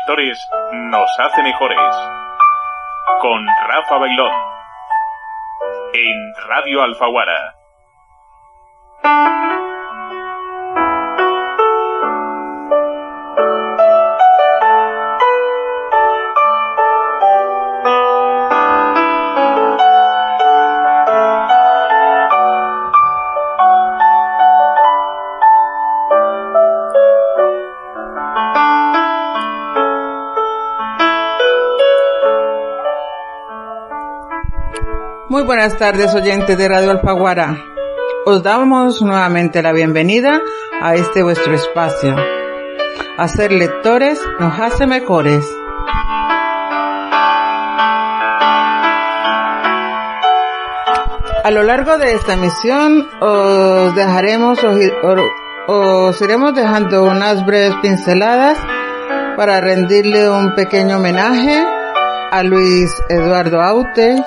lectores 0.00 0.38
nos 0.72 1.10
hace 1.18 1.42
mejores. 1.42 1.78
Con 3.20 3.46
Rafa 3.46 3.98
Bailón. 3.98 4.32
En 5.92 6.34
Radio 6.48 6.82
Alfaguara. 6.82 7.54
Muy 35.40 35.46
buenas 35.46 35.78
tardes 35.78 36.14
oyentes 36.14 36.58
de 36.58 36.68
Radio 36.68 36.90
Alfaguara. 36.90 37.64
Os 38.26 38.42
damos 38.42 39.00
nuevamente 39.00 39.62
la 39.62 39.72
bienvenida 39.72 40.38
a 40.82 40.94
este 40.94 41.22
vuestro 41.22 41.54
espacio. 41.54 42.14
Hacer 43.16 43.50
lectores 43.50 44.20
nos 44.38 44.60
hace 44.60 44.86
mejores. 44.86 45.42
A 51.42 51.50
lo 51.50 51.62
largo 51.62 51.96
de 51.96 52.12
esta 52.12 52.34
emisión 52.34 53.08
os 53.22 53.94
dejaremos 53.94 54.58
os 55.68 56.20
iremos 56.20 56.54
dejando 56.54 57.04
unas 57.04 57.46
breves 57.46 57.74
pinceladas 57.80 58.58
para 59.38 59.62
rendirle 59.62 60.28
un 60.28 60.54
pequeño 60.54 60.98
homenaje 60.98 61.64
a 62.30 62.42
Luis 62.42 62.94
Eduardo 63.08 63.60
Aute, 63.60 64.22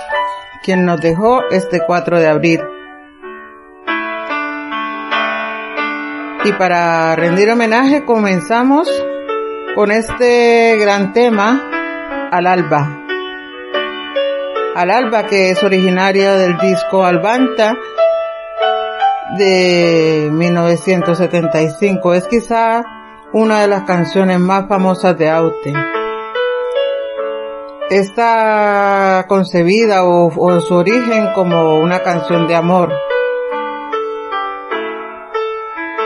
quien 0.63 0.85
nos 0.85 1.01
dejó 1.01 1.41
este 1.51 1.81
4 1.85 2.19
de 2.19 2.27
abril. 2.27 2.61
Y 6.45 6.51
para 6.53 7.15
rendir 7.15 7.49
homenaje 7.49 8.05
comenzamos 8.05 8.89
con 9.75 9.91
este 9.91 10.77
gran 10.77 11.13
tema, 11.13 11.61
Al 12.31 12.47
Alba. 12.47 13.05
Al 14.75 14.89
Alba 14.89 15.27
que 15.27 15.51
es 15.51 15.63
originario 15.63 16.35
del 16.37 16.57
disco 16.57 17.05
Albanta 17.05 17.77
de 19.37 20.29
1975. 20.31 22.13
Es 22.13 22.27
quizá 22.27 22.83
una 23.31 23.61
de 23.61 23.67
las 23.67 23.83
canciones 23.83 24.39
más 24.39 24.67
famosas 24.67 25.17
de 25.17 25.29
Aute 25.29 26.02
está 27.97 29.25
concebida 29.27 30.03
o, 30.03 30.59
su 30.61 30.73
origen 30.75 31.31
como 31.33 31.79
una 31.79 32.01
canción 32.01 32.47
de 32.47 32.55
amor, 32.55 32.91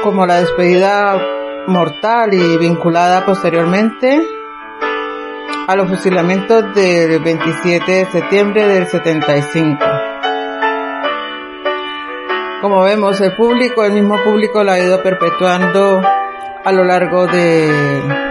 como 0.03 0.25
la 0.25 0.41
despedida 0.41 1.19
mortal 1.67 2.33
y 2.33 2.57
vinculada 2.57 3.25
posteriormente 3.25 4.21
a 5.67 5.75
los 5.75 5.89
fusilamientos 5.89 6.73
del 6.73 7.19
27 7.19 7.91
de 7.91 8.05
septiembre 8.05 8.67
del 8.67 8.87
75. 8.87 9.77
Como 12.61 12.81
vemos, 12.81 13.19
el 13.21 13.35
público, 13.35 13.83
el 13.83 13.93
mismo 13.93 14.15
público 14.23 14.63
la 14.63 14.73
ha 14.73 14.79
ido 14.79 15.03
perpetuando 15.03 16.01
a 16.63 16.71
lo 16.71 16.83
largo 16.83 17.27
de 17.27 18.26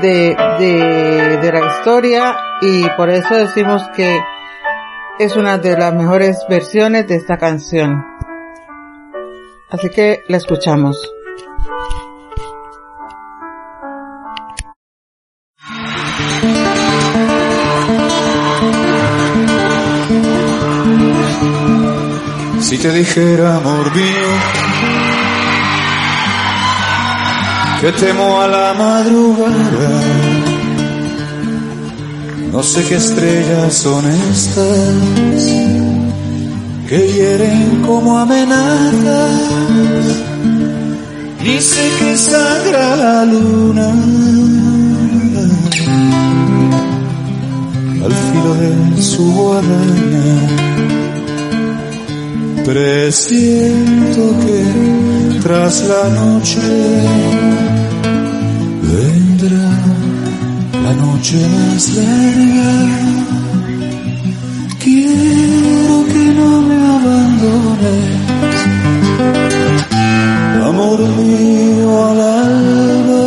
de, 0.00 0.36
de, 0.58 1.38
de 1.38 1.52
la 1.52 1.66
historia 1.66 2.36
y 2.60 2.88
por 2.96 3.10
eso 3.10 3.34
decimos 3.34 3.82
que 3.94 4.20
es 5.18 5.36
una 5.36 5.58
de 5.58 5.76
las 5.76 5.92
mejores 5.94 6.44
versiones 6.48 7.06
de 7.06 7.16
esta 7.16 7.36
canción. 7.36 8.04
Así 9.70 9.88
que 9.88 10.22
la 10.28 10.36
escuchamos. 10.36 11.12
Si 22.60 22.78
te 22.78 22.90
dijera, 22.92 23.56
amor 23.56 23.92
que 27.82 27.90
temo 27.90 28.40
a 28.40 28.46
la 28.46 28.74
madrugada. 28.74 29.90
No 32.52 32.62
sé 32.62 32.84
qué 32.84 32.94
estrellas 32.94 33.74
son 33.74 34.04
estas 34.06 34.94
que 36.88 36.98
hieren 37.12 37.82
como 37.84 38.18
amenazas. 38.20 39.32
Ni 41.42 41.60
sé 41.60 41.84
qué 41.98 42.16
sangra 42.16 42.94
la 42.94 43.24
luna 43.24 43.88
al 48.04 48.14
filo 48.28 48.54
de 48.62 49.02
su 49.02 49.24
guadaña. 49.32 51.01
Presiento 52.64 54.22
que 54.44 55.40
tras 55.42 55.84
la 55.88 56.08
noche 56.10 56.60
vendrá. 58.82 59.70
La 60.84 60.92
noche 60.94 61.36
más 61.54 61.94
larga. 61.94 62.72
Quiero 64.82 65.94
que 66.12 66.24
no 66.38 66.50
me 66.62 66.76
abandones, 66.96 68.10
amor 70.64 70.98
mío 71.18 71.88
al 72.08 72.20
alba, 72.20 73.24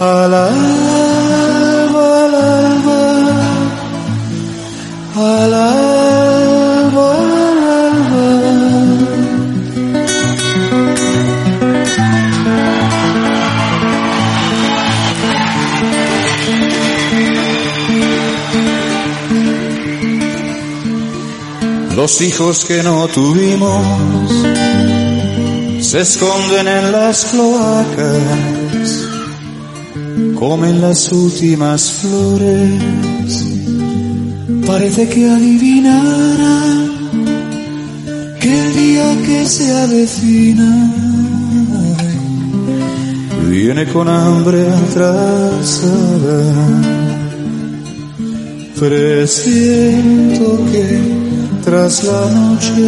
al 0.00 0.34
alba, 0.34 0.81
Los 22.02 22.20
hijos 22.20 22.64
que 22.64 22.82
no 22.82 23.06
tuvimos 23.06 23.86
se 25.80 26.00
esconden 26.00 26.66
en 26.66 26.90
las 26.90 27.26
cloacas, 27.26 29.06
comen 30.34 30.80
las 30.80 31.12
últimas 31.12 31.92
flores. 31.92 32.82
Parece 34.66 35.08
que 35.10 35.30
adivinarán 35.30 36.90
que 38.40 38.50
el 38.52 38.74
día 38.74 39.16
que 39.24 39.46
se 39.46 39.72
avecina 39.72 40.92
viene 43.48 43.86
con 43.86 44.08
hambre 44.08 44.68
atrasada. 44.68 46.42
Presiento 48.76 50.58
que 50.72 51.31
tras 51.64 52.04
la 52.04 52.30
noche 52.30 52.82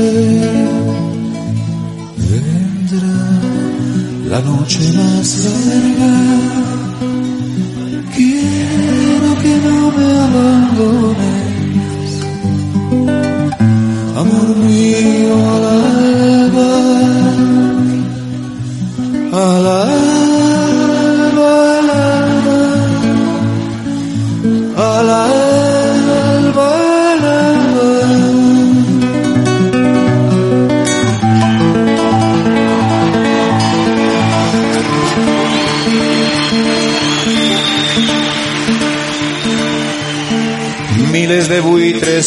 vendrá 2.17 3.17
la 4.29 4.41
noche 4.41 4.81
más 4.97 5.29
larga. 5.45 6.13
Quiero 8.17 9.29
que 9.43 9.55
no 9.67 9.79
me 9.97 10.09
abandones, 10.27 11.53
amor 14.17 14.49
mío, 14.57 15.35
al 15.55 15.65
alba, 16.45 16.73
al 19.33 19.67
alba. 19.67 20.24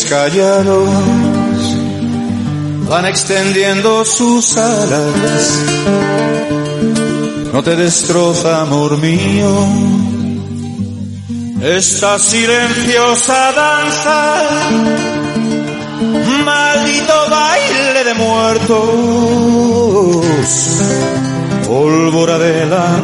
Callados 0.06 0.90
van 2.90 3.06
extendiendo 3.06 4.06
sus 4.06 4.58
alas. 4.58 5.64
No 7.54 7.62
te 7.64 7.76
destroza, 7.76 8.62
amor 8.62 8.98
mío, 8.98 9.68
esta 11.62 12.20
silenciosa 12.20 13.52
danza, 13.52 14.44
maldito 16.46 17.30
baile 17.30 18.04
de 18.04 18.14
muertos, 18.14 18.78
pólvora 21.68 22.38
de 22.38 22.66
la 22.68 23.00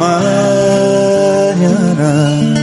mañana. 1.58 2.53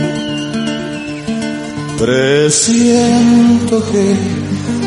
Presiento 2.02 3.76
que 3.92 4.16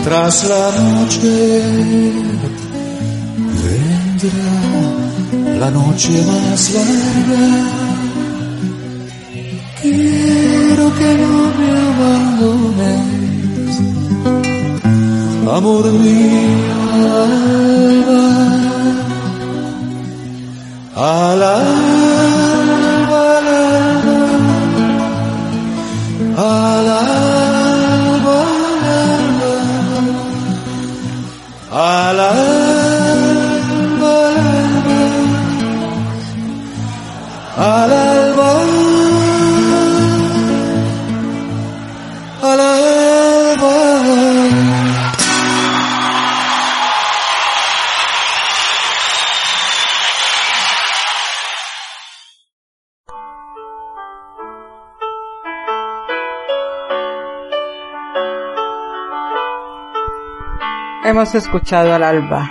tras 0.03 0.49
la 0.49 0.73
noche 0.81 1.63
vendrá 3.63 4.51
la 5.61 5.71
noche 5.71 6.11
más 6.27 6.73
larga. 6.75 7.47
Quiero 9.81 10.85
que 10.99 11.11
no 11.23 11.35
me 11.59 11.69
abandones, 11.89 13.03
amor 15.57 15.85
mío, 15.93 16.75
alba, 20.97 22.14
al 26.45 26.89
alba, 26.89 27.14
Hemos 61.05 61.35
escuchado 61.35 61.93
al 61.93 62.03
alba. 62.03 62.51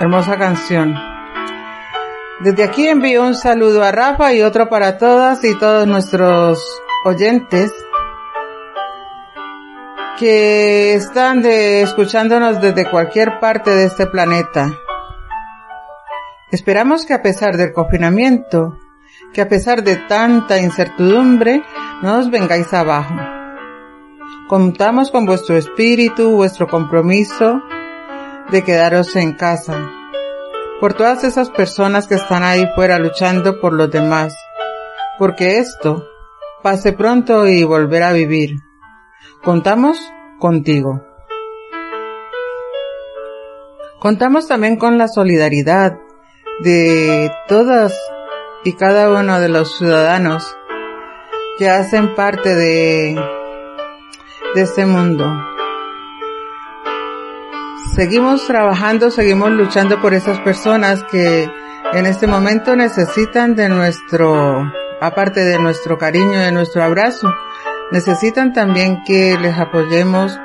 Hermosa 0.00 0.36
canción. 0.36 0.92
Desde 2.40 2.64
aquí 2.64 2.88
envío 2.88 3.24
un 3.24 3.36
saludo 3.36 3.84
a 3.84 3.92
Rafa 3.92 4.34
y 4.34 4.42
otro 4.42 4.68
para 4.68 4.98
todas 4.98 5.44
y 5.44 5.56
todos 5.56 5.86
nuestros 5.86 6.58
oyentes 7.04 7.72
que 10.18 10.94
están 10.94 11.46
escuchándonos 11.46 12.60
desde 12.60 12.90
cualquier 12.90 13.38
parte 13.38 13.70
de 13.70 13.84
este 13.84 14.08
planeta. 14.08 14.68
Esperamos 16.50 17.06
que 17.06 17.14
a 17.14 17.22
pesar 17.22 17.56
del 17.56 17.72
confinamiento, 17.72 18.80
que 19.32 19.42
a 19.42 19.48
pesar 19.48 19.84
de 19.84 19.94
tanta 19.94 20.58
incertidumbre, 20.58 21.62
no 22.02 22.18
os 22.18 22.32
vengáis 22.32 22.74
abajo. 22.74 23.14
Contamos 24.48 25.12
con 25.12 25.24
vuestro 25.24 25.56
espíritu, 25.56 26.32
vuestro 26.32 26.66
compromiso 26.66 27.62
de 28.52 28.62
quedaros 28.62 29.16
en 29.16 29.32
casa. 29.32 29.90
Por 30.78 30.92
todas 30.92 31.24
esas 31.24 31.48
personas 31.50 32.06
que 32.06 32.16
están 32.16 32.44
ahí 32.44 32.68
fuera 32.74 32.98
luchando 32.98 33.60
por 33.60 33.72
los 33.72 33.90
demás. 33.90 34.34
Porque 35.18 35.58
esto 35.58 36.06
pase 36.62 36.92
pronto 36.92 37.46
y 37.48 37.64
volver 37.64 38.02
a 38.02 38.12
vivir. 38.12 38.56
Contamos 39.42 39.98
contigo. 40.38 41.02
Contamos 43.98 44.48
también 44.48 44.76
con 44.76 44.98
la 44.98 45.08
solidaridad 45.08 45.98
de 46.60 47.32
todas 47.48 47.98
y 48.64 48.74
cada 48.74 49.08
uno 49.10 49.40
de 49.40 49.48
los 49.48 49.78
ciudadanos 49.78 50.56
que 51.58 51.70
hacen 51.70 52.14
parte 52.14 52.54
de, 52.54 53.18
de 54.54 54.62
este 54.62 54.84
mundo. 54.84 55.51
Seguimos 57.94 58.46
trabajando, 58.46 59.10
seguimos 59.10 59.50
luchando 59.50 60.00
por 60.00 60.14
esas 60.14 60.40
personas 60.40 61.04
que 61.10 61.46
en 61.92 62.06
este 62.06 62.26
momento 62.26 62.74
necesitan 62.74 63.54
de 63.54 63.68
nuestro, 63.68 64.72
aparte 65.02 65.44
de 65.44 65.58
nuestro 65.58 65.98
cariño, 65.98 66.40
de 66.40 66.52
nuestro 66.52 66.82
abrazo, 66.82 67.30
necesitan 67.90 68.54
también 68.54 69.02
que 69.04 69.36
les 69.38 69.58
apoyemos 69.58 70.40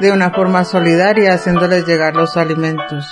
de 0.00 0.10
una 0.10 0.30
forma 0.30 0.64
solidaria 0.64 1.34
haciéndoles 1.34 1.86
llegar 1.86 2.16
los 2.16 2.38
alimentos. 2.38 3.04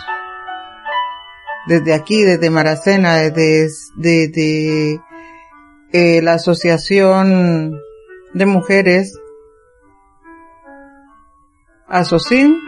Desde 1.67 1.93
aquí, 1.93 2.23
desde 2.23 2.49
Maracena, 2.49 3.17
desde, 3.17 3.69
desde 3.97 5.01
eh, 5.93 6.23
la 6.23 6.35
Asociación 6.35 7.83
de 8.33 8.47
Mujeres, 8.47 9.21
ASOCIN, 11.87 12.66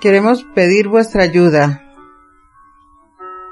queremos 0.00 0.44
pedir 0.54 0.88
vuestra 0.88 1.22
ayuda. 1.22 1.82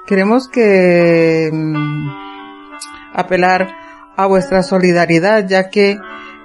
Queremos 0.07 0.49
que 0.49 1.51
mm, 1.53 2.09
apelar 3.15 3.69
a 4.17 4.27
vuestra 4.27 4.63
solidaridad, 4.63 5.47
ya 5.49 5.71
que 5.71 5.99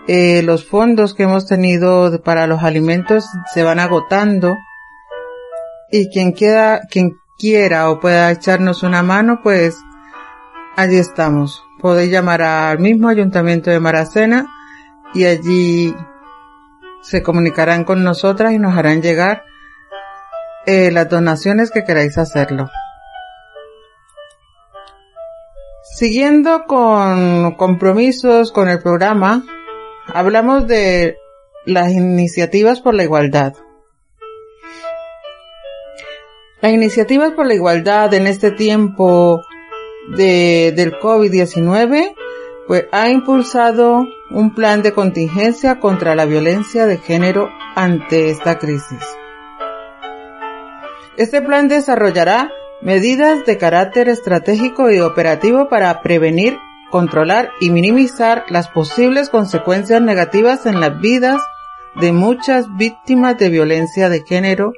eh, 0.08 0.42
los 0.44 0.66
fondos 0.66 1.14
que 1.14 1.24
hemos 1.24 1.46
tenido 1.46 2.22
para 2.24 2.48
los 2.48 2.64
alimentos 2.64 3.26
se 3.54 3.64
van 3.64 3.80
agotando 3.80 4.58
y 5.92 6.10
quien 6.10 6.32
quiera, 6.32 6.82
quien 6.90 7.18
quiera 7.38 7.90
o 7.90 8.00
pueda 8.00 8.32
echarnos 8.32 8.84
una 8.84 9.04
mano, 9.04 9.42
pues 9.44 9.78
allí 10.76 10.98
estamos. 10.98 11.64
Podéis 11.80 12.12
llamar 12.12 12.42
al 12.42 12.80
mismo 12.80 13.10
ayuntamiento 13.10 13.70
de 13.70 13.80
Maracena 13.80 14.48
y 15.14 15.26
allí 15.26 15.96
se 17.02 17.24
comunicarán 17.24 17.84
con 17.84 18.04
nosotras 18.04 18.54
y 18.54 18.60
nos 18.60 18.78
harán 18.78 19.02
llegar 19.02 19.44
eh, 20.70 20.92
las 20.92 21.10
donaciones 21.10 21.72
que 21.72 21.84
queráis 21.84 22.20
hacerlo. 22.20 22.70
Siguiendo 25.82 26.66
con 26.68 27.56
compromisos 27.56 28.52
con 28.52 28.70
el 28.70 28.80
programa, 28.80 29.44
hablamos 30.14 30.68
de 30.68 31.18
las 31.66 31.92
iniciativas 31.92 32.82
por 32.82 32.94
la 32.94 33.04
igualdad. 33.04 33.56
Las 36.62 36.72
iniciativas 36.72 37.32
por 37.32 37.48
la 37.48 37.56
igualdad 37.56 38.14
en 38.14 38.28
este 38.28 38.52
tiempo 38.52 39.42
de, 40.16 40.72
del 40.76 41.00
COVID-19 41.00 42.14
pues, 42.68 42.86
ha 42.92 43.10
impulsado 43.10 44.06
un 44.30 44.54
plan 44.54 44.84
de 44.84 44.94
contingencia 44.94 45.80
contra 45.80 46.14
la 46.14 46.26
violencia 46.26 46.86
de 46.86 47.00
género 47.00 47.50
ante 47.76 48.30
esta 48.30 48.60
crisis. 48.60 49.04
Este 51.20 51.42
plan 51.42 51.68
desarrollará 51.68 52.50
medidas 52.82 53.46
de 53.46 53.58
carácter 53.58 54.08
estratégico 54.08 54.90
y 54.90 55.02
operativo 55.02 55.68
para 55.68 56.02
prevenir, 56.02 56.58
controlar 56.92 57.50
y 57.60 57.72
minimizar 57.72 58.46
las 58.48 58.70
posibles 58.70 59.28
consecuencias 59.28 60.02
negativas 60.02 60.66
en 60.66 60.80
las 60.80 60.98
vidas 61.02 61.42
de 62.00 62.14
muchas 62.14 62.68
víctimas 62.78 63.38
de 63.38 63.50
violencia 63.50 64.08
de 64.08 64.22
género, 64.22 64.72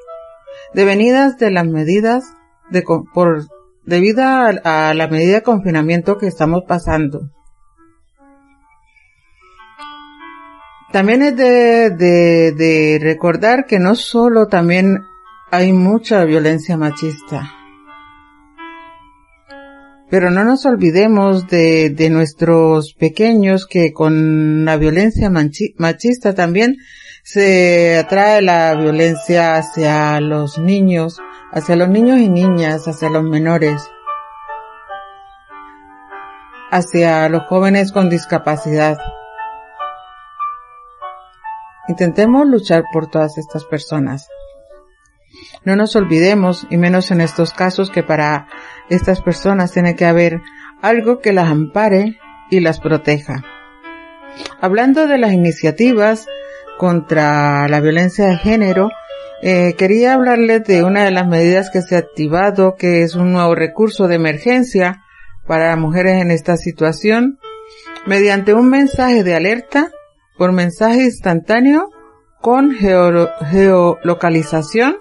devenidas 0.73 1.37
de 1.37 1.51
las 1.51 1.67
medidas 1.67 2.23
de, 2.71 2.83
por, 3.13 3.45
debido 3.85 4.23
a, 4.23 4.95
la 4.95 5.07
medida 5.09 5.35
de 5.35 5.43
confinamiento 5.43 6.17
que 6.17 6.25
estamos 6.25 6.63
pasando. 6.67 7.29
También 10.91 11.21
es 11.21 11.37
de 11.37 12.99
recordar 12.99 13.67
que 13.67 13.77
no 13.77 13.93
solo 13.93 14.47
también 14.47 15.03
hay 15.51 15.73
mucha 15.73 16.23
violencia 16.23 16.77
machista. 16.77 17.51
Pero 20.09 20.31
no 20.31 20.45
nos 20.45 20.65
olvidemos 20.65 21.47
de, 21.47 22.09
nuestros 22.09 22.93
pequeños 22.93 23.67
que 23.67 23.91
con 23.91 24.63
la 24.63 24.77
violencia 24.77 25.29
machista 25.29 26.33
también 26.33 26.77
se 27.23 27.97
atrae 27.97 28.41
la 28.41 28.75
violencia 28.75 29.57
hacia 29.57 30.21
los 30.21 30.57
niños, 30.57 31.19
hacia 31.51 31.75
los 31.75 31.89
niños 31.89 32.19
y 32.19 32.29
niñas, 32.29 32.87
hacia 32.87 33.09
los 33.09 33.23
menores, 33.23 33.81
hacia 36.71 37.27
los 37.27 37.43
jóvenes 37.47 37.91
con 37.91 38.09
discapacidad. 38.09 38.97
Intentemos 41.89 42.47
luchar 42.47 42.83
por 42.93 43.09
todas 43.09 43.37
estas 43.37 43.65
personas. 43.65 44.27
No 45.63 45.75
nos 45.75 45.95
olvidemos, 45.95 46.67
y 46.69 46.77
menos 46.77 47.11
en 47.11 47.21
estos 47.21 47.53
casos, 47.53 47.91
que 47.91 48.03
para 48.03 48.47
estas 48.89 49.21
personas 49.21 49.71
tiene 49.71 49.95
que 49.95 50.05
haber 50.05 50.41
algo 50.81 51.19
que 51.19 51.33
las 51.33 51.49
ampare 51.49 52.17
y 52.49 52.59
las 52.59 52.79
proteja. 52.79 53.43
Hablando 54.59 55.07
de 55.07 55.17
las 55.17 55.33
iniciativas 55.33 56.27
contra 56.77 57.67
la 57.67 57.79
violencia 57.79 58.27
de 58.27 58.37
género, 58.37 58.89
eh, 59.43 59.73
quería 59.77 60.13
hablarles 60.13 60.63
de 60.65 60.83
una 60.83 61.03
de 61.03 61.09
las 61.11 61.27
medidas 61.27 61.71
que 61.71 61.81
se 61.81 61.95
ha 61.95 61.99
activado, 61.99 62.75
que 62.75 63.01
es 63.01 63.15
un 63.15 63.33
nuevo 63.33 63.55
recurso 63.55 64.07
de 64.07 64.15
emergencia 64.15 65.03
para 65.47 65.75
mujeres 65.75 66.21
en 66.21 66.31
esta 66.31 66.57
situación, 66.57 67.39
mediante 68.05 68.53
un 68.53 68.69
mensaje 68.69 69.23
de 69.23 69.35
alerta 69.35 69.89
por 70.37 70.51
mensaje 70.51 71.03
instantáneo 71.03 71.89
con 72.39 72.71
geolocalización 72.71 74.97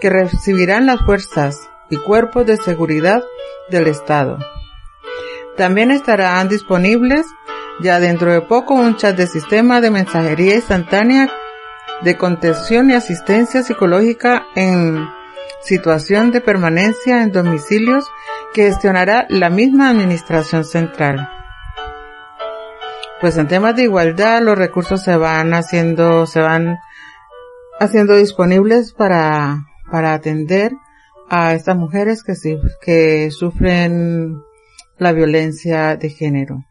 que 0.00 0.10
recibirán 0.10 0.86
las 0.86 1.00
fuerzas 1.00 1.70
y 1.90 1.96
cuerpos 1.96 2.46
de 2.46 2.56
seguridad 2.56 3.22
del 3.70 3.86
Estado. 3.86 4.38
También 5.56 5.90
estarán 5.90 6.48
disponibles 6.48 7.26
ya 7.80 8.00
dentro 8.00 8.32
de 8.32 8.40
poco 8.42 8.74
un 8.74 8.96
chat 8.96 9.16
de 9.16 9.26
sistema 9.26 9.80
de 9.80 9.90
mensajería 9.90 10.54
instantánea 10.54 11.30
de 12.02 12.16
contención 12.16 12.90
y 12.90 12.94
asistencia 12.94 13.62
psicológica 13.62 14.46
en 14.54 15.06
situación 15.62 16.30
de 16.30 16.40
permanencia 16.40 17.22
en 17.22 17.32
domicilios 17.32 18.04
que 18.54 18.64
gestionará 18.64 19.26
la 19.28 19.50
misma 19.50 19.90
Administración 19.90 20.64
Central. 20.64 21.28
Pues 23.20 23.36
en 23.36 23.48
temas 23.48 23.76
de 23.76 23.82
igualdad 23.82 24.40
los 24.40 24.56
recursos 24.56 25.02
se 25.02 25.16
van 25.16 25.52
haciendo, 25.52 26.24
se 26.26 26.40
van 26.40 26.78
haciendo 27.78 28.16
disponibles 28.16 28.94
para, 28.94 29.66
para 29.90 30.14
atender 30.14 30.72
a 31.28 31.54
estas 31.54 31.76
mujeres 31.76 32.22
que, 32.24 33.30
sufren 33.30 34.42
la 34.98 35.12
violencia 35.12 35.96
de 35.96 36.10
género. 36.10 36.64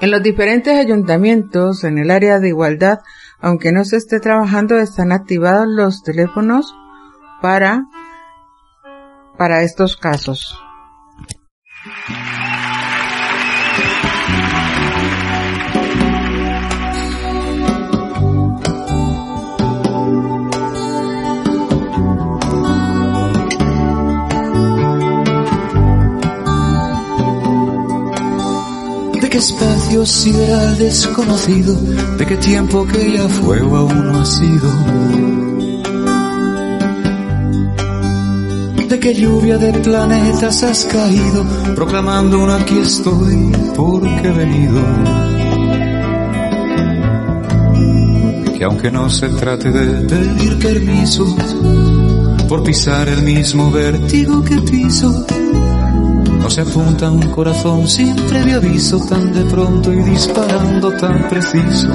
En 0.00 0.10
los 0.10 0.22
diferentes 0.22 0.78
ayuntamientos 0.78 1.84
en 1.84 1.98
el 1.98 2.10
área 2.10 2.38
de 2.38 2.48
igualdad, 2.48 3.00
aunque 3.40 3.72
no 3.72 3.84
se 3.84 3.96
esté 3.96 4.20
trabajando, 4.20 4.78
están 4.78 5.12
activados 5.12 5.66
los 5.68 6.02
teléfonos 6.02 6.74
para, 7.42 7.86
para 9.36 9.62
estos 9.62 9.96
casos. 9.96 10.58
Espacio 29.40 30.04
sideral 30.04 30.76
desconocido, 30.76 31.74
de 32.18 32.26
qué 32.26 32.36
tiempo 32.36 32.86
que 32.86 33.12
ya 33.12 33.26
fue 33.26 33.58
aún 33.60 34.12
no 34.12 34.20
ha 34.20 34.26
sido. 34.26 34.68
De 38.86 39.00
qué 39.00 39.14
lluvia 39.14 39.56
de 39.56 39.72
planetas 39.72 40.62
has 40.62 40.84
caído, 40.84 41.46
proclamando 41.74 42.38
un 42.38 42.50
aquí 42.50 42.78
estoy 42.80 43.50
porque 43.74 44.28
he 44.28 44.32
venido. 44.32 44.80
Que 48.58 48.64
aunque 48.64 48.90
no 48.90 49.08
se 49.08 49.30
trate 49.30 49.70
de 49.70 50.06
pedir 50.06 50.58
permiso, 50.58 51.34
por 52.46 52.62
pisar 52.62 53.08
el 53.08 53.22
mismo 53.22 53.70
vértigo 53.70 54.44
que 54.44 54.60
piso, 54.60 55.24
se 56.50 56.62
apunta 56.62 57.08
un 57.08 57.30
corazón 57.30 57.86
sin 57.86 58.16
previo 58.26 58.56
aviso, 58.56 58.98
tan 59.08 59.32
de 59.32 59.44
pronto 59.44 59.92
y 59.92 60.02
disparando 60.02 60.90
tan 60.94 61.28
preciso. 61.28 61.88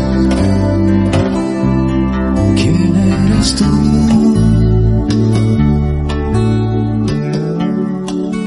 ¿Quién 2.55 2.95
eres 2.95 3.55
tú? 3.55 3.65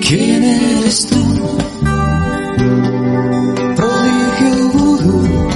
¿Quién 0.00 0.44
eres 0.44 1.06
tú? 1.08 1.22
Prodigio 3.76 4.68
vudú. 4.72 5.48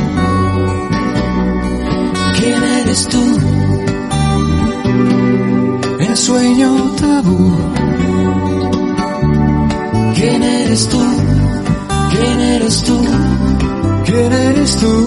¿Quién 2.39 2.63
eres 2.63 3.09
tú? 3.09 3.23
En 5.99 6.17
sueño 6.17 6.82
eres 10.73 10.89
tú? 10.89 10.99
¿Quién 12.11 12.41
eres 12.41 12.83
tú? 12.83 12.99
¿Quién 14.07 14.33
eres 14.33 14.77
tú? 14.79 15.07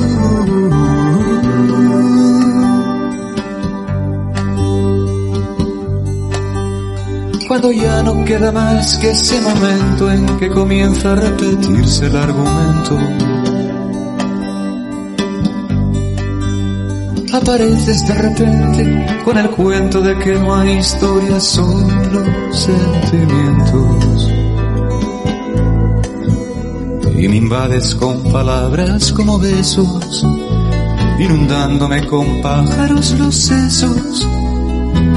Cuando 7.47 7.71
ya 7.71 8.03
no 8.03 8.23
queda 8.25 8.51
más 8.51 8.97
que 8.99 9.09
ese 9.09 9.41
momento 9.41 10.11
en 10.11 10.37
que 10.37 10.49
comienza 10.49 11.13
a 11.13 11.15
repetirse 11.15 12.05
el 12.05 12.15
argumento. 12.15 12.99
Apareces 17.33 18.07
de 18.07 18.13
repente 18.13 19.21
con 19.25 19.37
el 19.37 19.49
cuento 19.49 19.99
de 20.01 20.15
que 20.19 20.33
no 20.33 20.55
hay 20.55 20.77
historia, 20.77 21.39
solo 21.39 22.23
sentimientos 22.51 24.14
y 27.25 27.27
me 27.27 27.37
invades 27.37 27.95
con 27.95 28.21
palabras 28.31 29.11
como 29.11 29.39
besos, 29.39 30.23
inundándome 31.17 32.05
con 32.05 32.39
pájaros 32.43 33.15
los 33.17 33.35
sesos. 33.35 34.27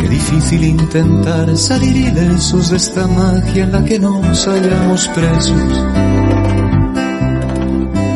Qué 0.00 0.08
difícil 0.08 0.64
intentar 0.64 1.54
salir 1.54 1.94
ilesos 1.94 2.70
de 2.70 2.78
esta 2.78 3.06
magia 3.06 3.64
en 3.64 3.72
la 3.72 3.84
que 3.84 3.98
nos 3.98 4.46
hallamos 4.46 5.06
presos. 5.08 5.84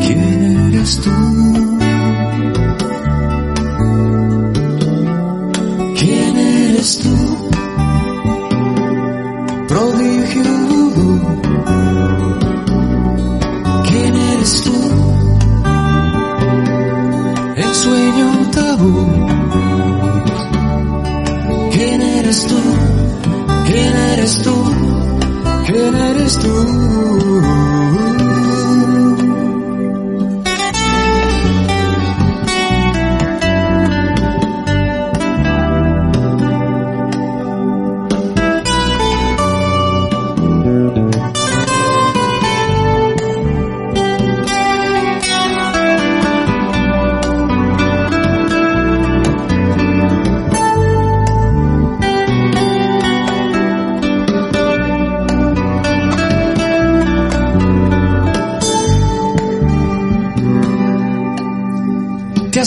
¿Quién 0.07 0.73
eres 0.73 0.99
tú? 0.99 1.11
¿Quién 5.99 6.37
eres 6.39 6.99
tú? 6.99 7.22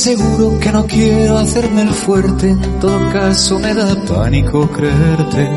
Aseguro 0.06 0.60
que 0.60 0.72
no 0.72 0.86
quiero 0.86 1.36
hacerme 1.40 1.82
el 1.82 1.90
fuerte, 1.90 2.52
en 2.52 2.80
todo 2.80 3.12
caso 3.12 3.58
me 3.58 3.74
da 3.74 3.96
pánico 4.06 4.70
creerte. 4.70 5.50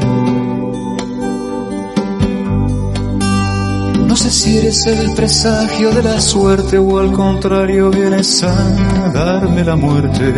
No 4.07 4.17
sé 4.17 4.31
si 4.31 4.57
eres 4.57 4.87
el 4.87 5.13
presagio 5.13 5.91
de 5.91 6.03
la 6.03 6.19
suerte 6.19 6.79
o 6.79 6.99
al 6.99 7.13
contrario 7.13 7.91
vienes 7.91 8.43
a 8.43 9.11
darme 9.13 9.65
la 9.65 9.77
muerte. 9.77 10.33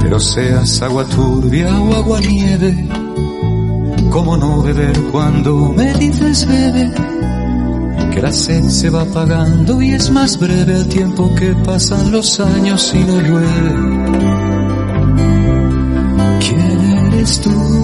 Pero 0.00 0.18
seas 0.18 0.80
agua 0.80 1.04
turbia 1.04 1.78
o 1.78 1.94
agua 1.94 2.20
nieve, 2.20 2.88
¿cómo 4.10 4.38
no 4.38 4.62
beber 4.62 4.98
cuando 5.12 5.74
me 5.76 5.92
dices 5.92 6.46
bebe? 6.46 7.21
Que 8.12 8.20
la 8.20 8.32
sed 8.32 8.68
se 8.68 8.90
va 8.90 9.02
apagando 9.02 9.80
y 9.80 9.92
es 9.92 10.10
más 10.10 10.38
breve 10.38 10.74
el 10.74 10.88
tiempo 10.88 11.34
que 11.34 11.54
pasan 11.64 12.10
los 12.12 12.40
años 12.40 12.92
y 12.94 12.98
no 12.98 13.20
llueve. 13.20 13.72
¿Quién 16.40 17.12
eres 17.12 17.40
tú? 17.40 17.81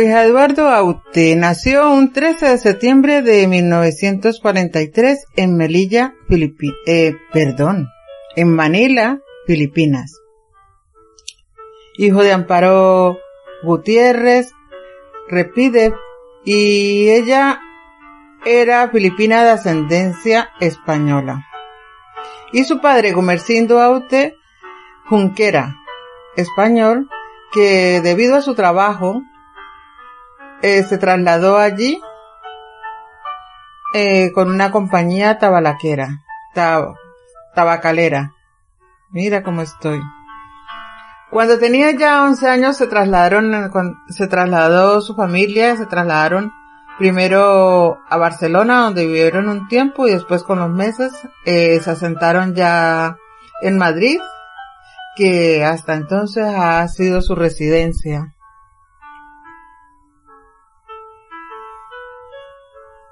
Luis 0.00 0.14
Eduardo 0.14 0.70
Aute 0.70 1.36
nació 1.36 1.92
un 1.92 2.10
13 2.10 2.48
de 2.52 2.56
septiembre 2.56 3.20
de 3.20 3.46
1943 3.46 5.26
en 5.36 5.58
Melilla, 5.58 6.14
Filipinas, 6.26 6.78
eh, 6.86 7.16
perdón, 7.34 7.86
en 8.34 8.48
Manila, 8.50 9.20
Filipinas. 9.46 10.18
Hijo 11.98 12.22
de 12.22 12.32
Amparo 12.32 13.18
Gutiérrez 13.62 14.54
Repide 15.28 15.92
y 16.46 17.10
ella 17.10 17.60
era 18.46 18.88
filipina 18.88 19.44
de 19.44 19.50
ascendencia 19.50 20.48
española. 20.60 21.44
Y 22.54 22.64
su 22.64 22.80
padre, 22.80 23.12
Gumercindo 23.12 23.82
Aute 23.82 24.34
Junquera, 25.10 25.76
español, 26.36 27.06
que 27.52 28.00
debido 28.00 28.36
a 28.36 28.40
su 28.40 28.54
trabajo 28.54 29.20
eh, 30.62 30.82
se 30.82 30.98
trasladó 30.98 31.58
allí 31.58 32.00
eh, 33.94 34.30
con 34.32 34.48
una 34.48 34.70
compañía 34.70 35.38
tabalaquera, 35.38 36.20
tabacalera. 37.54 38.32
Mira 39.10 39.42
cómo 39.42 39.62
estoy. 39.62 40.00
Cuando 41.30 41.58
tenía 41.58 41.92
ya 41.92 42.24
11 42.24 42.48
años 42.48 42.76
se 42.76 42.86
trasladaron, 42.86 43.70
se 44.08 44.26
trasladó 44.26 45.00
su 45.00 45.14
familia, 45.14 45.76
se 45.76 45.86
trasladaron 45.86 46.52
primero 46.98 47.98
a 48.08 48.16
Barcelona 48.18 48.82
donde 48.82 49.06
vivieron 49.06 49.48
un 49.48 49.68
tiempo 49.68 50.06
y 50.06 50.10
después 50.10 50.42
con 50.42 50.58
los 50.58 50.68
meses 50.68 51.12
eh, 51.46 51.80
se 51.80 51.90
asentaron 51.90 52.54
ya 52.54 53.16
en 53.62 53.78
Madrid, 53.78 54.18
que 55.16 55.64
hasta 55.64 55.94
entonces 55.94 56.44
ha 56.44 56.86
sido 56.88 57.22
su 57.22 57.34
residencia. 57.34 58.34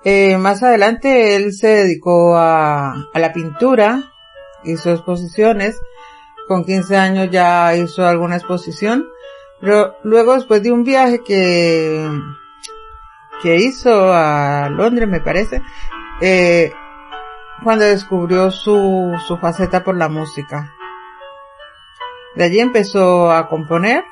Eh, 0.04 0.38
más 0.38 0.62
adelante 0.62 1.34
él 1.36 1.52
se 1.52 1.68
dedicó 1.68 2.36
a, 2.36 2.94
la 3.14 3.32
pintura, 3.32 4.12
hizo 4.64 4.92
exposiciones, 4.92 5.76
con 6.46 6.64
15 6.64 6.96
años 6.96 7.30
ya 7.30 7.74
hizo 7.74 8.06
alguna 8.06 8.36
exposición, 8.36 9.06
pero 9.60 9.96
luego 10.04 10.34
después 10.34 10.62
de 10.62 10.70
un 10.70 10.84
viaje 10.84 11.20
que, 11.24 12.08
que 13.42 13.56
hizo 13.56 14.12
a 14.12 14.68
Londres 14.70 15.08
me 15.08 15.20
parece, 15.20 15.60
eh, 16.20 16.72
cuando 17.64 17.84
descubrió 17.84 18.52
su, 18.52 19.12
su 19.26 19.36
faceta 19.38 19.82
por 19.82 19.96
la 19.96 20.08
música. 20.08 20.72
De 22.36 22.44
allí 22.44 22.60
empezó 22.60 23.32
a 23.32 23.48
componer 23.48 24.04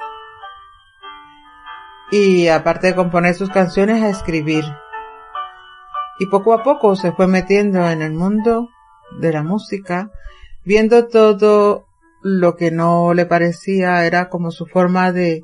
y 2.11 2.49
aparte 2.49 2.88
de 2.88 2.94
componer 2.96 3.35
sus 3.35 3.51
canciones 3.51 4.03
a 4.03 4.09
escribir 4.09 4.64
y 6.18 6.26
poco 6.26 6.55
a 6.55 6.62
poco 6.62 6.96
se 6.96 7.12
fue 7.12 7.26
metiendo 7.26 7.88
en 7.88 8.02
el 8.02 8.12
mundo 8.12 8.68
de 9.20 9.33
la 9.33 9.42
música, 9.42 10.11
viendo 10.64 11.07
todo 11.09 11.87
lo 12.22 12.57
que 12.57 12.70
no 12.70 13.14
le 13.14 13.26
parecía 13.26 14.05
era 14.05 14.29
como 14.29 14.50
su 14.50 14.66
forma 14.66 15.12
de, 15.12 15.42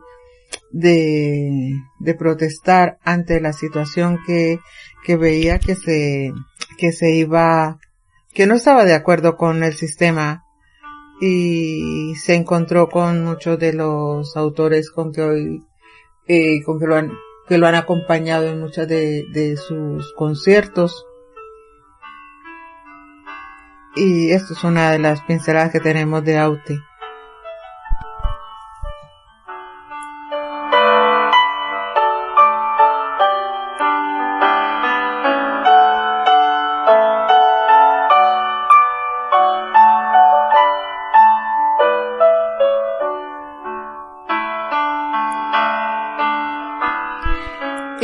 de, 0.70 1.74
de 2.00 2.14
protestar 2.14 2.98
ante 3.04 3.40
la 3.40 3.52
situación 3.52 4.18
que, 4.26 4.58
que 5.04 5.16
veía 5.16 5.58
que 5.58 5.74
se, 5.74 6.32
que 6.78 6.92
se 6.92 7.12
iba, 7.12 7.78
que 8.32 8.46
no 8.46 8.54
estaba 8.54 8.85
de 8.85 8.94
acuerdo 8.94 9.37
con 9.37 9.62
el 9.62 9.74
sistema. 9.74 10.44
Y 11.20 12.14
se 12.16 12.35
encontró 12.35 12.88
con 12.88 13.24
muchos 13.24 13.56
de 13.56 13.72
los 13.72 14.37
autores 14.37 14.90
con 14.90 15.12
que 15.12 15.22
hoy, 15.22 15.62
eh, 16.26 16.61
con 16.64 16.80
que 16.80 16.87
lo 16.87 16.96
han, 16.96 17.12
que 17.48 17.59
lo 17.59 17.66
han 17.66 17.74
acompañado 17.74 18.46
en 18.46 18.61
muchos 18.61 18.87
de, 18.88 19.24
de 19.31 19.57
sus 19.57 20.12
conciertos. 20.14 21.07
Y 23.94 24.31
esto 24.31 24.55
es 24.55 24.64
una 24.64 24.90
de 24.90 24.98
las 24.98 25.20
pinceladas 25.22 25.72
que 25.72 25.81
tenemos 25.81 26.24
de 26.24 26.38
Aute. 26.38 26.81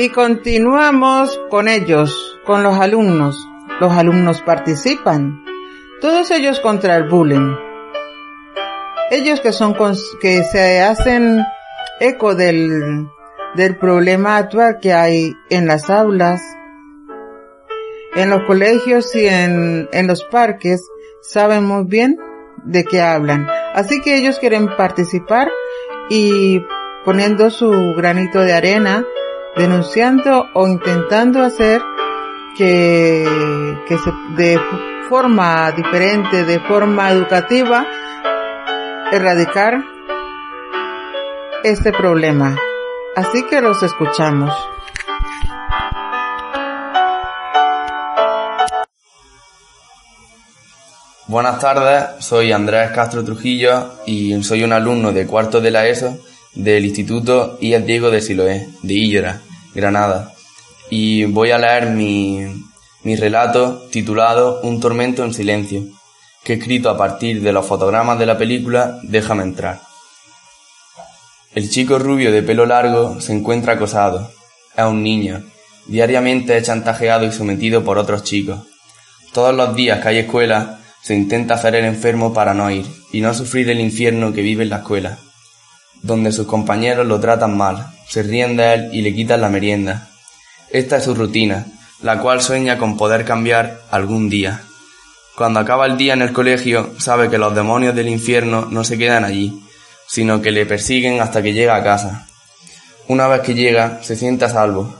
Y 0.08 0.10
continuamos 0.10 1.38
con 1.50 1.68
ellos, 1.68 2.40
con 2.46 2.62
los 2.62 2.80
alumnos. 2.80 3.46
Los 3.78 3.92
alumnos 3.92 4.40
participan. 4.40 5.44
Todos 6.00 6.30
ellos 6.30 6.60
contra 6.60 6.96
el 6.96 7.10
bullying. 7.10 7.54
Ellos 9.10 9.40
que 9.40 9.52
son, 9.52 9.76
que 10.18 10.44
se 10.44 10.80
hacen 10.80 11.44
eco 12.00 12.34
del, 12.34 13.06
del 13.54 13.76
problema 13.76 14.38
actual 14.38 14.78
que 14.80 14.94
hay 14.94 15.34
en 15.50 15.66
las 15.66 15.90
aulas, 15.90 16.40
en 18.16 18.30
los 18.30 18.44
colegios 18.46 19.14
y 19.14 19.26
en, 19.26 19.90
en 19.92 20.06
los 20.06 20.24
parques, 20.24 20.88
saben 21.20 21.66
muy 21.66 21.84
bien 21.84 22.16
de 22.64 22.82
qué 22.82 23.02
hablan. 23.02 23.46
Así 23.74 24.00
que 24.00 24.16
ellos 24.16 24.38
quieren 24.38 24.74
participar 24.74 25.50
y 26.08 26.62
poniendo 27.04 27.50
su 27.50 27.92
granito 27.94 28.40
de 28.40 28.54
arena 28.54 29.04
denunciando 29.58 30.48
o 30.54 30.68
intentando 30.68 31.42
hacer 31.42 31.82
que, 32.56 33.26
que 33.86 33.98
se, 33.98 34.10
de 34.36 34.58
forma 35.08 35.72
diferente, 35.72 36.44
de 36.44 36.60
forma 36.60 37.10
educativa, 37.10 37.84
erradicar 39.10 39.82
este 41.64 41.92
problema. 41.92 42.56
Así 43.16 43.42
que 43.50 43.60
los 43.60 43.82
escuchamos. 43.82 44.54
Buenas 51.26 51.58
tardes, 51.58 52.24
soy 52.24 52.52
Andrés 52.52 52.90
Castro 52.92 53.22
Trujillo 53.24 53.90
y 54.06 54.40
soy 54.42 54.62
un 54.62 54.72
alumno 54.72 55.12
de 55.12 55.26
cuarto 55.26 55.60
de 55.60 55.70
la 55.70 55.86
ESO 55.86 56.16
del 56.54 56.86
Instituto 56.86 57.58
IES 57.60 57.84
Diego 57.84 58.10
de 58.10 58.22
Siloé, 58.22 58.68
de 58.82 58.94
Illora, 58.94 59.40
Granada. 59.78 60.32
Y 60.90 61.24
voy 61.24 61.50
a 61.50 61.58
leer 61.58 61.90
mi, 61.90 62.44
mi 63.04 63.16
relato 63.16 63.86
titulado 63.90 64.60
Un 64.62 64.80
tormento 64.80 65.24
en 65.24 65.32
silencio, 65.32 65.84
que 66.44 66.54
he 66.54 66.56
escrito 66.56 66.90
a 66.90 66.96
partir 66.96 67.42
de 67.42 67.52
los 67.52 67.64
fotogramas 67.64 68.18
de 68.18 68.26
la 68.26 68.36
película 68.36 68.98
Déjame 69.02 69.44
entrar. 69.44 69.80
El 71.54 71.70
chico 71.70 71.98
rubio 71.98 72.30
de 72.32 72.42
pelo 72.42 72.66
largo 72.66 73.20
se 73.20 73.32
encuentra 73.32 73.74
acosado. 73.74 74.30
Es 74.76 74.84
un 74.84 75.02
niño. 75.02 75.42
Diariamente 75.86 76.56
es 76.56 76.64
chantajeado 76.64 77.24
y 77.24 77.32
sometido 77.32 77.84
por 77.84 77.98
otros 77.98 78.22
chicos. 78.22 78.60
Todos 79.32 79.54
los 79.54 79.74
días 79.74 80.00
que 80.00 80.08
hay 80.08 80.18
escuela, 80.18 80.78
se 81.02 81.14
intenta 81.14 81.54
hacer 81.54 81.74
el 81.74 81.84
enfermo 81.84 82.34
para 82.34 82.54
no 82.54 82.70
ir 82.70 82.86
y 83.12 83.20
no 83.20 83.32
sufrir 83.32 83.70
el 83.70 83.80
infierno 83.80 84.32
que 84.32 84.42
vive 84.42 84.64
en 84.64 84.70
la 84.70 84.78
escuela, 84.78 85.18
donde 86.02 86.32
sus 86.32 86.46
compañeros 86.46 87.06
lo 87.06 87.20
tratan 87.20 87.56
mal, 87.56 87.86
se 88.08 88.22
ríen 88.22 88.56
de 88.56 88.74
él 88.74 88.90
y 88.92 89.02
le 89.02 89.14
quitan 89.14 89.40
la 89.40 89.50
merienda. 89.50 90.08
Esta 90.70 90.96
es 90.96 91.04
su 91.04 91.14
rutina, 91.14 91.66
la 92.02 92.20
cual 92.20 92.40
sueña 92.40 92.78
con 92.78 92.96
poder 92.96 93.24
cambiar 93.24 93.80
algún 93.90 94.28
día. 94.28 94.62
Cuando 95.36 95.60
acaba 95.60 95.86
el 95.86 95.96
día 95.96 96.14
en 96.14 96.22
el 96.22 96.32
colegio, 96.32 96.94
sabe 96.98 97.30
que 97.30 97.38
los 97.38 97.54
demonios 97.54 97.94
del 97.94 98.08
infierno 98.08 98.66
no 98.70 98.82
se 98.82 98.98
quedan 98.98 99.24
allí, 99.24 99.62
sino 100.06 100.42
que 100.42 100.50
le 100.50 100.66
persiguen 100.66 101.20
hasta 101.20 101.42
que 101.42 101.52
llega 101.52 101.76
a 101.76 101.84
casa. 101.84 102.26
Una 103.06 103.28
vez 103.28 103.42
que 103.42 103.54
llega, 103.54 104.00
se 104.02 104.16
siente 104.16 104.46
a 104.46 104.48
salvo. 104.48 104.94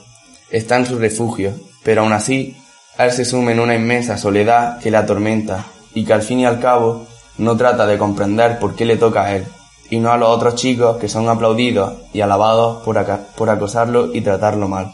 Está 0.51 0.77
en 0.77 0.87
su 0.87 0.99
refugio, 0.99 1.55
pero 1.83 2.03
aún 2.03 2.12
así, 2.12 2.57
él 2.99 3.12
se 3.12 3.25
sume 3.25 3.53
en 3.53 3.61
una 3.61 3.75
inmensa 3.75 4.16
soledad 4.16 4.79
que 4.79 4.90
le 4.90 4.97
atormenta 4.97 5.64
y 5.94 6.05
que 6.05 6.12
al 6.12 6.23
fin 6.23 6.40
y 6.40 6.47
al 6.47 6.61
cabo 6.61 7.07
no 7.38 7.57
trata 7.57 7.87
de 7.87 7.99
comprender 7.99 8.59
por 8.59 8.75
qué 8.75 8.85
le 8.85 8.97
toca 8.97 9.25
a 9.25 9.37
él, 9.37 9.44
y 9.90 9.98
no 9.98 10.12
a 10.12 10.16
los 10.16 10.29
otros 10.29 10.55
chicos 10.55 10.98
que 10.98 11.09
son 11.09 11.29
aplaudidos 11.29 11.94
y 12.12 12.20
alabados 12.20 12.83
por, 12.83 13.05
por 13.37 13.51
acosarlo 13.51 14.14
y 14.14 14.20
tratarlo 14.20 14.68
mal. 14.68 14.92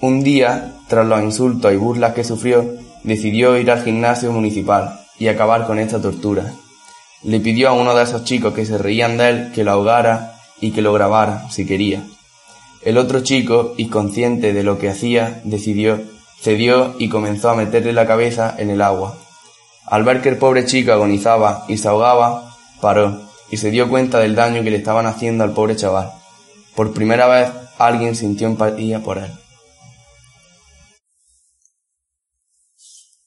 Un 0.00 0.22
día, 0.22 0.76
tras 0.88 1.06
los 1.06 1.22
insultos 1.22 1.72
y 1.72 1.76
burlas 1.76 2.14
que 2.14 2.24
sufrió, 2.24 2.64
decidió 3.02 3.56
ir 3.58 3.70
al 3.70 3.84
gimnasio 3.84 4.32
municipal 4.32 5.00
y 5.18 5.28
acabar 5.28 5.66
con 5.66 5.78
esta 5.78 6.00
tortura. 6.00 6.52
Le 7.22 7.40
pidió 7.40 7.68
a 7.68 7.72
uno 7.72 7.94
de 7.94 8.04
esos 8.04 8.24
chicos 8.24 8.54
que 8.54 8.64
se 8.64 8.78
reían 8.78 9.18
de 9.18 9.28
él 9.28 9.52
que 9.54 9.64
lo 9.64 9.72
ahogara 9.72 10.36
y 10.60 10.70
que 10.70 10.80
lo 10.80 10.94
grabara, 10.94 11.50
si 11.50 11.66
quería. 11.66 12.02
El 12.82 12.96
otro 12.96 13.20
chico, 13.20 13.74
inconsciente 13.76 14.54
de 14.54 14.62
lo 14.62 14.78
que 14.78 14.88
hacía, 14.88 15.42
decidió, 15.44 16.00
cedió 16.40 16.94
y 16.98 17.10
comenzó 17.10 17.50
a 17.50 17.54
meterle 17.54 17.92
la 17.92 18.06
cabeza 18.06 18.54
en 18.56 18.70
el 18.70 18.80
agua. 18.80 19.18
Al 19.84 20.04
ver 20.04 20.22
que 20.22 20.30
el 20.30 20.38
pobre 20.38 20.64
chico 20.64 20.92
agonizaba 20.92 21.66
y 21.68 21.76
se 21.76 21.88
ahogaba, 21.88 22.54
paró 22.80 23.29
y 23.50 23.56
se 23.56 23.70
dio 23.70 23.88
cuenta 23.88 24.18
del 24.18 24.34
daño 24.34 24.62
que 24.62 24.70
le 24.70 24.76
estaban 24.76 25.06
haciendo 25.06 25.44
al 25.44 25.52
pobre 25.54 25.76
chaval. 25.76 26.10
Por 26.74 26.92
primera 26.92 27.26
vez 27.26 27.50
alguien 27.78 28.14
sintió 28.14 28.46
empatía 28.46 29.00
por 29.00 29.18
él. 29.18 29.30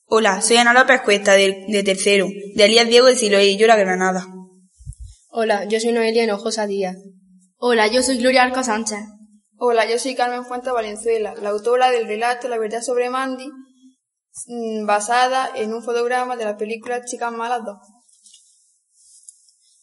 Hola, 0.05 0.41
soy 0.41 0.57
Ana 0.57 0.73
López 0.73 1.01
Cuesta, 1.01 1.33
de, 1.33 1.83
tercero, 1.83 2.27
de 2.55 2.65
Elías 2.65 2.87
Diego 2.87 3.07
de 3.07 3.15
Siloé 3.15 3.45
y 3.47 3.57
yo 3.57 3.65
la 3.67 3.75
Granada. 3.75 4.27
Hola, 5.29 5.65
yo 5.65 5.79
soy 5.79 5.91
Noelia 5.91 6.23
Hinojosa 6.23 6.67
Díaz. 6.67 6.97
Hola, 7.57 7.87
yo 7.87 8.03
soy 8.03 8.17
Gloria 8.17 8.43
Arco 8.43 8.63
Sánchez. 8.63 8.99
Hola, 9.57 9.89
yo 9.89 9.97
soy 9.97 10.13
Carmen 10.13 10.45
Fuente 10.45 10.69
Valenzuela, 10.71 11.33
la 11.41 11.49
autora 11.49 11.89
del 11.89 12.07
relato 12.07 12.47
La 12.47 12.59
verdad 12.59 12.81
sobre 12.81 13.09
Mandy, 13.09 13.49
Mm, 14.47 14.87
basada 14.87 15.51
en 15.55 15.73
un 15.73 15.83
fotograma 15.83 16.35
de 16.35 16.45
la 16.45 16.57
película 16.57 17.05
Chicas 17.05 17.31
Malas 17.31 17.63
2. 17.63 17.77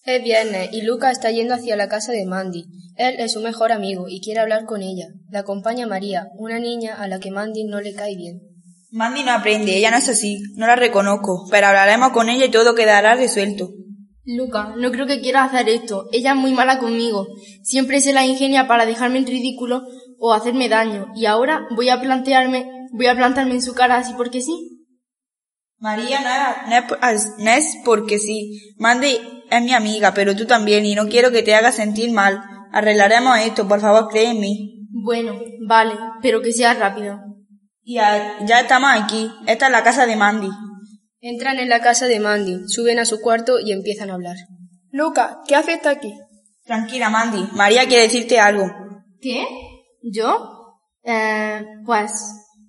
Es 0.04 0.22
viernes 0.22 0.70
y 0.72 0.82
Luca 0.82 1.10
está 1.10 1.30
yendo 1.30 1.54
hacia 1.54 1.76
la 1.76 1.88
casa 1.88 2.12
de 2.12 2.24
Mandy. 2.24 2.64
Él 2.96 3.16
es 3.18 3.32
su 3.32 3.40
mejor 3.40 3.72
amigo 3.72 4.06
y 4.08 4.20
quiere 4.20 4.40
hablar 4.40 4.64
con 4.64 4.82
ella. 4.82 5.06
La 5.30 5.40
acompaña 5.40 5.86
María, 5.86 6.28
una 6.36 6.58
niña 6.58 6.94
a 6.94 7.06
la 7.06 7.18
que 7.20 7.30
Mandy 7.30 7.64
no 7.64 7.80
le 7.80 7.94
cae 7.94 8.16
bien. 8.16 8.40
Mandy 8.92 9.22
no 9.22 9.32
aprende, 9.32 9.76
ella 9.76 9.90
no 9.90 9.98
es 9.98 10.08
así, 10.08 10.40
no 10.56 10.66
la 10.66 10.74
reconozco, 10.74 11.46
pero 11.50 11.68
hablaremos 11.68 12.10
con 12.10 12.28
ella 12.28 12.46
y 12.46 12.50
todo 12.50 12.74
quedará 12.74 13.14
resuelto. 13.14 13.70
Luca, 14.24 14.74
no 14.76 14.90
creo 14.90 15.06
que 15.06 15.20
quiera 15.20 15.44
hacer 15.44 15.68
esto. 15.68 16.08
Ella 16.12 16.30
es 16.32 16.36
muy 16.36 16.52
mala 16.52 16.78
conmigo. 16.78 17.26
Siempre 17.62 18.00
se 18.00 18.12
la 18.12 18.26
ingenia 18.26 18.66
para 18.66 18.86
dejarme 18.86 19.18
en 19.18 19.26
ridículo 19.26 19.82
o 20.18 20.32
hacerme 20.32 20.68
daño. 20.68 21.06
Y 21.14 21.26
ahora 21.26 21.66
voy 21.74 21.88
a 21.88 22.00
plantearme 22.00 22.80
voy 22.92 23.06
a 23.06 23.14
plantarme 23.14 23.54
en 23.54 23.62
su 23.62 23.74
cara 23.74 23.96
así 23.96 24.12
porque 24.16 24.40
sí. 24.40 24.79
María, 25.80 26.20
no 26.68 27.08
es, 27.08 27.26
no 27.38 27.50
es 27.50 27.78
porque 27.84 28.18
sí. 28.18 28.74
Mandy 28.76 29.18
es 29.50 29.62
mi 29.62 29.72
amiga, 29.72 30.12
pero 30.14 30.36
tú 30.36 30.46
también, 30.46 30.84
y 30.84 30.94
no 30.94 31.08
quiero 31.08 31.30
que 31.32 31.42
te 31.42 31.54
hagas 31.54 31.76
sentir 31.76 32.12
mal. 32.12 32.42
Arreglaremos 32.70 33.38
esto, 33.38 33.66
por 33.66 33.80
favor, 33.80 34.08
cree 34.08 34.30
en 34.30 34.40
mí. 34.40 34.86
Bueno, 34.90 35.40
vale, 35.66 35.94
pero 36.20 36.42
que 36.42 36.52
sea 36.52 36.74
rápido. 36.74 37.18
Ya, 37.82 38.36
ya 38.46 38.60
estamos 38.60 38.90
aquí. 38.92 39.30
Esta 39.46 39.66
es 39.66 39.72
la 39.72 39.82
casa 39.82 40.04
de 40.04 40.16
Mandy. 40.16 40.50
Entran 41.20 41.58
en 41.58 41.68
la 41.68 41.80
casa 41.80 42.06
de 42.06 42.20
Mandy, 42.20 42.68
suben 42.68 42.98
a 42.98 43.06
su 43.06 43.20
cuarto 43.20 43.58
y 43.58 43.72
empiezan 43.72 44.10
a 44.10 44.14
hablar. 44.14 44.36
Luca, 44.90 45.40
¿qué 45.46 45.56
haces 45.56 45.86
aquí? 45.86 46.14
Tranquila, 46.64 47.08
Mandy. 47.08 47.48
María 47.52 47.86
quiere 47.86 48.02
decirte 48.04 48.38
algo. 48.38 48.70
¿Qué? 49.20 49.46
¿Yo? 50.02 50.76
Eh, 51.04 51.64
pues 51.86 52.12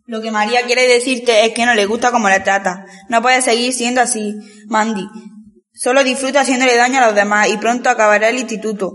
lo 0.06 0.22
que 0.22 0.32
María 0.32 0.64
quiere 0.66 0.88
decirte 0.88 1.46
es 1.46 1.54
que 1.54 1.66
no 1.66 1.74
le 1.74 1.86
gusta 1.86 2.12
como 2.12 2.30
le 2.30 2.40
trata. 2.40 2.86
No 3.10 3.22
puede 3.22 3.42
seguir 3.42 3.74
siendo 3.74 4.02
así, 4.02 4.36
Mandy. 4.68 5.08
Solo 5.74 6.04
disfruta 6.04 6.42
haciéndole 6.42 6.76
daño 6.76 7.00
a 7.00 7.08
los 7.08 7.16
demás 7.16 7.48
y 7.50 7.58
pronto 7.58 7.90
acabará 7.90 8.30
el 8.30 8.40
instituto. 8.40 8.94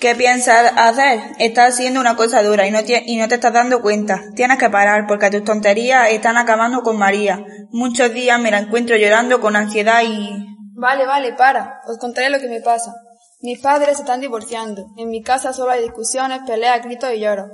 ¿Qué 0.00 0.14
piensas 0.14 0.72
hacer? 0.76 1.20
Estás 1.40 1.74
haciendo 1.74 2.00
una 2.00 2.14
cosa 2.14 2.42
dura 2.42 2.66
y 2.66 2.70
no, 2.70 2.84
te, 2.84 3.02
y 3.04 3.16
no 3.16 3.26
te 3.26 3.34
estás 3.34 3.52
dando 3.52 3.82
cuenta. 3.82 4.22
Tienes 4.36 4.58
que 4.58 4.70
parar 4.70 5.06
porque 5.08 5.30
tus 5.30 5.42
tonterías 5.42 6.10
están 6.10 6.36
acabando 6.36 6.82
con 6.82 6.98
María. 6.98 7.44
Muchos 7.70 8.12
días 8.12 8.40
me 8.40 8.52
la 8.52 8.58
encuentro 8.58 8.96
llorando 8.96 9.40
con 9.40 9.56
ansiedad 9.56 10.02
y... 10.04 10.46
Vale, 10.74 11.04
vale, 11.04 11.32
para. 11.32 11.80
Os 11.88 11.98
contaré 11.98 12.30
lo 12.30 12.38
que 12.38 12.48
me 12.48 12.60
pasa. 12.60 12.92
Mis 13.40 13.60
padres 13.60 13.96
se 13.96 14.02
están 14.02 14.20
divorciando. 14.20 14.86
En 14.96 15.10
mi 15.10 15.22
casa 15.22 15.52
solo 15.52 15.72
hay 15.72 15.82
discusiones, 15.82 16.40
peleas, 16.46 16.82
gritos 16.84 17.10
y 17.12 17.18
lloros. 17.20 17.50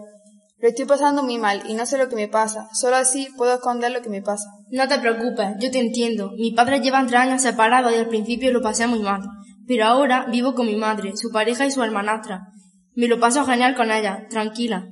Lo 0.64 0.70
estoy 0.70 0.86
pasando 0.86 1.22
muy 1.22 1.36
mal 1.36 1.62
y 1.68 1.74
no 1.74 1.84
sé 1.84 1.98
lo 1.98 2.08
que 2.08 2.16
me 2.16 2.26
pasa. 2.26 2.70
Solo 2.72 2.96
así 2.96 3.28
puedo 3.36 3.52
esconder 3.52 3.92
lo 3.92 4.00
que 4.00 4.08
me 4.08 4.22
pasa. 4.22 4.48
No 4.70 4.88
te 4.88 4.98
preocupes, 4.98 5.48
yo 5.60 5.70
te 5.70 5.78
entiendo. 5.78 6.30
Mi 6.38 6.52
padre 6.52 6.80
lleva 6.80 7.04
tres 7.06 7.20
años 7.20 7.42
separados 7.42 7.92
y 7.92 7.96
al 7.96 8.08
principio 8.08 8.50
lo 8.50 8.62
pasé 8.62 8.86
muy 8.86 9.00
mal. 9.00 9.20
Pero 9.68 9.84
ahora 9.84 10.24
vivo 10.30 10.54
con 10.54 10.64
mi 10.64 10.76
madre, 10.76 11.12
su 11.16 11.30
pareja 11.30 11.66
y 11.66 11.70
su 11.70 11.82
hermanastra. 11.82 12.46
Me 12.94 13.08
lo 13.08 13.20
paso 13.20 13.44
genial 13.44 13.74
con 13.74 13.90
ella, 13.90 14.26
tranquila. 14.30 14.88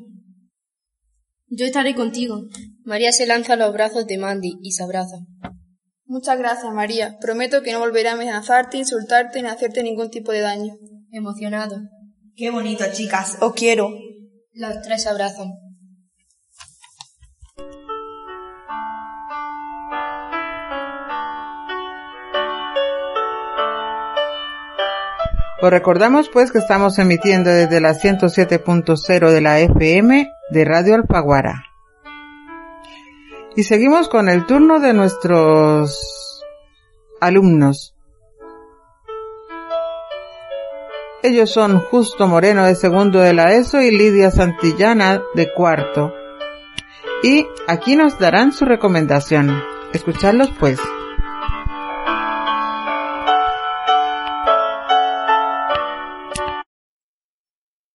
Yo 1.46 1.64
estaré 1.64 1.94
contigo. 1.94 2.42
María 2.84 3.10
se 3.10 3.24
lanza 3.24 3.54
a 3.54 3.56
los 3.56 3.72
brazos 3.72 4.06
de 4.06 4.18
Mandy 4.18 4.58
y 4.60 4.72
se 4.72 4.82
abraza. 4.82 5.20
Muchas 6.04 6.36
gracias, 6.36 6.70
María. 6.74 7.16
Prometo 7.18 7.62
que 7.62 7.72
no 7.72 7.78
volveré 7.78 8.10
a 8.10 8.12
amenazarte, 8.12 8.76
insultarte 8.76 9.40
ni 9.40 9.48
hacerte 9.48 9.82
ningún 9.82 10.10
tipo 10.10 10.32
de 10.32 10.40
daño. 10.40 10.74
Emocionado. 11.10 11.78
Qué 12.36 12.50
bonito, 12.50 12.84
chicas. 12.92 13.38
Os 13.40 13.54
quiero. 13.54 13.88
Los 14.52 14.82
tres 14.82 15.06
abrazan. 15.06 15.61
Os 25.62 25.70
recordamos 25.70 26.28
pues 26.28 26.50
que 26.50 26.58
estamos 26.58 26.98
emitiendo 26.98 27.48
desde 27.48 27.80
la 27.80 27.94
107.0 27.94 29.30
de 29.30 29.40
la 29.40 29.60
FM 29.60 30.28
de 30.50 30.64
Radio 30.64 30.96
Alfaguara. 30.96 31.66
Y 33.54 33.62
seguimos 33.62 34.08
con 34.08 34.28
el 34.28 34.44
turno 34.44 34.80
de 34.80 34.92
nuestros 34.92 36.42
alumnos. 37.20 37.94
Ellos 41.22 41.50
son 41.50 41.78
Justo 41.78 42.26
Moreno 42.26 42.64
de 42.64 42.74
segundo 42.74 43.20
de 43.20 43.32
la 43.32 43.54
ESO 43.54 43.80
y 43.82 43.92
Lidia 43.92 44.32
Santillana 44.32 45.22
de 45.36 45.54
cuarto. 45.54 46.12
Y 47.22 47.46
aquí 47.68 47.94
nos 47.94 48.18
darán 48.18 48.52
su 48.52 48.64
recomendación. 48.64 49.62
Escucharlos 49.92 50.50
pues. 50.58 50.80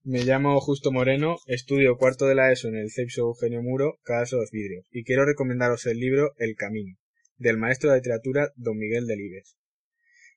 Me 0.09 0.23
llamo 0.23 0.57
Justo 0.61 0.93
Moreno, 0.93 1.35
estudio 1.47 1.97
cuarto 1.97 2.27
de 2.27 2.35
la 2.35 2.49
ESO 2.49 2.69
en 2.69 2.77
el 2.77 2.91
CEPSO 2.91 3.23
Eugenio 3.23 3.61
Muro, 3.61 3.99
Caso 4.03 4.37
Dos 4.37 4.51
Vidrios, 4.51 4.87
y 4.89 5.03
quiero 5.03 5.25
recomendaros 5.25 5.85
el 5.85 5.99
libro 5.99 6.31
El 6.37 6.55
Camino, 6.55 6.95
del 7.35 7.57
maestro 7.57 7.89
de 7.91 7.97
literatura 7.97 8.53
Don 8.55 8.77
Miguel 8.77 9.05
Delibes. 9.05 9.57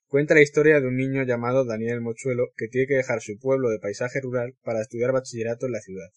Cuenta 0.07 0.33
la 0.33 0.41
historia 0.41 0.81
de 0.81 0.87
un 0.87 0.97
niño 0.97 1.23
llamado 1.23 1.63
Daniel 1.63 2.01
Mochuelo 2.01 2.49
que 2.57 2.67
tiene 2.67 2.85
que 2.85 2.95
dejar 2.95 3.21
su 3.21 3.39
pueblo 3.39 3.69
de 3.69 3.79
paisaje 3.79 4.19
rural 4.19 4.55
para 4.61 4.81
estudiar 4.81 5.13
bachillerato 5.13 5.67
en 5.67 5.71
la 5.71 5.79
ciudad. 5.79 6.09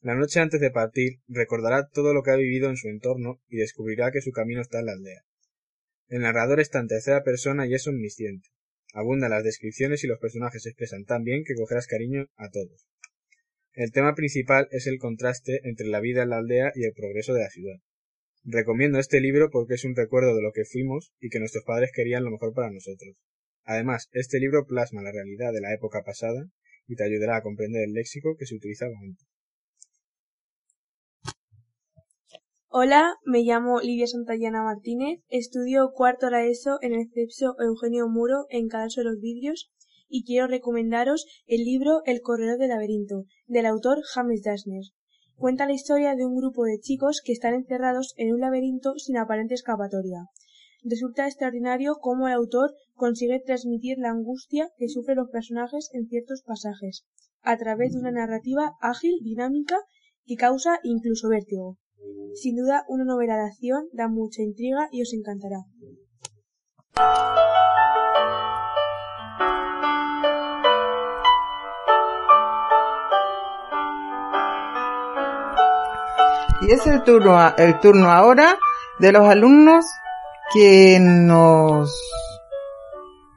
La 0.00 0.14
noche 0.14 0.38
antes 0.38 0.60
de 0.60 0.70
partir 0.70 1.18
recordará 1.26 1.88
todo 1.88 2.14
lo 2.14 2.22
que 2.22 2.30
ha 2.30 2.36
vivido 2.36 2.70
en 2.70 2.76
su 2.76 2.86
entorno 2.86 3.40
y 3.48 3.56
descubrirá 3.56 4.12
que 4.12 4.22
su 4.22 4.30
camino 4.30 4.60
está 4.60 4.78
en 4.78 4.86
la 4.86 4.92
aldea. 4.92 5.24
El 6.06 6.20
narrador 6.20 6.60
está 6.60 6.78
en 6.78 6.86
tercera 6.86 7.24
persona 7.24 7.66
y 7.66 7.74
es 7.74 7.88
omnisciente. 7.88 8.50
Abundan 8.94 9.30
las 9.30 9.44
descripciones 9.44 10.02
y 10.04 10.06
los 10.06 10.18
personajes 10.18 10.62
se 10.62 10.70
expresan 10.70 11.04
tan 11.04 11.22
bien 11.22 11.44
que 11.44 11.54
cogerás 11.54 11.86
cariño 11.86 12.26
a 12.36 12.48
todos. 12.50 12.88
El 13.74 13.92
tema 13.92 14.14
principal 14.14 14.66
es 14.70 14.86
el 14.86 14.98
contraste 14.98 15.60
entre 15.64 15.86
la 15.86 16.00
vida 16.00 16.22
en 16.22 16.30
la 16.30 16.38
aldea 16.38 16.72
y 16.74 16.84
el 16.84 16.94
progreso 16.94 17.34
de 17.34 17.40
la 17.40 17.50
ciudad. 17.50 17.76
Recomiendo 18.44 18.98
este 18.98 19.20
libro 19.20 19.50
porque 19.50 19.74
es 19.74 19.84
un 19.84 19.94
recuerdo 19.94 20.34
de 20.34 20.42
lo 20.42 20.52
que 20.52 20.64
fuimos 20.64 21.12
y 21.20 21.28
que 21.28 21.38
nuestros 21.38 21.64
padres 21.64 21.90
querían 21.94 22.24
lo 22.24 22.30
mejor 22.30 22.54
para 22.54 22.70
nosotros. 22.70 23.14
Además, 23.64 24.08
este 24.12 24.40
libro 24.40 24.64
plasma 24.66 25.02
la 25.02 25.12
realidad 25.12 25.52
de 25.52 25.60
la 25.60 25.74
época 25.74 26.02
pasada 26.02 26.48
y 26.86 26.96
te 26.96 27.04
ayudará 27.04 27.36
a 27.36 27.42
comprender 27.42 27.82
el 27.82 27.92
léxico 27.92 28.36
que 28.36 28.46
se 28.46 28.54
utilizaba 28.54 28.94
antes. 29.02 29.28
Hola, 32.70 33.14
me 33.24 33.44
llamo 33.44 33.80
Lidia 33.80 34.06
Santayana 34.06 34.62
Martínez, 34.62 35.20
estudio 35.30 35.90
cuarto 35.94 36.28
la 36.28 36.44
ESO 36.44 36.76
en 36.82 36.92
el 36.92 37.08
CEPSO 37.10 37.56
Eugenio 37.58 38.08
Muro 38.08 38.44
en 38.50 38.68
Cadalso 38.68 39.00
de 39.00 39.06
los 39.06 39.18
Vidrios 39.18 39.70
y 40.06 40.22
quiero 40.26 40.48
recomendaros 40.48 41.24
el 41.46 41.64
libro 41.64 42.02
El 42.04 42.20
corredor 42.20 42.58
del 42.58 42.68
laberinto, 42.68 43.24
del 43.46 43.64
autor 43.64 44.02
James 44.12 44.42
Dashner. 44.42 44.82
Cuenta 45.36 45.64
la 45.64 45.72
historia 45.72 46.14
de 46.14 46.26
un 46.26 46.36
grupo 46.36 46.64
de 46.64 46.78
chicos 46.78 47.22
que 47.24 47.32
están 47.32 47.54
encerrados 47.54 48.12
en 48.18 48.34
un 48.34 48.40
laberinto 48.40 48.98
sin 48.98 49.16
aparente 49.16 49.54
escapatoria. 49.54 50.26
Resulta 50.84 51.26
extraordinario 51.26 51.96
cómo 52.02 52.28
el 52.28 52.34
autor 52.34 52.74
consigue 52.92 53.40
transmitir 53.40 53.96
la 53.96 54.10
angustia 54.10 54.68
que 54.76 54.90
sufren 54.90 55.16
los 55.16 55.30
personajes 55.30 55.88
en 55.94 56.06
ciertos 56.06 56.42
pasajes, 56.42 57.06
a 57.40 57.56
través 57.56 57.94
de 57.94 58.00
una 58.00 58.12
narrativa 58.12 58.74
ágil, 58.82 59.14
dinámica, 59.22 59.78
que 60.26 60.36
causa 60.36 60.80
incluso 60.82 61.30
vértigo. 61.30 61.78
Sin 62.34 62.56
duda, 62.56 62.84
una 62.88 63.04
novela 63.04 63.36
de 63.36 63.46
acción 63.46 63.88
da 63.92 64.08
mucha 64.08 64.42
intriga 64.42 64.88
y 64.92 65.02
os 65.02 65.12
encantará. 65.12 65.64
Y 76.60 76.72
es 76.72 76.86
el 76.86 77.02
turno, 77.02 77.56
el 77.56 77.80
turno 77.80 78.10
ahora 78.10 78.58
de 78.98 79.12
los 79.12 79.26
alumnos 79.28 79.84
que 80.52 80.98
nos, 81.00 81.92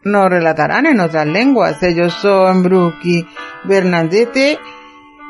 nos 0.03 0.29
relatarán 0.29 0.85
en 0.85 0.99
otras 0.99 1.25
lenguas. 1.25 1.81
Ellos 1.81 2.13
son 2.13 2.63
Brookie 2.63 3.25
Bernadette, 3.63 4.59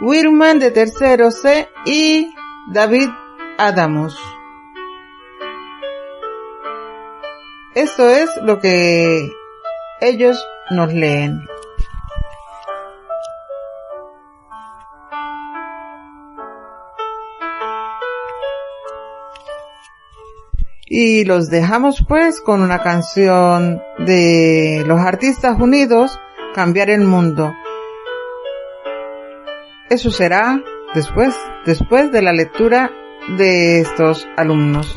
Wirman 0.02 0.60
de 0.60 0.72
tercero 0.72 1.32
C 1.32 1.70
y 1.86 2.34
David 2.72 3.10
Adamus. 3.64 4.18
Esto 7.76 8.10
es 8.10 8.28
lo 8.42 8.60
que 8.60 9.32
ellos 10.00 10.44
nos 10.72 10.92
leen. 10.92 11.46
Y 20.88 21.26
los 21.26 21.52
dejamos 21.52 22.04
pues 22.08 22.42
con 22.42 22.64
una 22.64 22.82
canción 22.82 23.80
de 24.00 24.84
los 24.88 25.00
artistas 25.00 25.60
unidos, 25.60 26.20
Cambiar 26.56 26.90
el 26.90 27.02
Mundo. 27.02 27.54
Eso 29.92 30.10
será 30.10 30.64
después, 30.96 31.36
después 31.64 32.12
de 32.12 32.24
la 32.24 32.34
lectura 32.34 32.92
de 33.28 33.82
estos 33.82 34.26
alumnos. 34.38 34.88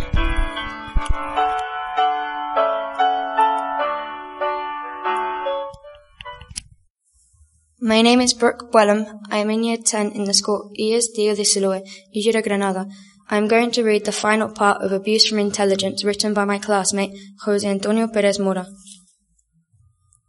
My 7.80 8.00
name 8.00 8.22
is 8.22 8.32
Brooke 8.32 8.70
Wellham. 8.72 9.20
I 9.30 9.38
am 9.38 9.50
in 9.50 9.62
year 9.62 9.76
10 9.76 10.12
in 10.12 10.24
the 10.24 10.32
school 10.32 10.72
ES 10.78 11.08
Dio 11.08 11.34
de 11.34 11.44
Siloe, 11.44 11.82
Isidro 12.14 12.40
Granada. 12.40 12.86
I 13.28 13.36
am 13.36 13.46
going 13.46 13.70
to 13.72 13.82
read 13.82 14.04
the 14.04 14.12
final 14.12 14.48
part 14.48 14.82
of 14.82 14.92
Abuse 14.92 15.26
from 15.26 15.38
Intelligence 15.38 16.02
written 16.02 16.32
by 16.34 16.44
my 16.44 16.58
classmate, 16.58 17.16
Jose 17.44 17.68
Antonio 17.68 18.08
Perez 18.08 18.38
Mora. 18.38 18.66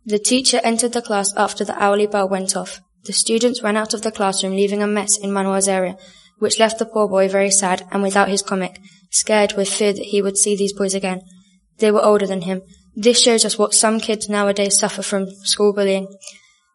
The 0.06 0.20
teacher 0.20 0.60
entered 0.64 0.94
the 0.94 1.02
class 1.02 1.34
after 1.36 1.64
the 1.64 1.82
hourly 1.82 2.08
bell 2.08 2.28
went 2.28 2.56
off. 2.56 2.82
The 3.06 3.14
students 3.14 3.64
ran 3.64 3.78
out 3.78 3.94
of 3.94 4.02
the 4.02 4.12
classroom 4.12 4.56
leaving 4.56 4.84
a 4.84 4.88
mess 4.88 5.18
in 5.18 5.32
Manuel's 5.32 5.68
area, 5.68 5.96
which 6.40 6.60
left 6.60 6.80
the 6.80 6.86
poor 6.86 7.08
boy 7.08 7.28
very 7.28 7.52
sad 7.52 7.88
and 7.92 8.04
without 8.04 8.30
his 8.30 8.42
comic, 8.42 8.80
scared 9.12 9.54
with 9.54 9.70
fear 9.70 9.94
that 9.94 10.06
he 10.06 10.22
would 10.22 10.38
see 10.38 10.56
these 10.56 10.74
boys 10.74 10.94
again. 10.94 11.22
They 11.80 11.92
were 11.92 12.04
older 12.04 12.28
than 12.28 12.42
him. 12.42 12.62
This 12.96 13.22
shows 13.22 13.46
us 13.46 13.58
what 13.58 13.74
some 13.74 14.00
kids 14.00 14.30
nowadays 14.30 14.80
suffer 14.80 15.02
from 15.02 15.30
school 15.44 15.74
bullying. 15.74 16.08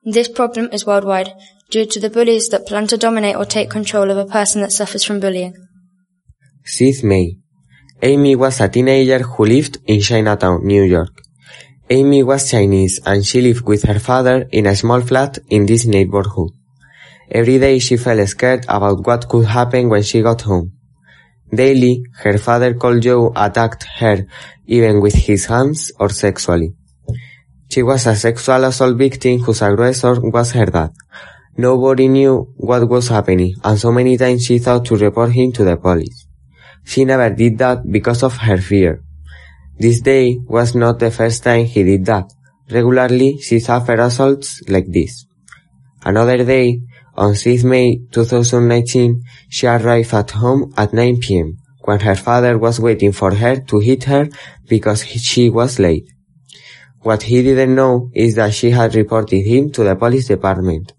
This 0.05 0.29
problem 0.29 0.68
is 0.73 0.87
worldwide, 0.87 1.33
due 1.70 1.87
to 1.87 2.01
the 2.01 2.11
bullies 2.11 2.49
that 2.49 2.66
plan 2.66 2.87
to 2.88 2.99
dominate 2.99 3.37
or 3.37 3.44
take 3.44 3.70
control 3.70 4.11
of 4.11 4.18
a 4.18 4.27
person 4.27 4.61
that 4.62 4.73
suffers 4.73 5.05
from 5.05 5.20
bullying. 5.20 5.55
Sid 6.64 7.05
May. 7.05 7.37
Amy 8.03 8.35
was 8.35 8.61
a 8.61 8.68
teenager 8.68 9.18
who 9.18 9.44
lived 9.44 9.79
in 9.87 10.01
Chinatown, 10.01 10.66
New 10.66 10.83
York. 10.83 11.20
Amy 11.88 12.23
was 12.23 12.51
Chinese 12.51 13.01
and 13.05 13.27
she 13.27 13.40
lived 13.40 13.66
with 13.66 13.83
her 13.83 13.99
father 13.99 14.49
in 14.53 14.66
a 14.66 14.77
small 14.77 15.01
flat 15.01 15.38
in 15.49 15.66
this 15.66 15.85
neighborhood. 15.85 16.53
Every 17.31 17.59
day 17.59 17.79
she 17.79 17.97
felt 17.97 18.29
scared 18.29 18.64
about 18.69 19.07
what 19.07 19.29
could 19.29 19.47
happen 19.47 19.88
when 19.88 20.03
she 20.03 20.21
got 20.21 20.43
home. 20.43 20.73
Daily, 21.55 22.03
her 22.23 22.38
father 22.38 22.75
called 22.75 23.03
Joe 23.03 23.33
attacked 23.37 23.85
her 23.99 24.27
even 24.66 25.01
with 25.01 25.14
his 25.14 25.47
hands 25.47 25.93
or 25.99 26.09
sexually. 26.09 26.75
She 27.69 27.83
was 27.83 28.07
a 28.07 28.16
sexual 28.16 28.64
assault 28.64 28.97
victim 28.97 29.38
whose 29.40 29.62
aggressor 29.62 30.21
was 30.21 30.53
her 30.53 30.66
dad. 30.66 30.93
Nobody 31.57 32.09
knew 32.09 32.53
what 32.57 32.88
was 32.88 33.09
happening 33.09 33.55
and 33.62 33.79
so 33.79 33.93
many 33.93 34.16
times 34.16 34.45
she 34.45 34.59
thought 34.59 34.85
to 34.87 34.97
report 34.97 35.31
him 35.33 35.53
to 35.53 35.64
the 35.64 35.77
police. 35.77 36.27
She 36.85 37.05
never 37.05 37.31
did 37.31 37.59
that 37.59 37.88
because 37.90 38.23
of 38.23 38.37
her 38.38 38.57
fear. 38.57 39.03
This 39.79 40.01
day 40.01 40.38
was 40.47 40.75
not 40.75 40.99
the 40.99 41.11
first 41.11 41.45
time 41.45 41.64
he 41.64 41.85
did 41.85 42.07
that. 42.07 42.33
Regularly, 42.71 43.38
she 43.38 43.61
suffered 43.61 43.99
assaults 43.99 44.62
like 44.69 44.87
this. 44.88 45.27
Another 46.05 46.45
day, 46.45 46.81
on 47.20 47.35
6 47.35 47.64
May 47.64 47.98
2019, 48.11 49.22
she 49.50 49.66
arrived 49.66 50.14
at 50.14 50.30
home 50.30 50.72
at 50.78 50.94
9 50.94 51.18
p.m. 51.20 51.59
when 51.85 52.00
her 52.00 52.16
father 52.16 52.56
was 52.56 52.80
waiting 52.80 53.12
for 53.12 53.35
her 53.35 53.61
to 53.61 53.78
hit 53.78 54.04
her 54.04 54.26
because 54.66 55.04
she 55.04 55.50
was 55.50 55.78
late. 55.78 56.09
What 57.02 57.24
he 57.24 57.42
didn't 57.42 57.74
know 57.74 58.11
is 58.14 58.37
that 58.37 58.54
she 58.54 58.70
had 58.70 58.94
reported 58.94 59.42
him 59.42 59.70
to 59.72 59.85
the 59.85 59.96
police 59.96 60.28
department. 60.28 60.94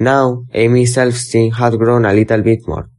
Now, 0.00 0.42
Amy's 0.52 0.94
self-esteem 0.94 1.52
had 1.52 1.78
grown 1.78 2.04
a 2.04 2.12
little 2.12 2.42
bit 2.42 2.66
more. 2.66 2.90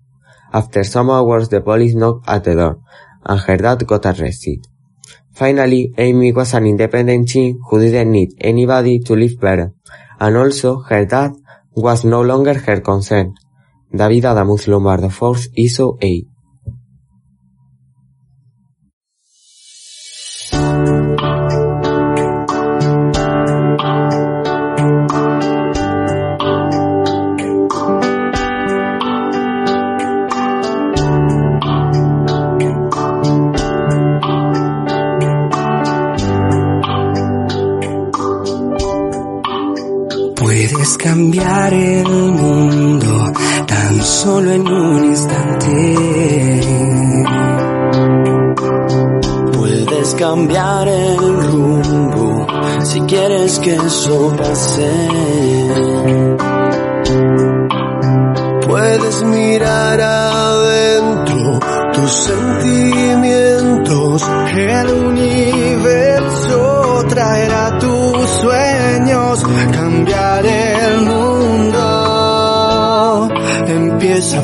After 0.54 0.86
some 0.86 1.10
hours 1.10 1.50
the 1.50 1.60
police 1.60 1.94
knocked 1.94 2.30
at 2.30 2.46
the 2.46 2.56
door, 2.56 2.80
and 3.26 3.40
her 3.42 3.58
dad 3.58 3.86
got 3.86 4.06
arrested. 4.06 4.66
Finally, 5.34 5.94
Amy 5.98 6.32
was 6.32 6.54
an 6.54 6.66
independent 6.66 7.28
teen 7.28 7.60
who 7.70 7.80
didn't 7.80 8.12
need 8.12 8.30
anybody 8.40 9.00
to 9.00 9.14
live 9.14 9.38
better, 9.40 9.74
and 10.20 10.38
also 10.38 10.82
her 10.84 11.06
dad 11.06 11.32
was 11.76 12.06
no 12.06 12.22
longer 12.22 12.60
her 12.60 12.82
concern. 12.82 13.36
David 13.92 14.26
Adamus 14.26 14.68
Lombardo 14.68 15.10
Force 15.10 15.50
ISO 15.56 15.98
8. 16.00 16.29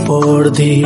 Por 0.05 0.51
ti. 0.51 0.83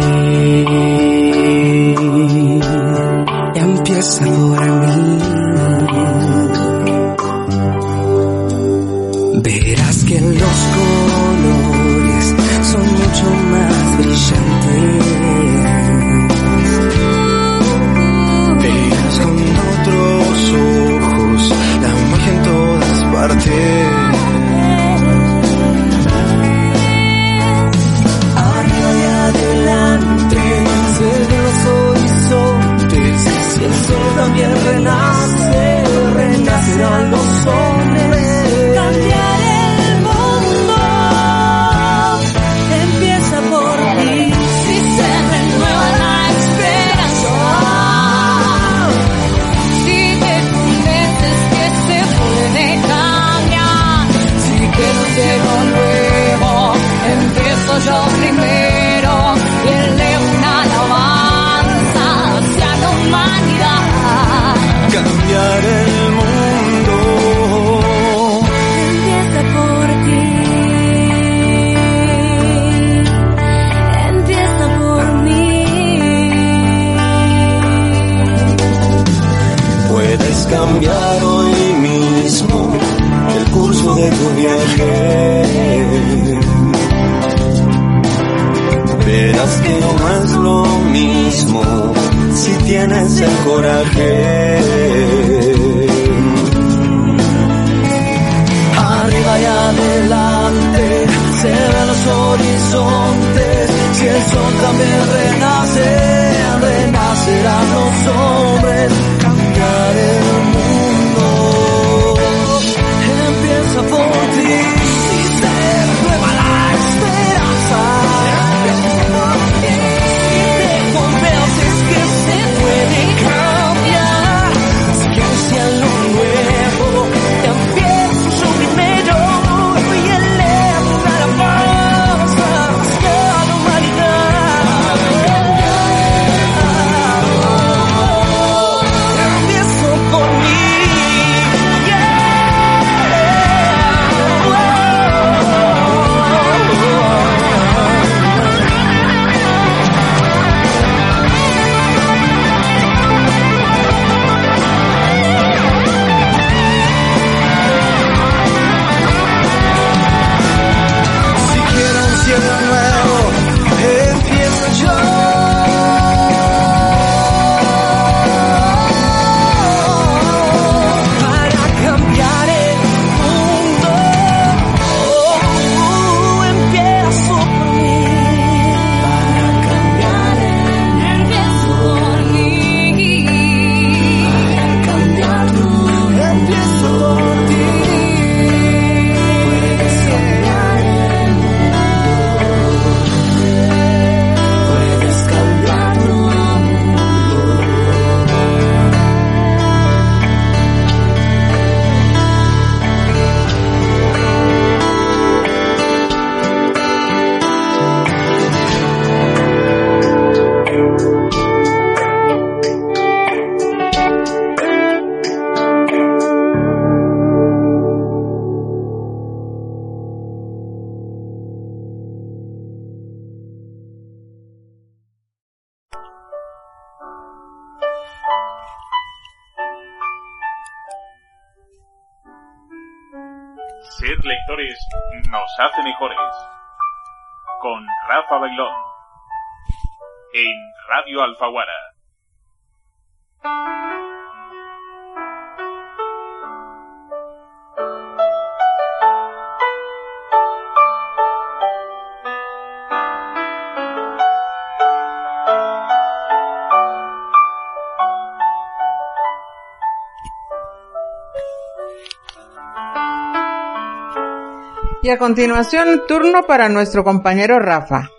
Y 265.02 265.12
a 265.12 265.18
continuación, 265.18 266.04
turno 266.08 266.44
para 266.44 266.68
nuestro 266.70 267.04
compañero 267.04 267.58
Rafa. 267.60 268.10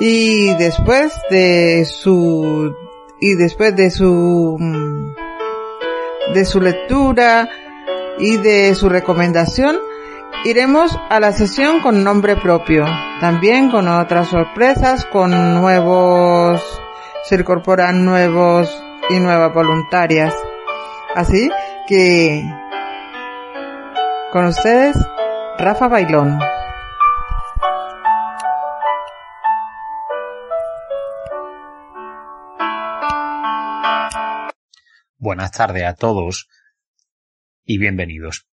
Y 0.00 0.54
después 0.54 1.12
de 1.30 1.84
su 1.84 2.74
y 3.20 3.34
después 3.34 3.74
de 3.76 3.90
su 3.90 4.56
mm, 4.58 5.14
de 6.34 6.44
su 6.44 6.60
lectura 6.60 7.48
y 8.18 8.36
de 8.38 8.74
su 8.74 8.88
recomendación, 8.88 9.76
iremos 10.44 10.98
a 11.10 11.20
la 11.20 11.32
sesión 11.32 11.80
con 11.80 12.02
nombre 12.02 12.36
propio, 12.36 12.84
también 13.20 13.70
con 13.70 13.88
otras 13.88 14.28
sorpresas, 14.28 15.04
con 15.06 15.54
nuevos 15.54 16.60
se 17.24 17.36
incorporan 17.36 18.04
nuevos 18.04 18.84
y 19.08 19.18
nuevas 19.18 19.52
voluntarias. 19.54 20.34
Así 21.14 21.50
que 21.86 22.44
con 24.32 24.46
ustedes, 24.46 24.96
Rafa 25.58 25.88
Bailón. 25.88 26.38
Buenas 35.24 35.52
tardes 35.52 35.84
a 35.84 35.94
todos 35.94 36.50
y 37.64 37.78
bienvenidos. 37.78 38.46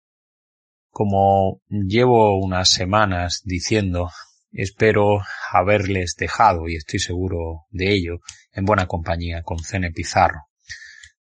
Como 0.89 1.61
llevo 1.67 2.39
unas 2.39 2.69
semanas 2.69 3.41
diciendo, 3.43 4.09
espero 4.53 5.21
haberles 5.51 6.15
dejado, 6.17 6.69
y 6.69 6.77
estoy 6.77 6.99
seguro 6.99 7.65
de 7.71 7.91
ello, 7.91 8.19
en 8.53 8.63
buena 8.63 8.87
compañía 8.87 9.43
con 9.43 9.59
Cene 9.59 9.91
Pizarro. 9.91 10.45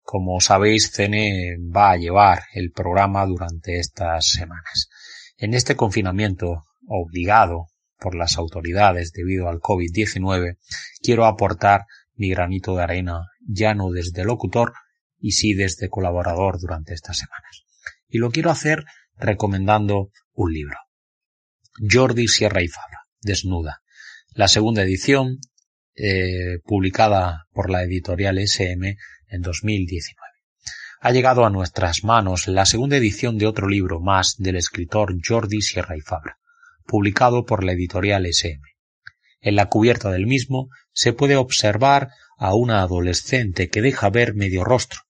Como 0.02 0.40
sabéis, 0.40 0.92
Cene 0.92 1.56
va 1.58 1.90
a 1.90 1.96
llevar 1.96 2.44
el 2.54 2.70
programa 2.70 3.26
durante 3.26 3.80
estas 3.80 4.28
semanas. 4.28 4.88
En 5.36 5.54
este 5.54 5.74
confinamiento 5.74 6.62
obligado 6.86 7.66
por 7.98 8.14
las 8.14 8.38
autoridades 8.38 9.10
debido 9.10 9.48
al 9.48 9.58
COVID-19, 9.58 10.58
quiero 11.02 11.26
aportar 11.26 11.86
mi 12.14 12.30
granito 12.30 12.76
de 12.76 12.84
arena, 12.84 13.26
ya 13.40 13.74
no 13.74 13.90
desde 13.90 14.22
locutor, 14.22 14.74
y 15.20 15.32
sí 15.32 15.54
desde 15.54 15.88
colaborador 15.88 16.58
durante 16.60 16.94
estas 16.94 17.18
semanas. 17.18 17.64
Y 18.08 18.18
lo 18.18 18.30
quiero 18.30 18.50
hacer 18.50 18.84
recomendando 19.16 20.10
un 20.32 20.52
libro. 20.52 20.76
Jordi 21.90 22.26
Sierra 22.26 22.62
y 22.62 22.68
Fabra, 22.68 23.06
Desnuda. 23.20 23.82
La 24.34 24.48
segunda 24.48 24.82
edición, 24.82 25.38
eh, 25.94 26.58
publicada 26.64 27.46
por 27.52 27.70
la 27.70 27.82
editorial 27.82 28.38
SM 28.38 28.96
en 29.28 29.42
2019. 29.42 30.16
Ha 31.02 31.12
llegado 31.12 31.44
a 31.44 31.50
nuestras 31.50 32.04
manos 32.04 32.46
la 32.46 32.66
segunda 32.66 32.96
edición 32.96 33.38
de 33.38 33.46
otro 33.46 33.68
libro 33.68 34.00
más 34.00 34.36
del 34.38 34.56
escritor 34.56 35.14
Jordi 35.26 35.62
Sierra 35.62 35.96
y 35.96 36.00
Fabra, 36.00 36.38
publicado 36.86 37.46
por 37.46 37.64
la 37.64 37.72
editorial 37.72 38.26
SM. 38.26 38.60
En 39.40 39.56
la 39.56 39.66
cubierta 39.66 40.10
del 40.10 40.26
mismo 40.26 40.68
se 40.92 41.12
puede 41.12 41.36
observar 41.36 42.10
a 42.36 42.54
una 42.54 42.82
adolescente 42.82 43.68
que 43.68 43.80
deja 43.80 44.10
ver 44.10 44.34
medio 44.34 44.64
rostro, 44.64 45.00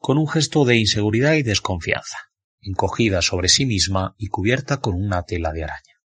con 0.00 0.16
un 0.16 0.26
gesto 0.26 0.64
de 0.64 0.78
inseguridad 0.78 1.34
y 1.34 1.42
desconfianza, 1.42 2.16
encogida 2.62 3.20
sobre 3.20 3.50
sí 3.50 3.66
misma 3.66 4.14
y 4.16 4.28
cubierta 4.28 4.78
con 4.78 4.94
una 4.94 5.24
tela 5.24 5.52
de 5.52 5.64
araña. 5.64 6.00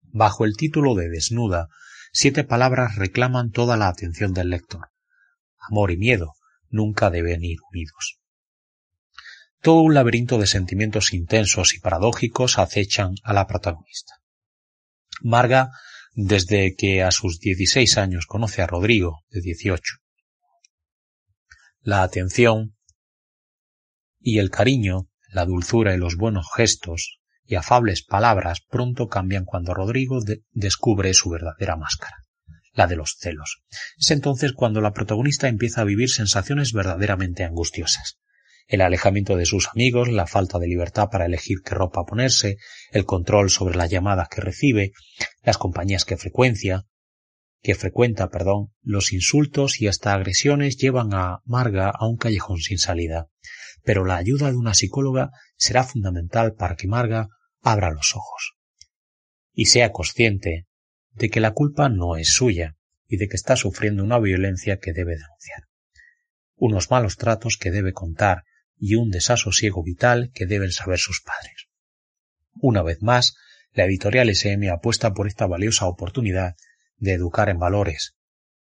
Bajo 0.00 0.46
el 0.46 0.56
título 0.56 0.94
de 0.94 1.10
Desnuda, 1.10 1.68
siete 2.12 2.44
palabras 2.44 2.96
reclaman 2.96 3.50
toda 3.50 3.76
la 3.76 3.88
atención 3.88 4.32
del 4.32 4.48
lector. 4.48 4.88
Amor 5.58 5.90
y 5.90 5.98
miedo, 5.98 6.32
nunca 6.70 7.10
deben 7.10 7.44
ir 7.44 7.58
unidos. 7.70 8.18
Todo 9.60 9.82
un 9.82 9.92
laberinto 9.92 10.38
de 10.38 10.46
sentimientos 10.46 11.12
intensos 11.12 11.74
y 11.74 11.80
paradójicos 11.80 12.58
acechan 12.58 13.16
a 13.22 13.34
la 13.34 13.46
protagonista. 13.46 14.14
Marga 15.20 15.72
desde 16.14 16.74
que 16.74 17.02
a 17.02 17.10
sus 17.10 17.38
16 17.38 17.98
años 17.98 18.24
conoce 18.24 18.62
a 18.62 18.66
Rodrigo, 18.66 19.24
de 19.28 19.42
18. 19.42 19.96
La 21.82 22.02
atención 22.02 22.78
y 24.20 24.38
el 24.38 24.50
cariño, 24.50 25.08
la 25.32 25.46
dulzura 25.46 25.94
y 25.94 25.98
los 25.98 26.16
buenos 26.16 26.46
gestos 26.54 27.20
y 27.44 27.56
afables 27.56 28.04
palabras 28.04 28.60
pronto 28.68 29.08
cambian 29.08 29.44
cuando 29.44 29.74
Rodrigo 29.74 30.20
descubre 30.52 31.12
su 31.14 31.30
verdadera 31.30 31.76
máscara, 31.76 32.16
la 32.72 32.86
de 32.86 32.96
los 32.96 33.16
celos. 33.18 33.62
Es 33.98 34.10
entonces 34.10 34.52
cuando 34.52 34.80
la 34.80 34.92
protagonista 34.92 35.48
empieza 35.48 35.80
a 35.80 35.84
vivir 35.84 36.10
sensaciones 36.10 36.72
verdaderamente 36.72 37.44
angustiosas 37.44 38.18
el 38.70 38.82
alejamiento 38.82 39.36
de 39.36 39.46
sus 39.46 39.68
amigos, 39.68 40.08
la 40.08 40.28
falta 40.28 40.60
de 40.60 40.68
libertad 40.68 41.08
para 41.10 41.26
elegir 41.26 41.58
qué 41.64 41.74
ropa 41.74 42.04
ponerse, 42.04 42.56
el 42.92 43.04
control 43.04 43.50
sobre 43.50 43.76
las 43.76 43.90
llamadas 43.90 44.28
que 44.28 44.40
recibe, 44.40 44.92
las 45.42 45.58
compañías 45.58 46.04
que 46.04 46.16
frecuencia, 46.16 46.86
que 47.62 47.74
frecuenta, 47.74 48.28
perdón, 48.28 48.68
los 48.80 49.12
insultos 49.12 49.80
y 49.80 49.88
hasta 49.88 50.14
agresiones 50.14 50.76
llevan 50.76 51.12
a 51.14 51.40
Marga 51.44 51.90
a 51.90 52.06
un 52.06 52.16
callejón 52.16 52.58
sin 52.58 52.78
salida. 52.78 53.26
Pero 53.82 54.04
la 54.04 54.16
ayuda 54.16 54.50
de 54.50 54.56
una 54.56 54.74
psicóloga 54.74 55.30
será 55.56 55.84
fundamental 55.84 56.54
para 56.54 56.76
que 56.76 56.88
Marga 56.88 57.28
abra 57.62 57.90
los 57.90 58.14
ojos 58.14 58.54
y 59.52 59.66
sea 59.66 59.92
consciente 59.92 60.66
de 61.12 61.28
que 61.28 61.40
la 61.40 61.52
culpa 61.52 61.88
no 61.88 62.16
es 62.16 62.32
suya 62.32 62.76
y 63.06 63.16
de 63.16 63.28
que 63.28 63.36
está 63.36 63.56
sufriendo 63.56 64.04
una 64.04 64.18
violencia 64.18 64.78
que 64.78 64.92
debe 64.92 65.16
denunciar, 65.16 65.64
unos 66.54 66.90
malos 66.90 67.16
tratos 67.16 67.56
que 67.58 67.70
debe 67.70 67.92
contar 67.92 68.44
y 68.76 68.94
un 68.94 69.10
desasosiego 69.10 69.82
vital 69.82 70.30
que 70.32 70.46
deben 70.46 70.72
saber 70.72 70.98
sus 70.98 71.20
padres. 71.20 71.68
Una 72.54 72.82
vez 72.82 73.02
más, 73.02 73.34
la 73.72 73.84
editorial 73.84 74.30
SM 74.30 74.70
apuesta 74.70 75.12
por 75.12 75.26
esta 75.26 75.46
valiosa 75.46 75.86
oportunidad 75.86 76.54
de 76.96 77.12
educar 77.12 77.48
en 77.48 77.58
valores, 77.58 78.16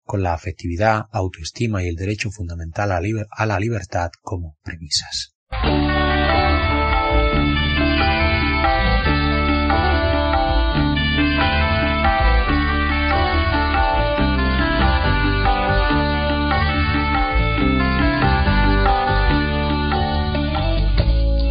con 0.04 0.24
la 0.24 0.34
afectividad, 0.34 1.06
autoestima 1.12 1.84
y 1.84 1.88
el 1.88 1.96
derecho 1.96 2.30
fundamental 2.30 2.92
a, 2.92 3.46
la 3.46 3.60
libertad 3.60 4.12
como 4.22 4.58
premisas. 4.64 5.34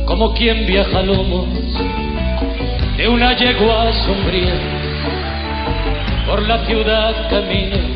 como 0.07 0.35
quien 0.35 0.67
viaja 0.67 0.99
a 0.99 1.03
lomos 1.03 1.49
de 2.97 3.09
una 3.09 3.37
yegua 3.37 3.93
sombría 4.05 4.55
por 6.27 6.47
la 6.47 6.65
ciudad 6.67 7.29
camino. 7.29 7.92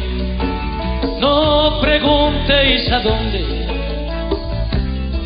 Preguntéis 1.81 2.91
a 2.91 3.01
dónde, 3.01 3.45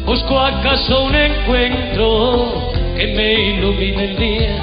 busco 0.04 0.38
acaso 0.38 1.04
un 1.04 1.14
encuentro 1.14 2.72
que 2.96 3.06
me 3.08 3.32
ilumine 3.50 4.04
el 4.04 4.16
día 4.16 4.56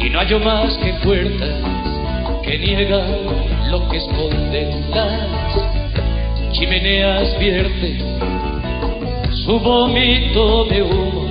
y 0.00 0.10
no 0.10 0.18
hallo 0.18 0.40
más 0.40 0.76
que 0.78 0.92
puertas 1.04 1.50
que 2.42 2.58
niegan 2.58 3.70
lo 3.70 3.88
que 3.88 3.96
esconden 3.98 4.90
las 4.90 6.52
chimeneas 6.52 7.38
vierten 7.38 7.98
su 9.44 9.58
vómito 9.60 10.64
de 10.66 10.82
humo 10.82 11.26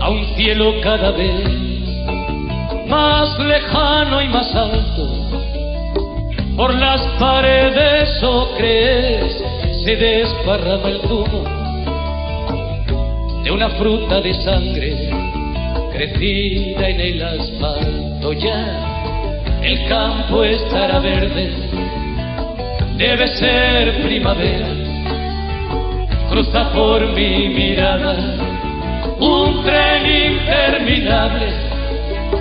a 0.00 0.10
un 0.10 0.26
cielo 0.36 0.80
cada 0.82 1.10
vez 1.12 1.64
más 2.86 3.38
lejano 3.38 4.22
y 4.22 4.28
más 4.28 4.54
alto. 4.54 5.23
Por 6.56 6.74
las 6.74 7.00
paredes 7.18 8.22
ocres 8.22 9.42
se 9.84 9.96
desparrama 9.96 10.88
el 10.88 11.00
zumo 11.02 11.44
de 13.42 13.50
una 13.50 13.70
fruta 13.70 14.20
de 14.20 14.34
sangre 14.34 15.10
crecida 15.92 16.88
en 16.88 17.00
el 17.00 17.22
asfalto 17.22 18.32
ya. 18.32 19.60
El 19.62 19.88
campo 19.88 20.44
estará 20.44 20.98
verde, 20.98 21.50
debe 22.96 23.28
ser 23.28 24.02
primavera 24.02 24.84
cruza 26.34 26.72
por 26.72 27.06
mi 27.12 27.48
mirada 27.48 28.16
un 29.20 29.62
tren 29.62 30.32
interminable. 30.32 31.73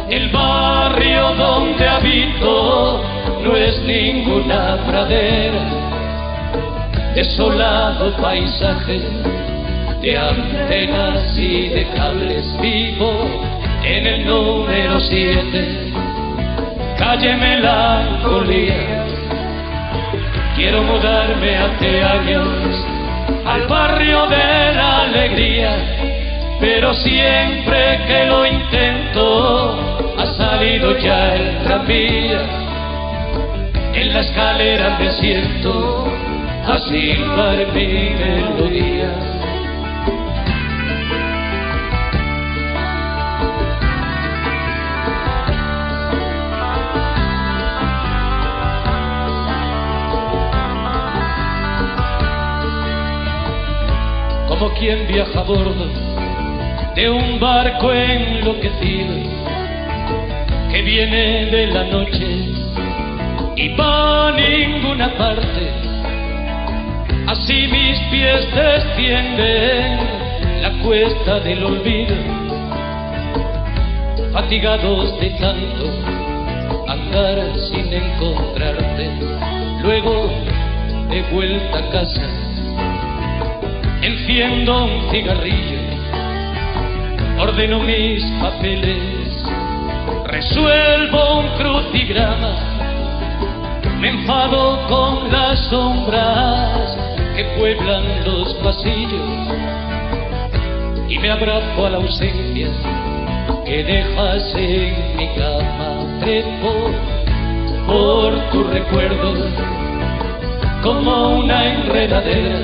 El 0.10 0.30
barrio 0.30 1.34
donde 1.36 1.88
habito 1.88 3.04
no 3.44 3.56
es 3.56 3.82
ninguna 3.82 4.78
pradera, 4.88 5.64
desolado 7.16 8.16
paisaje 8.18 9.02
de 10.02 10.18
antenas 10.18 11.38
y 11.38 11.70
de 11.70 11.88
cables 11.96 12.46
vivo 12.62 13.26
en 13.84 14.06
el 14.06 14.26
número 14.26 15.00
7, 15.00 15.94
calle 16.98 17.36
Melancolía. 17.36 19.06
Quiero 20.56 20.84
mudarme 20.84 21.58
hace 21.58 22.04
años 22.04 22.86
al 23.46 23.68
barrio 23.68 24.28
de 24.28 24.74
la 24.76 25.02
alegría, 25.02 26.23
pero 26.64 26.94
siempre 26.94 28.00
que 28.08 28.26
lo 28.26 28.46
intento 28.46 29.76
ha 30.18 30.26
salido 30.38 30.98
ya 30.98 31.36
el 31.36 31.62
tranvía. 31.66 32.42
En 33.94 34.14
la 34.14 34.22
escalera 34.22 34.98
me 34.98 35.12
siento 35.12 36.08
a 36.66 36.78
silbar 36.88 37.68
mi 37.74 38.12
melodía. 38.16 39.34
quien 54.80 55.08
viaja 55.08 55.40
a 55.40 55.44
bordo 55.44 56.23
de 56.96 57.10
un 57.10 57.40
barco 57.40 57.92
enloquecido 57.92 59.16
que 60.72 60.82
viene 60.82 61.46
de 61.48 61.68
la 61.68 61.84
noche 61.86 62.28
y 63.56 63.70
va 63.76 64.28
a 64.28 64.32
ninguna 64.32 65.10
parte. 65.18 65.72
Así 67.28 67.68
mis 67.68 68.00
pies 68.12 68.48
descienden 68.54 70.00
la 70.62 70.72
cuesta 70.84 71.40
del 71.40 71.64
olvido, 71.64 72.16
fatigados 74.34 75.20
de 75.20 75.30
tanto 75.32 75.86
andar 76.88 77.60
sin 77.70 77.94
encontrarte. 77.94 79.10
Luego 79.82 80.30
de 81.10 81.22
vuelta 81.32 81.78
a 81.80 81.90
casa 81.90 82.44
enciendo 84.04 84.86
un 84.86 85.12
cigarrillo, 85.12 85.93
ordeno 87.40 87.80
mis 87.80 88.24
papeles, 88.42 89.44
resuelvo 90.26 91.40
un 91.40 91.48
crucigrama, 91.58 92.56
me 94.00 94.10
enfado 94.10 94.88
con 94.88 95.32
las 95.32 95.60
sombras 95.70 96.98
que 97.36 97.44
pueblan 97.58 98.04
los 98.26 98.54
pasillos 98.56 99.48
y 101.10 101.18
me 101.20 101.32
abrazo 101.32 101.86
a 101.86 101.90
la 101.90 101.98
ausencia 101.98 102.68
que 103.66 103.84
dejas 103.84 104.54
en 104.56 105.18
mi 105.18 105.28
cama, 105.36 106.20
trepo 106.20 106.92
por 107.88 108.40
tu 108.52 108.64
recuerdo 108.64 109.34
como 110.82 111.40
una 111.40 111.74
enredadera 111.74 112.60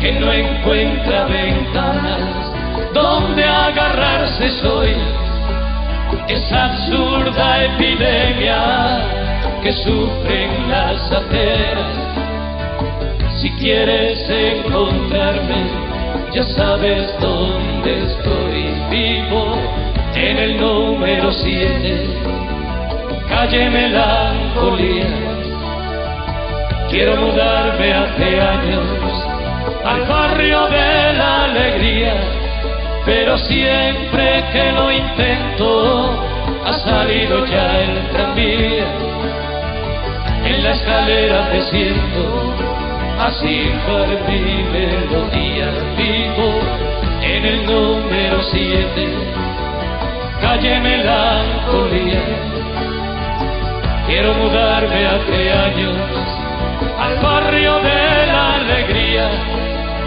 que 0.00 0.12
no 0.12 0.32
encuentra 0.32 1.26
ventanas 1.26 2.41
donde 2.92 3.44
agarrarse 3.44 4.50
soy 4.60 4.94
esa 6.28 6.66
absurda 6.66 7.64
epidemia 7.64 9.22
que 9.62 9.72
sufren 9.72 10.70
las 10.70 11.10
aceras. 11.10 11.96
Si 13.40 13.50
quieres 13.52 14.28
encontrarme, 14.28 15.64
ya 16.32 16.42
sabes 16.42 17.12
dónde 17.20 18.04
estoy 18.04 18.74
vivo, 18.90 19.56
en 20.14 20.38
el 20.38 20.60
número 20.60 21.32
7, 21.32 22.06
calle 23.28 23.70
Melancolía. 23.70 25.06
Quiero 26.90 27.16
mudarme 27.16 27.94
hace 27.94 28.40
años 28.40 29.32
al 29.84 30.02
barrio 30.02 30.66
de 30.68 31.12
la 31.14 31.44
alegría, 31.44 32.41
pero 33.04 33.36
siempre 33.38 34.44
que 34.52 34.72
lo 34.72 34.90
intento 34.90 36.10
ha 36.64 36.72
salido 36.74 37.44
ya 37.46 37.80
el 37.80 38.08
tranvía. 38.10 38.86
En 40.44 40.62
la 40.62 40.70
escalera 40.70 41.48
me 41.52 41.62
siento, 41.62 42.54
así 43.18 43.70
por 43.86 44.06
mi 44.28 44.62
melodía 44.64 45.70
vivo 45.96 46.82
en 47.22 47.44
el 47.44 47.66
número 47.66 48.42
siete, 48.42 49.08
calle 50.40 50.80
Melancolía. 50.80 52.22
Quiero 54.06 54.34
mudarme 54.34 55.06
hace 55.06 55.52
años 55.52 55.96
al 56.98 57.16
barrio 57.18 57.74
de 57.78 58.26
la 58.26 58.54
alegría, 58.56 59.30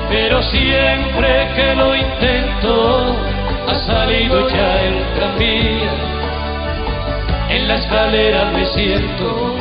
pero 0.10 0.42
siempre 0.44 1.48
que 1.56 1.76
lo 1.76 1.96
intento 1.96 3.16
ha 3.68 3.76
salido 3.76 4.48
ya 4.50 4.82
el 4.82 5.04
tranvía. 5.16 5.94
En 7.50 7.68
la 7.68 7.76
escalera 7.76 8.52
me 8.52 8.66
siento 8.66 9.56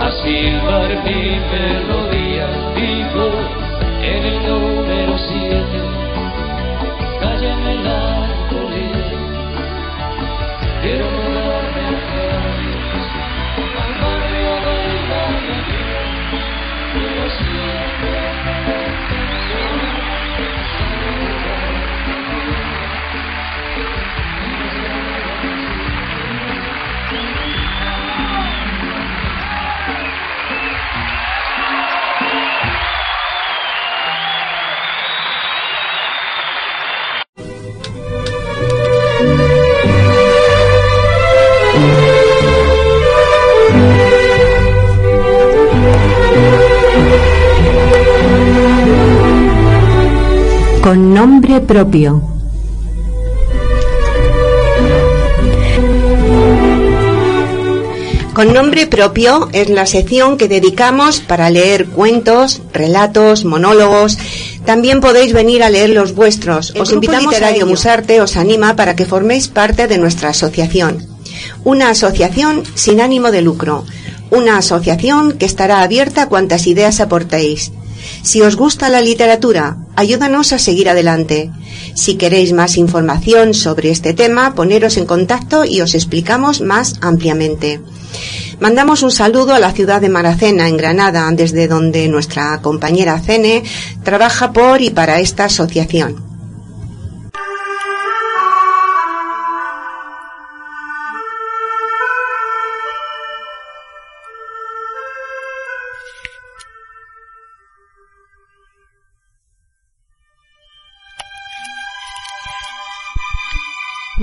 a 0.00 0.10
silbar 0.22 0.88
mi 1.04 1.40
melodía, 1.52 2.46
vivo 2.74 3.30
en 4.02 4.24
el 4.24 4.42
propio. 51.72 52.22
Con 58.34 58.52
nombre 58.52 58.86
propio 58.86 59.48
es 59.54 59.70
la 59.70 59.86
sección 59.86 60.36
que 60.36 60.48
dedicamos 60.48 61.20
para 61.20 61.48
leer 61.48 61.86
cuentos, 61.86 62.60
relatos, 62.74 63.46
monólogos. 63.46 64.18
También 64.66 65.00
podéis 65.00 65.32
venir 65.32 65.62
a 65.62 65.70
leer 65.70 65.88
los 65.88 66.14
vuestros. 66.14 66.72
El 66.74 66.82
os 66.82 66.92
invitamos 66.92 67.28
a 67.28 67.30
Literario 67.30 67.62
ello. 67.62 67.66
Musarte 67.68 68.20
os 68.20 68.36
anima 68.36 68.76
para 68.76 68.94
que 68.94 69.06
forméis 69.06 69.48
parte 69.48 69.88
de 69.88 69.96
nuestra 69.96 70.28
asociación. 70.28 71.06
Una 71.64 71.88
asociación 71.88 72.64
sin 72.74 73.00
ánimo 73.00 73.30
de 73.30 73.40
lucro. 73.40 73.86
Una 74.30 74.58
asociación 74.58 75.38
que 75.38 75.46
estará 75.46 75.80
abierta 75.80 76.24
a 76.24 76.28
cuantas 76.28 76.66
ideas 76.66 77.00
aportéis. 77.00 77.72
Si 78.22 78.42
os 78.42 78.56
gusta 78.56 78.88
la 78.88 79.00
literatura, 79.00 79.76
ayúdanos 79.96 80.52
a 80.52 80.58
seguir 80.58 80.88
adelante. 80.88 81.50
Si 81.94 82.16
queréis 82.16 82.52
más 82.52 82.76
información 82.76 83.54
sobre 83.54 83.90
este 83.90 84.14
tema, 84.14 84.54
poneros 84.54 84.96
en 84.96 85.06
contacto 85.06 85.64
y 85.64 85.80
os 85.80 85.94
explicamos 85.94 86.60
más 86.60 86.94
ampliamente. 87.00 87.80
Mandamos 88.60 89.02
un 89.02 89.10
saludo 89.10 89.54
a 89.54 89.58
la 89.58 89.72
ciudad 89.72 90.00
de 90.00 90.08
Maracena, 90.08 90.68
en 90.68 90.76
Granada, 90.76 91.28
desde 91.32 91.66
donde 91.66 92.08
nuestra 92.08 92.60
compañera 92.62 93.18
Cene 93.18 93.64
trabaja 94.04 94.52
por 94.52 94.80
y 94.80 94.90
para 94.90 95.18
esta 95.18 95.46
asociación. 95.46 96.31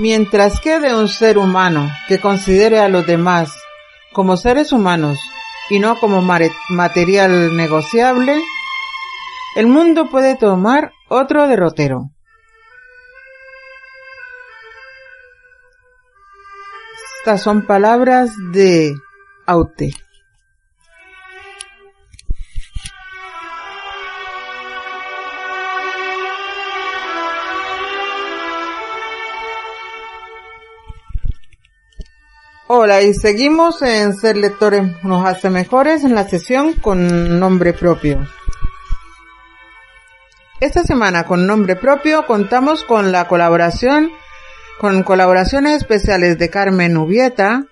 Mientras 0.00 0.62
quede 0.62 0.94
un 0.96 1.08
ser 1.08 1.36
humano 1.36 1.90
que 2.08 2.18
considere 2.18 2.80
a 2.80 2.88
los 2.88 3.06
demás 3.06 3.52
como 4.14 4.38
seres 4.38 4.72
humanos 4.72 5.20
y 5.68 5.78
no 5.78 6.00
como 6.00 6.22
material 6.22 7.54
negociable, 7.54 8.42
el 9.56 9.66
mundo 9.66 10.08
puede 10.08 10.36
tomar 10.36 10.92
otro 11.10 11.46
derrotero. 11.48 12.12
Estas 17.18 17.42
son 17.42 17.66
palabras 17.66 18.30
de 18.52 18.94
Aute. 19.44 19.90
Hola, 32.72 33.02
y 33.02 33.14
seguimos 33.14 33.82
en 33.82 34.14
Ser 34.14 34.36
Lectores 34.36 34.84
nos 35.02 35.26
hace 35.26 35.50
mejores 35.50 36.04
en 36.04 36.14
la 36.14 36.28
sesión 36.28 36.74
con 36.74 37.40
nombre 37.40 37.72
propio. 37.72 38.24
Esta 40.60 40.84
semana 40.84 41.24
con 41.24 41.48
nombre 41.48 41.74
propio 41.74 42.26
contamos 42.26 42.84
con 42.84 43.10
la 43.10 43.26
colaboración, 43.26 44.12
con 44.78 45.02
colaboraciones 45.02 45.78
especiales 45.78 46.38
de 46.38 46.48
Carmen 46.48 46.96
Ubieta, 46.96 47.64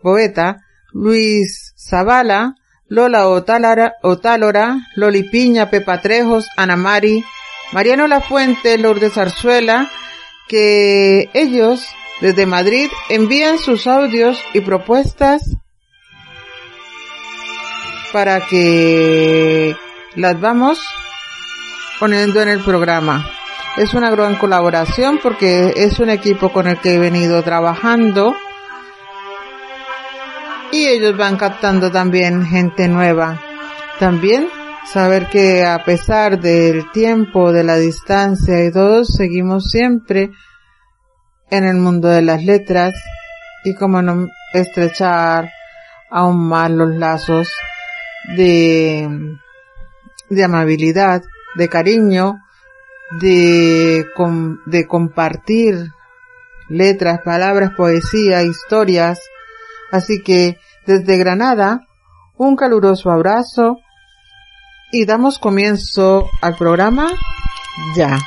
poeta, 0.00 0.64
Luis 0.94 1.74
Zavala, 1.76 2.54
Lola 2.88 3.28
Otálara- 3.28 3.96
Otálora, 4.02 4.78
Loli 4.94 5.24
Piña, 5.24 5.68
Pepa 5.68 6.00
Trejos, 6.00 6.48
Ana 6.56 6.76
Mari, 6.76 7.22
Mariano 7.72 8.06
Lafuente, 8.06 8.78
Lourdes 8.78 9.12
Zarzuela, 9.12 9.90
que 10.48 11.28
ellos 11.34 11.86
desde 12.20 12.46
Madrid 12.46 12.88
envían 13.08 13.58
sus 13.58 13.86
audios 13.86 14.42
y 14.54 14.60
propuestas 14.60 15.42
para 18.12 18.40
que 18.40 19.76
las 20.14 20.40
vamos 20.40 20.80
poniendo 22.00 22.40
en 22.40 22.48
el 22.48 22.60
programa. 22.60 23.28
Es 23.76 23.92
una 23.92 24.10
gran 24.10 24.36
colaboración 24.36 25.18
porque 25.22 25.74
es 25.76 25.98
un 25.98 26.08
equipo 26.08 26.50
con 26.50 26.66
el 26.66 26.78
que 26.78 26.94
he 26.94 26.98
venido 26.98 27.42
trabajando 27.42 28.34
y 30.72 30.86
ellos 30.86 31.16
van 31.16 31.36
captando 31.36 31.90
también 31.90 32.46
gente 32.46 32.88
nueva. 32.88 33.40
También 33.98 34.48
saber 34.86 35.28
que 35.28 35.64
a 35.64 35.84
pesar 35.84 36.40
del 36.40 36.90
tiempo, 36.92 37.52
de 37.52 37.64
la 37.64 37.76
distancia 37.76 38.64
y 38.64 38.72
todo, 38.72 39.04
seguimos 39.04 39.68
siempre 39.70 40.30
en 41.50 41.64
el 41.64 41.76
mundo 41.76 42.08
de 42.08 42.22
las 42.22 42.42
letras 42.42 42.94
y 43.64 43.74
como 43.74 44.02
no 44.02 44.28
estrechar 44.52 45.50
aún 46.10 46.48
más 46.48 46.70
los 46.70 46.90
lazos 46.96 47.48
de, 48.36 49.08
amabilidad, 50.44 51.22
de 51.56 51.68
cariño, 51.68 52.36
de 53.20 54.06
compartir 54.88 55.92
letras, 56.68 57.20
palabras, 57.24 57.72
poesía, 57.76 58.42
historias. 58.42 59.20
Así 59.92 60.22
que 60.22 60.58
desde 60.86 61.16
Granada, 61.16 61.86
un 62.36 62.56
caluroso 62.56 63.10
abrazo 63.10 63.78
y 64.92 65.04
damos 65.04 65.38
comienzo 65.38 66.28
al 66.42 66.56
programa 66.56 67.08
ya. 67.96 68.18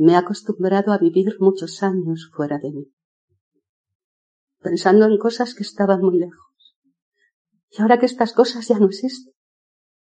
Me 0.00 0.12
he 0.12 0.16
acostumbrado 0.16 0.92
a 0.92 0.98
vivir 0.98 1.34
muchos 1.40 1.82
años 1.82 2.30
fuera 2.32 2.58
de 2.58 2.70
mí, 2.70 2.94
pensando 4.60 5.06
en 5.06 5.18
cosas 5.18 5.54
que 5.56 5.64
estaban 5.64 6.00
muy 6.00 6.20
lejos. 6.20 6.76
Y 7.70 7.82
ahora 7.82 7.98
que 7.98 8.06
estas 8.06 8.32
cosas 8.32 8.68
ya 8.68 8.78
no 8.78 8.86
existen, 8.86 9.34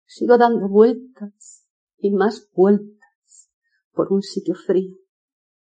sigo 0.05 0.37
dando 0.37 0.67
vueltas 0.67 1.65
y 1.97 2.11
más 2.11 2.49
vueltas 2.53 3.49
por 3.93 4.11
un 4.11 4.21
sitio 4.21 4.55
frío, 4.55 4.97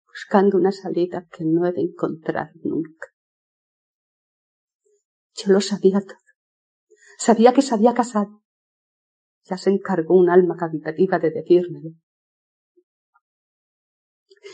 buscando 0.06 0.58
una 0.58 0.74
salida 0.74 1.26
que 1.32 1.46
no 1.46 1.66
he 1.66 1.72
de 1.72 1.84
encontrar 1.84 2.52
nunca. 2.62 3.08
Yo 5.34 5.54
lo 5.54 5.62
sabía 5.62 6.02
todo. 6.02 6.18
Sabía 7.18 7.54
que 7.54 7.62
se 7.62 7.74
había 7.74 7.94
casado. 7.94 8.42
Ya 9.46 9.58
se 9.58 9.70
encargó 9.70 10.18
un 10.18 10.30
alma 10.30 10.58
caritativa 10.58 11.20
de 11.20 11.32
decírmelo. 11.32 11.92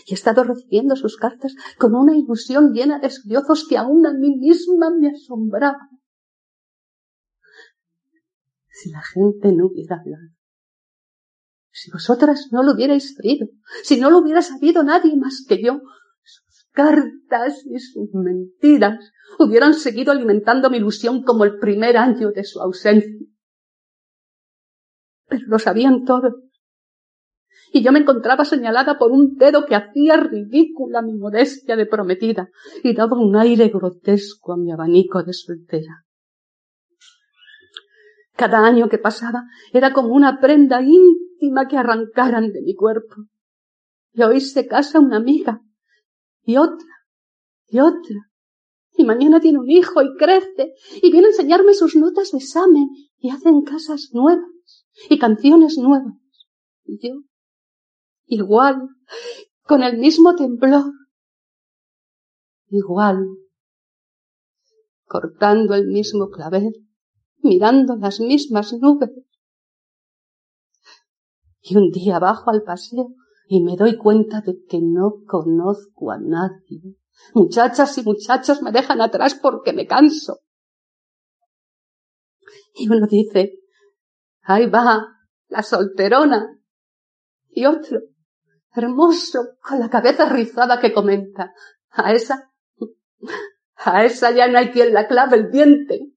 Y 0.05 0.11
he 0.11 0.15
estado 0.15 0.43
recibiendo 0.43 0.95
sus 0.95 1.17
cartas 1.17 1.55
con 1.77 1.95
una 1.95 2.17
ilusión 2.17 2.73
llena 2.73 2.99
de 2.99 3.09
sollozos 3.09 3.65
que 3.67 3.77
aún 3.77 4.05
a 4.05 4.13
mí 4.13 4.35
misma 4.37 4.89
me 4.89 5.09
asombraba. 5.09 5.89
Si 8.69 8.91
la 8.91 9.01
gente 9.01 9.51
no 9.53 9.67
hubiera 9.67 9.97
hablado, 9.97 10.35
si 11.71 11.91
vosotras 11.91 12.47
no 12.51 12.63
lo 12.63 12.73
hubierais 12.73 13.15
sabido, 13.15 13.47
si 13.83 13.99
no 13.99 14.09
lo 14.09 14.19
hubiera 14.19 14.41
sabido 14.41 14.83
nadie 14.83 15.15
más 15.17 15.43
que 15.47 15.61
yo, 15.61 15.81
sus 16.23 16.67
cartas 16.71 17.65
y 17.65 17.79
sus 17.79 18.13
mentiras 18.13 19.11
hubieran 19.39 19.73
seguido 19.73 20.11
alimentando 20.11 20.69
mi 20.69 20.77
ilusión 20.77 21.23
como 21.23 21.43
el 21.43 21.57
primer 21.59 21.97
año 21.97 22.31
de 22.31 22.43
su 22.43 22.61
ausencia. 22.61 23.27
Pero 25.27 25.43
lo 25.47 25.59
sabían 25.59 26.05
todos. 26.05 26.33
Y 27.71 27.83
yo 27.83 27.91
me 27.91 27.99
encontraba 27.99 28.45
señalada 28.45 28.97
por 28.97 29.11
un 29.11 29.35
dedo 29.35 29.65
que 29.65 29.75
hacía 29.75 30.17
ridícula 30.17 31.01
mi 31.01 31.13
modestia 31.13 31.75
de 31.75 31.85
prometida 31.85 32.49
y 32.83 32.93
daba 32.93 33.17
un 33.17 33.35
aire 33.35 33.69
grotesco 33.69 34.53
a 34.53 34.57
mi 34.57 34.71
abanico 34.71 35.23
de 35.23 35.33
soltera. 35.33 36.05
Cada 38.35 38.65
año 38.65 38.89
que 38.89 38.97
pasaba 38.97 39.43
era 39.71 39.93
como 39.93 40.09
una 40.09 40.39
prenda 40.39 40.81
íntima 40.81 41.67
que 41.67 41.77
arrancaran 41.77 42.51
de 42.51 42.61
mi 42.61 42.75
cuerpo. 42.75 43.15
Y 44.13 44.23
hoy 44.23 44.41
se 44.41 44.67
casa 44.67 44.99
una 44.99 45.17
amiga, 45.17 45.61
y 46.43 46.57
otra, 46.57 46.87
y 47.67 47.79
otra, 47.79 48.29
y 48.97 49.03
mañana 49.03 49.39
tiene 49.39 49.59
un 49.59 49.69
hijo 49.69 50.01
y 50.01 50.15
crece, 50.17 50.73
y 51.01 51.11
viene 51.11 51.27
a 51.27 51.29
enseñarme 51.31 51.73
sus 51.73 51.95
notas 51.95 52.31
de 52.31 52.37
examen, 52.37 52.89
y 53.19 53.29
hacen 53.29 53.61
casas 53.63 54.11
nuevas, 54.13 54.45
y 55.09 55.19
canciones 55.19 55.77
nuevas. 55.77 56.13
Y 56.85 56.97
yo, 57.05 57.15
igual, 58.25 58.89
con 59.63 59.83
el 59.83 59.97
mismo 59.97 60.35
temblor, 60.35 60.91
igual, 62.69 63.25
cortando 65.05 65.75
el 65.75 65.87
mismo 65.87 66.29
clavel, 66.29 66.73
mirando 67.37 67.95
las 67.95 68.19
mismas 68.19 68.73
nubes. 68.73 69.11
Y 71.61 71.77
un 71.77 71.89
día 71.89 72.19
bajo 72.19 72.51
al 72.51 72.63
paseo 72.63 73.13
y 73.47 73.63
me 73.63 73.75
doy 73.75 73.97
cuenta 73.97 74.41
de 74.41 74.63
que 74.67 74.79
no 74.81 75.23
conozco 75.25 76.11
a 76.11 76.17
nadie. 76.17 76.97
Muchachas 77.33 77.97
y 77.97 78.03
muchachos 78.03 78.61
me 78.61 78.71
dejan 78.71 79.01
atrás 79.01 79.35
porque 79.35 79.73
me 79.73 79.87
canso. 79.87 80.39
Y 82.73 82.89
uno 82.89 83.07
dice, 83.07 83.53
ahí 84.41 84.67
va, 84.67 85.07
la 85.47 85.63
solterona. 85.63 86.59
Y 87.49 87.65
otro, 87.65 87.99
hermoso, 88.75 89.57
con 89.61 89.79
la 89.79 89.89
cabeza 89.89 90.29
rizada 90.29 90.79
que 90.79 90.93
comenta, 90.93 91.53
a 91.91 92.13
esa, 92.13 92.51
a 93.77 94.05
esa 94.05 94.31
ya 94.31 94.47
no 94.47 94.57
hay 94.57 94.71
quien 94.71 94.93
la 94.93 95.07
clave 95.07 95.37
el 95.37 95.51
diente 95.51 96.15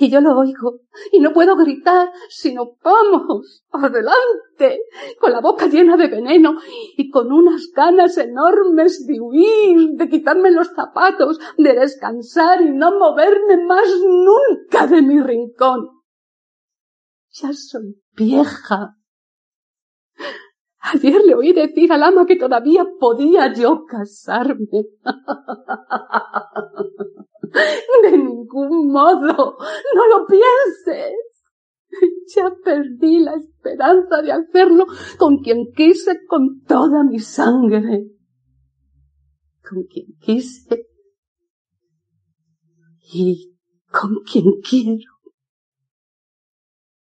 y 0.00 0.10
yo 0.10 0.20
lo 0.20 0.38
oigo 0.38 0.80
y 1.10 1.18
no 1.18 1.32
puedo 1.32 1.56
gritar, 1.56 2.12
sino 2.28 2.76
vamos, 2.82 3.64
adelante, 3.72 4.82
con 5.18 5.32
la 5.32 5.40
boca 5.40 5.66
llena 5.66 5.96
de 5.96 6.06
veneno 6.06 6.60
y 6.96 7.10
con 7.10 7.32
unas 7.32 7.70
ganas 7.74 8.16
enormes 8.16 9.04
de 9.06 9.20
huir, 9.20 9.90
de 9.94 10.08
quitarme 10.08 10.52
los 10.52 10.68
zapatos, 10.68 11.40
de 11.56 11.72
descansar 11.72 12.62
y 12.62 12.70
no 12.70 12.96
moverme 12.96 13.64
más 13.66 13.88
nunca 14.06 14.86
de 14.86 15.02
mi 15.02 15.20
rincón. 15.20 15.88
Ya 17.32 17.52
soy 17.52 18.00
vieja. 18.14 18.97
Ayer 20.80 21.20
le 21.24 21.34
oí 21.34 21.52
decir 21.52 21.92
al 21.92 22.02
ama 22.02 22.24
que 22.24 22.36
todavía 22.36 22.86
podía 22.98 23.52
yo 23.52 23.84
casarme. 23.84 24.66
De 28.02 28.12
ningún 28.12 28.92
modo. 28.92 29.56
No 29.94 30.08
lo 30.08 30.26
pienses. 30.26 31.14
Ya 32.34 32.54
perdí 32.62 33.20
la 33.20 33.34
esperanza 33.34 34.22
de 34.22 34.32
hacerlo 34.32 34.86
con 35.18 35.38
quien 35.38 35.72
quise 35.74 36.26
con 36.26 36.62
toda 36.64 37.02
mi 37.02 37.18
sangre. 37.18 38.06
Con 39.68 39.84
quien 39.84 40.06
quise 40.20 40.86
y 43.12 43.56
con 43.90 44.22
quien 44.30 44.60
quiero. 44.60 45.12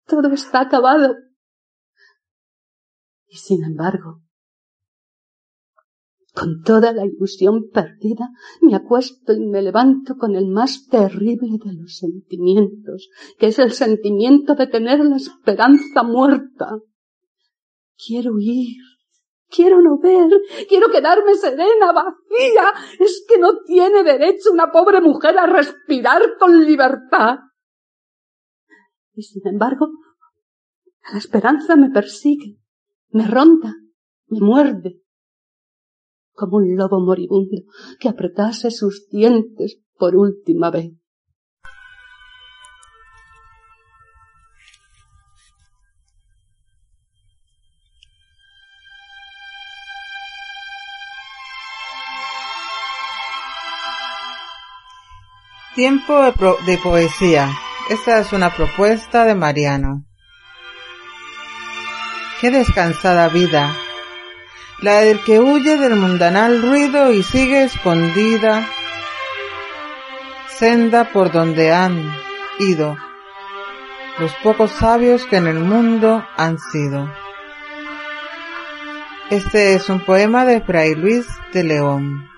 Todo 0.06 0.32
está 0.32 0.60
acabado. 0.60 1.14
Y 3.26 3.36
sin 3.36 3.64
embargo, 3.64 4.22
con 6.36 6.62
toda 6.62 6.92
la 6.92 7.06
ilusión 7.06 7.70
perdida, 7.72 8.28
me 8.60 8.76
acuesto 8.76 9.32
y 9.32 9.46
me 9.46 9.62
levanto 9.62 10.16
con 10.16 10.36
el 10.36 10.48
más 10.48 10.86
terrible 10.86 11.58
de 11.64 11.72
los 11.72 11.96
sentimientos, 11.96 13.08
que 13.38 13.46
es 13.46 13.58
el 13.58 13.72
sentimiento 13.72 14.54
de 14.54 14.66
tener 14.66 15.00
la 15.00 15.16
esperanza 15.16 16.02
muerta. 16.02 16.78
Quiero 17.96 18.34
ir, 18.38 18.76
quiero 19.48 19.80
no 19.80 19.98
ver, 19.98 20.28
quiero 20.68 20.88
quedarme 20.90 21.34
serena, 21.36 21.92
vacía. 21.92 22.72
Es 23.00 23.24
que 23.26 23.38
no 23.38 23.62
tiene 23.64 24.02
derecho 24.02 24.52
una 24.52 24.70
pobre 24.70 25.00
mujer 25.00 25.38
a 25.38 25.46
respirar 25.46 26.36
con 26.38 26.66
libertad. 26.66 27.38
Y 29.14 29.22
sin 29.22 29.46
embargo, 29.48 29.88
la 31.10 31.18
esperanza 31.18 31.76
me 31.76 31.88
persigue, 31.88 32.58
me 33.10 33.26
ronda, 33.26 33.74
me 34.28 34.40
muerde 34.40 35.00
como 36.32 36.58
un 36.58 36.76
lobo 36.76 37.00
moribundo 37.00 37.62
que 37.98 38.08
apretase 38.08 38.70
sus 38.70 39.08
dientes 39.08 39.80
por 39.98 40.14
última 40.16 40.70
vez. 40.70 40.92
Tiempo 55.76 56.14
de, 56.22 56.78
poesía. 56.78 57.50
Esta 57.90 58.20
es 58.20 58.32
una 58.32 58.48
propuesta 58.48 59.26
de 59.26 59.34
Mariano. 59.34 60.05
Descansada 62.50 63.28
vida 63.28 63.74
la 64.80 65.00
del 65.00 65.22
que 65.24 65.40
huye 65.40 65.78
del 65.78 65.96
mundanal 65.96 66.60
ruido 66.60 67.10
y 67.10 67.22
sigue 67.22 67.64
escondida 67.64 68.66
senda 70.48 71.12
por 71.12 71.32
donde 71.32 71.72
han 71.72 72.14
ido 72.58 72.96
los 74.18 74.32
pocos 74.42 74.70
sabios 74.70 75.24
que 75.26 75.36
en 75.36 75.46
el 75.46 75.58
mundo 75.58 76.24
han 76.36 76.58
sido. 76.58 77.10
Este 79.30 79.74
es 79.74 79.88
un 79.88 80.00
poema 80.00 80.44
de 80.44 80.60
Fray 80.62 80.94
Luis 80.94 81.26
de 81.52 81.64
León. 81.64 82.28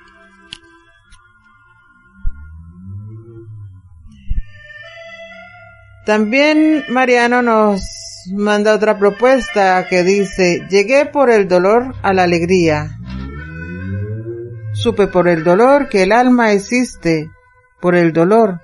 También 6.07 6.85
Mariano 6.89 7.43
nos 7.43 8.08
manda 8.33 8.75
otra 8.75 8.99
propuesta 8.99 9.87
que 9.89 10.03
dice, 10.03 10.67
llegué 10.71 11.07
por 11.07 11.31
el 11.31 11.49
dolor 11.49 11.95
a 12.03 12.13
la 12.13 12.25
alegría. 12.25 12.99
Supe 14.73 15.07
por 15.07 15.29
el 15.29 15.45
dolor 15.45 15.89
que 15.89 16.03
el 16.03 16.13
alma 16.13 16.53
existe, 16.53 17.31
por 17.81 17.95
el 17.95 18.13
dolor. 18.13 18.61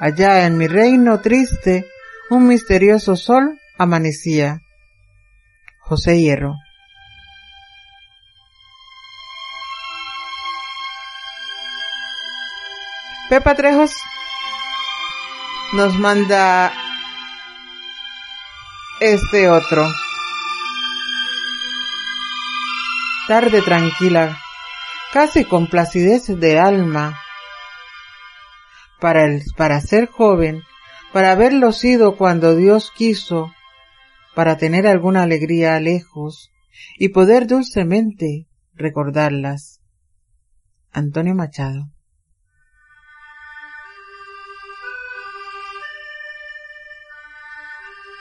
Allá 0.00 0.46
en 0.46 0.56
mi 0.56 0.66
reino 0.66 1.20
triste, 1.20 1.86
un 2.30 2.48
misterioso 2.48 3.16
sol 3.16 3.60
amanecía. 3.78 4.60
José 5.80 6.20
Hierro. 6.20 6.54
Pepa 13.28 13.54
Trejos 13.54 13.94
nos 15.72 15.98
manda 15.98 16.70
este 19.02 19.48
otro. 19.48 19.84
Tarde 23.26 23.60
tranquila, 23.62 24.38
casi 25.12 25.44
con 25.44 25.66
placidez 25.66 26.28
de 26.28 26.60
alma. 26.60 27.18
Para, 29.00 29.24
el, 29.24 29.42
para 29.56 29.80
ser 29.80 30.06
joven, 30.06 30.62
para 31.12 31.32
haberlo 31.32 31.72
sido 31.72 32.16
cuando 32.16 32.54
Dios 32.54 32.92
quiso, 32.96 33.52
para 34.36 34.56
tener 34.56 34.86
alguna 34.86 35.24
alegría 35.24 35.80
lejos 35.80 36.52
y 36.96 37.08
poder 37.08 37.48
dulcemente 37.48 38.46
recordarlas. 38.74 39.80
Antonio 40.92 41.34
Machado 41.34 41.90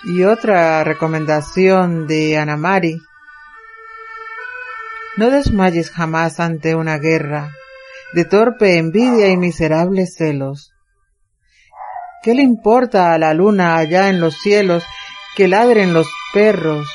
Y 0.04 0.24
otra 0.24 0.84
recomendación 0.84 2.08
de 2.08 2.38
Ana 2.38 2.58
Mari. 2.58 2.97
No 5.18 5.30
desmayes 5.30 5.91
jamás 5.91 6.39
ante 6.39 6.76
una 6.76 6.97
guerra 6.97 7.52
de 8.14 8.26
torpe 8.26 8.78
envidia 8.78 9.28
y 9.28 9.38
miserables 9.38 10.16
celos. 10.18 10.74
¿Qué 12.24 12.34
le 12.34 12.41
importa 12.41 13.14
a 13.14 13.18
la 13.18 13.34
luna 13.34 13.76
allá 13.76 14.10
en 14.10 14.20
los 14.20 14.36
cielos 14.39 14.84
que 15.36 15.47
ladren 15.47 15.93
los 15.93 16.08
perros 16.34 16.88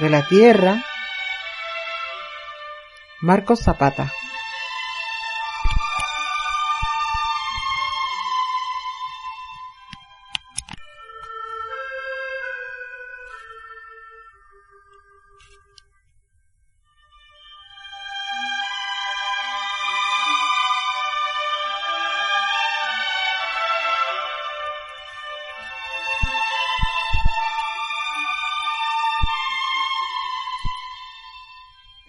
de 0.00 0.10
la 0.10 0.26
tierra? 0.26 0.82
Marcos 3.20 3.60
Zapata 3.62 4.12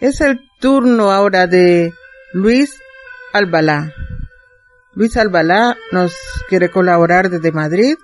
Es 0.02 0.20
el 0.20 0.41
turno 0.60 1.12
ahora 1.12 1.45
de 1.45 1.93
Luis 2.34 2.76
Albalá. 3.34 3.93
Luis 4.95 5.16
Albalá 5.16 5.78
nos 5.91 6.12
quiere 6.49 6.72
colaborar 6.72 7.30
desde 7.30 7.52
Madrid, 7.52 7.95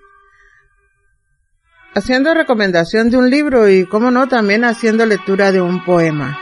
haciendo 1.96 2.36
recomendación 2.36 3.10
de 3.10 3.18
un 3.18 3.32
libro 3.32 3.68
y, 3.68 3.88
como 3.88 4.12
no, 4.12 4.28
también 4.28 4.64
haciendo 4.64 5.08
lectura 5.08 5.52
de 5.52 5.60
un 5.60 5.84
poema. 5.84 6.40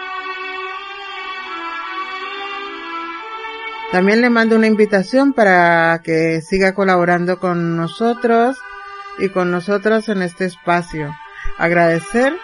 También 3.94 4.20
le 4.20 4.30
mando 4.30 4.58
una 4.58 4.68
invitación 4.68 5.32
para 5.32 6.02
que 6.04 6.42
siga 6.42 6.74
colaborando 6.74 7.40
con 7.40 7.78
nosotros 7.78 8.58
y 9.20 9.30
con 9.30 9.52
nosotros 9.52 10.10
en 10.10 10.22
este 10.22 10.44
espacio. 10.44 11.16
Agradecer 11.58 12.36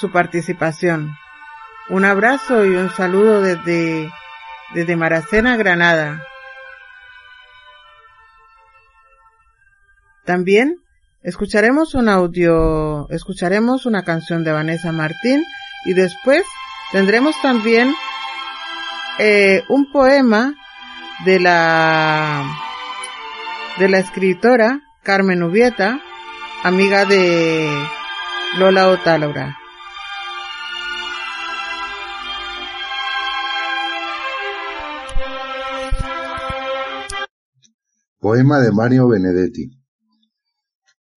su 0.00 0.10
participación. 0.10 1.14
Un 1.88 2.04
abrazo 2.04 2.64
y 2.64 2.70
un 2.70 2.90
saludo 2.90 3.42
desde, 3.42 4.10
desde 4.74 4.96
Maracena, 4.96 5.56
Granada. 5.56 6.22
También 10.24 10.76
escucharemos 11.22 11.94
un 11.94 12.08
audio, 12.08 13.08
escucharemos 13.10 13.86
una 13.86 14.04
canción 14.04 14.44
de 14.44 14.52
Vanessa 14.52 14.92
Martín 14.92 15.42
y 15.84 15.94
después 15.94 16.44
tendremos 16.92 17.34
también 17.42 17.92
eh, 19.18 19.62
un 19.68 19.90
poema 19.92 20.54
de 21.24 21.40
la 21.40 22.44
de 23.78 23.88
la 23.88 23.98
escritora 23.98 24.80
Carmen 25.02 25.42
Ubieta, 25.42 26.00
amiga 26.62 27.04
de 27.04 27.68
Lola 28.58 28.88
Otálora. 28.88 29.61
Poema 38.22 38.60
de 38.60 38.70
Mario 38.70 39.08
Benedetti. 39.08 39.68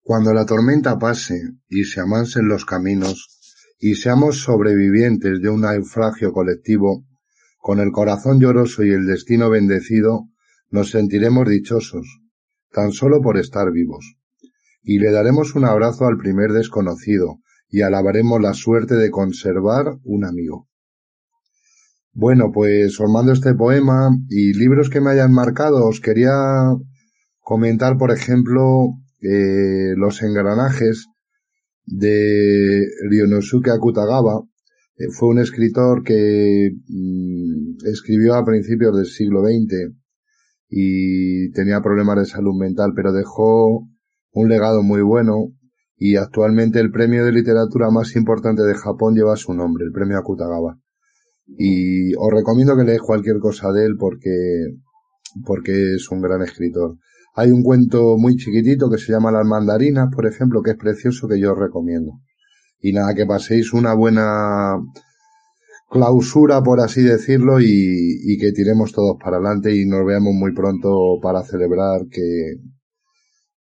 Cuando 0.01 0.33
la 0.33 0.43
tormenta 0.43 0.97
pase 0.97 1.39
y 1.69 1.83
se 1.83 2.01
amansen 2.01 2.47
los 2.47 2.65
caminos 2.65 3.27
y 3.77 3.93
seamos 3.93 4.39
sobrevivientes 4.39 5.39
de 5.39 5.49
un 5.49 5.61
naufragio 5.61 6.33
colectivo, 6.33 7.05
con 7.59 7.79
el 7.79 7.91
corazón 7.91 8.39
lloroso 8.39 8.83
y 8.83 8.89
el 8.89 9.05
destino 9.05 9.51
bendecido, 9.51 10.29
nos 10.71 10.89
sentiremos 10.89 11.47
dichosos, 11.47 12.07
tan 12.71 12.91
solo 12.91 13.21
por 13.21 13.37
estar 13.37 13.71
vivos. 13.71 14.17
Y 14.81 14.97
le 14.97 15.11
daremos 15.11 15.53
un 15.53 15.65
abrazo 15.65 16.07
al 16.07 16.17
primer 16.17 16.53
desconocido 16.53 17.37
y 17.69 17.83
alabaremos 17.83 18.41
la 18.41 18.55
suerte 18.55 18.95
de 18.95 19.11
conservar 19.11 19.99
un 20.03 20.25
amigo. 20.25 20.69
Bueno, 22.13 22.51
pues 22.51 22.97
formando 22.97 23.31
este 23.31 23.53
poema 23.53 24.09
y 24.27 24.53
libros 24.53 24.89
que 24.89 25.01
me 25.01 25.11
hayan 25.11 25.33
marcado, 25.33 25.85
os 25.85 26.01
quería 26.01 26.31
comentar, 27.45 27.95
por 27.97 28.11
ejemplo, 28.11 28.95
eh, 29.21 29.93
los 29.95 30.23
engranajes 30.23 31.05
de 31.85 32.87
Ryonosuke 33.07 33.69
Akutagawa. 33.69 34.43
Eh, 34.97 35.09
fue 35.11 35.29
un 35.29 35.37
escritor 35.39 36.03
que 36.03 36.71
mm, 36.87 37.85
escribió 37.85 38.33
a 38.33 38.43
principios 38.43 38.97
del 38.97 39.05
siglo 39.05 39.43
XX 39.43 39.93
y 40.69 41.51
tenía 41.51 41.81
problemas 41.81 42.17
de 42.17 42.25
salud 42.25 42.55
mental, 42.59 42.93
pero 42.95 43.13
dejó 43.13 43.87
un 44.31 44.49
legado 44.49 44.81
muy 44.81 45.03
bueno 45.03 45.53
y 45.97 46.15
actualmente 46.15 46.79
el 46.79 46.91
premio 46.91 47.25
de 47.25 47.31
literatura 47.31 47.91
más 47.91 48.15
importante 48.15 48.63
de 48.63 48.73
Japón 48.73 49.13
lleva 49.13 49.35
su 49.35 49.53
nombre, 49.53 49.85
el 49.85 49.91
premio 49.91 50.17
Akutagawa. 50.17 50.79
Y 51.45 52.15
os 52.15 52.33
recomiendo 52.33 52.75
que 52.75 52.85
leáis 52.85 53.01
cualquier 53.01 53.37
cosa 53.37 53.71
de 53.71 53.85
él 53.85 53.97
porque, 53.99 54.31
porque 55.45 55.93
es 55.93 56.09
un 56.09 56.21
gran 56.21 56.41
escritor. 56.41 56.97
Hay 57.35 57.51
un 57.51 57.63
cuento 57.63 58.17
muy 58.17 58.37
chiquitito 58.37 58.89
que 58.89 58.97
se 58.97 59.11
llama 59.11 59.31
Las 59.31 59.45
mandarinas, 59.45 60.07
por 60.13 60.25
ejemplo, 60.25 60.61
que 60.61 60.71
es 60.71 60.77
precioso 60.77 61.27
que 61.27 61.39
yo 61.39 61.51
os 61.51 61.59
recomiendo. 61.59 62.13
Y 62.79 62.93
nada, 62.93 63.13
que 63.13 63.25
paséis 63.25 63.73
una 63.73 63.93
buena 63.93 64.77
clausura, 65.89 66.63
por 66.63 66.79
así 66.79 67.01
decirlo, 67.01 67.59
y, 67.59 67.65
y 67.67 68.37
que 68.37 68.53
tiremos 68.53 68.93
todos 68.93 69.17
para 69.21 69.37
adelante 69.37 69.75
y 69.75 69.85
nos 69.85 70.05
veamos 70.05 70.33
muy 70.33 70.53
pronto 70.53 71.19
para 71.21 71.43
celebrar 71.43 72.07
que, 72.09 72.55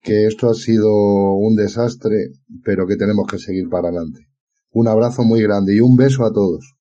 que 0.03 0.27
esto 0.27 0.51
ha 0.51 0.55
sido 0.55 0.93
un 1.35 1.57
desastre, 1.57 2.29
pero 2.65 2.87
que 2.87 2.97
tenemos 2.97 3.27
que 3.27 3.39
seguir 3.39 3.71
para 3.71 3.89
adelante. 3.89 4.27
Un 4.71 4.89
abrazo 4.89 5.23
muy 5.23 5.41
grande 5.43 5.77
y 5.77 5.81
un 5.81 5.97
beso 5.97 6.25
a 6.27 6.33
todos. 6.33 6.75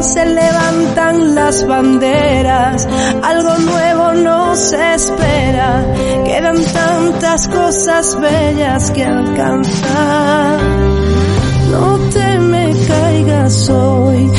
Se 0.00 0.24
levantan 0.26 1.34
las 1.34 1.66
banderas, 1.66 2.86
algo 3.22 3.56
nuevo 3.58 4.12
nos 4.12 4.72
espera. 4.72 5.84
Quedan 6.24 6.62
tantas 6.72 7.48
cosas 7.48 8.20
bellas 8.20 8.90
que 8.90 9.04
alcanzar. 9.04 10.58
No 11.70 11.98
te 12.12 12.38
me 12.38 12.72
caigas 12.86 13.70
hoy 13.70 14.30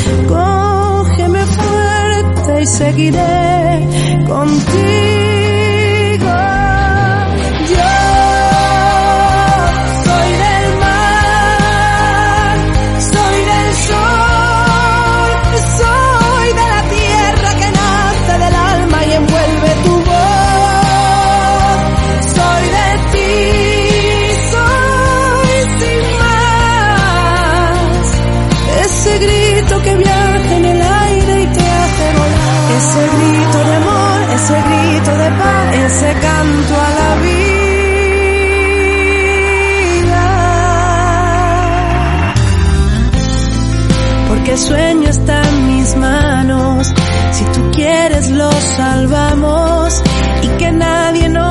y 2.61 2.67
seguiré 2.67 3.87
contigo. 4.27 5.14
Ese 35.27 36.13
canto 36.21 36.73
a 36.75 36.89
la 36.99 37.15
vida. 37.25 37.45
Porque 44.29 44.51
el 44.51 44.57
sueño 44.57 45.09
está 45.09 45.41
en 45.41 45.67
mis 45.67 45.95
manos, 45.95 46.93
si 47.31 47.43
tú 47.45 47.71
quieres 47.71 48.29
lo 48.29 48.51
salvamos 48.51 50.03
y 50.43 50.47
que 50.57 50.71
nadie 50.71 51.29
nos 51.29 51.44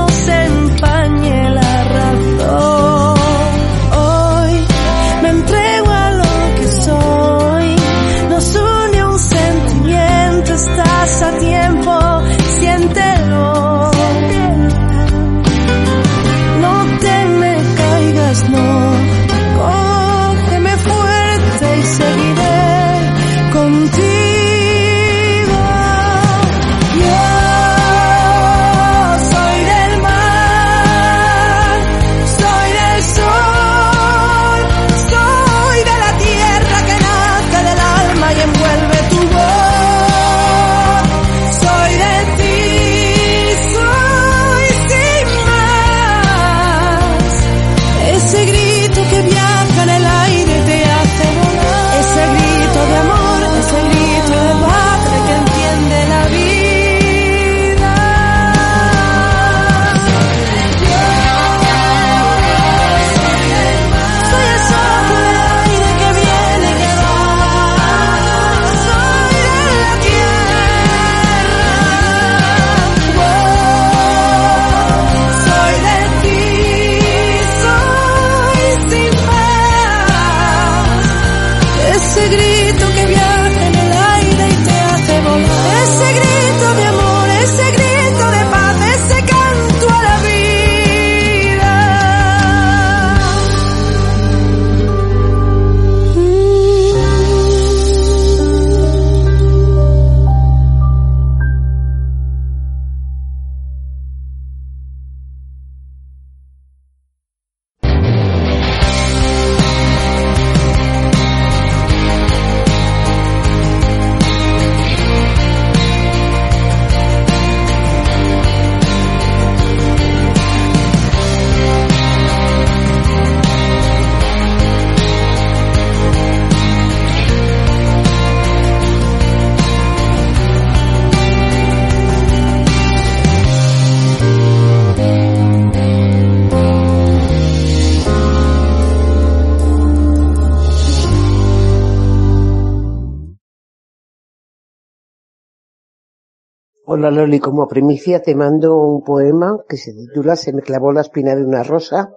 Hola 146.96 147.10
Loli, 147.10 147.40
como 147.40 147.66
primicia 147.66 148.22
te 148.22 148.36
mando 148.36 148.76
un 148.76 149.02
poema 149.02 149.58
que 149.68 149.76
se 149.76 149.92
titula 149.92 150.36
Se 150.36 150.52
me 150.52 150.62
clavó 150.62 150.92
la 150.92 151.00
espina 151.00 151.34
de 151.34 151.44
una 151.44 151.64
rosa 151.64 152.12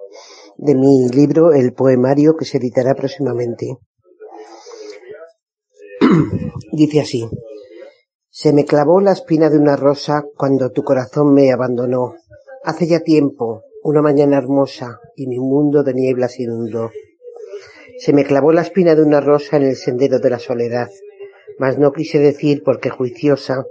de 0.56 0.76
mi 0.76 1.10
libro 1.10 1.52
El 1.52 1.74
poemario 1.74 2.38
que 2.38 2.46
se 2.46 2.60
editará 2.60 2.94
próximamente. 2.94 3.80
Dice 6.72 7.00
así. 7.00 7.28
Se 8.30 8.54
me 8.54 8.66
clavó 8.66 9.02
la 9.02 9.14
espina 9.14 9.50
de 9.50 9.58
una 9.58 9.78
rosa 9.78 10.24
cuando 10.38 10.72
tu 10.72 10.84
corazón 10.84 11.34
me 11.34 11.52
abandonó. 11.52 12.14
Hace 12.64 12.86
ya 12.86 13.00
tiempo, 13.00 13.64
una 13.82 14.04
mañana 14.04 14.38
hermosa, 14.38 15.00
y 15.16 15.26
mi 15.26 15.40
mundo 15.40 15.82
de 15.82 15.96
nieblas 15.96 16.40
inundó. 16.40 16.92
Se 17.98 18.14
me 18.14 18.26
clavó 18.26 18.52
la 18.52 18.62
espina 18.62 18.94
de 18.94 19.02
una 19.02 19.22
rosa 19.22 19.58
en 19.58 19.64
el 19.64 19.76
sendero 19.76 20.20
de 20.20 20.30
la 20.30 20.38
soledad, 20.38 20.92
mas 21.58 21.80
no 21.80 21.92
quise 21.94 22.20
decir 22.20 22.62
porque 22.64 22.92
juiciosa 22.92 23.66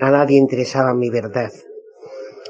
a 0.00 0.10
nadie 0.10 0.38
interesaba 0.38 0.94
mi 0.94 1.10
verdad. 1.10 1.52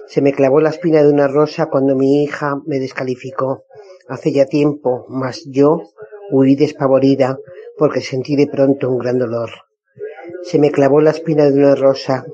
Se 0.07 0.23
me 0.23 0.33
clavó 0.33 0.61
la 0.61 0.71
espina 0.71 1.03
de 1.03 1.09
una 1.09 1.27
rosa 1.27 1.67
cuando 1.67 1.97
mi 1.97 2.23
hija 2.23 2.61
me 2.65 2.79
descalificó. 2.79 3.65
Hace 4.09 4.33
ya 4.33 4.47
tiempo, 4.47 5.07
mas 5.09 5.45
yo 5.47 5.83
huí 6.31 6.55
despavorida 6.55 7.39
porque 7.77 8.01
sentí 8.01 8.37
de 8.37 8.47
pronto 8.47 8.89
un 8.89 8.99
gran 8.99 9.19
dolor. 9.19 9.51
Se 10.45 10.59
me 10.59 10.71
clavó 10.71 11.01
la 11.01 11.11
espina 11.11 11.51
de 11.51 11.59
una 11.59 11.75
rosa 11.75 12.25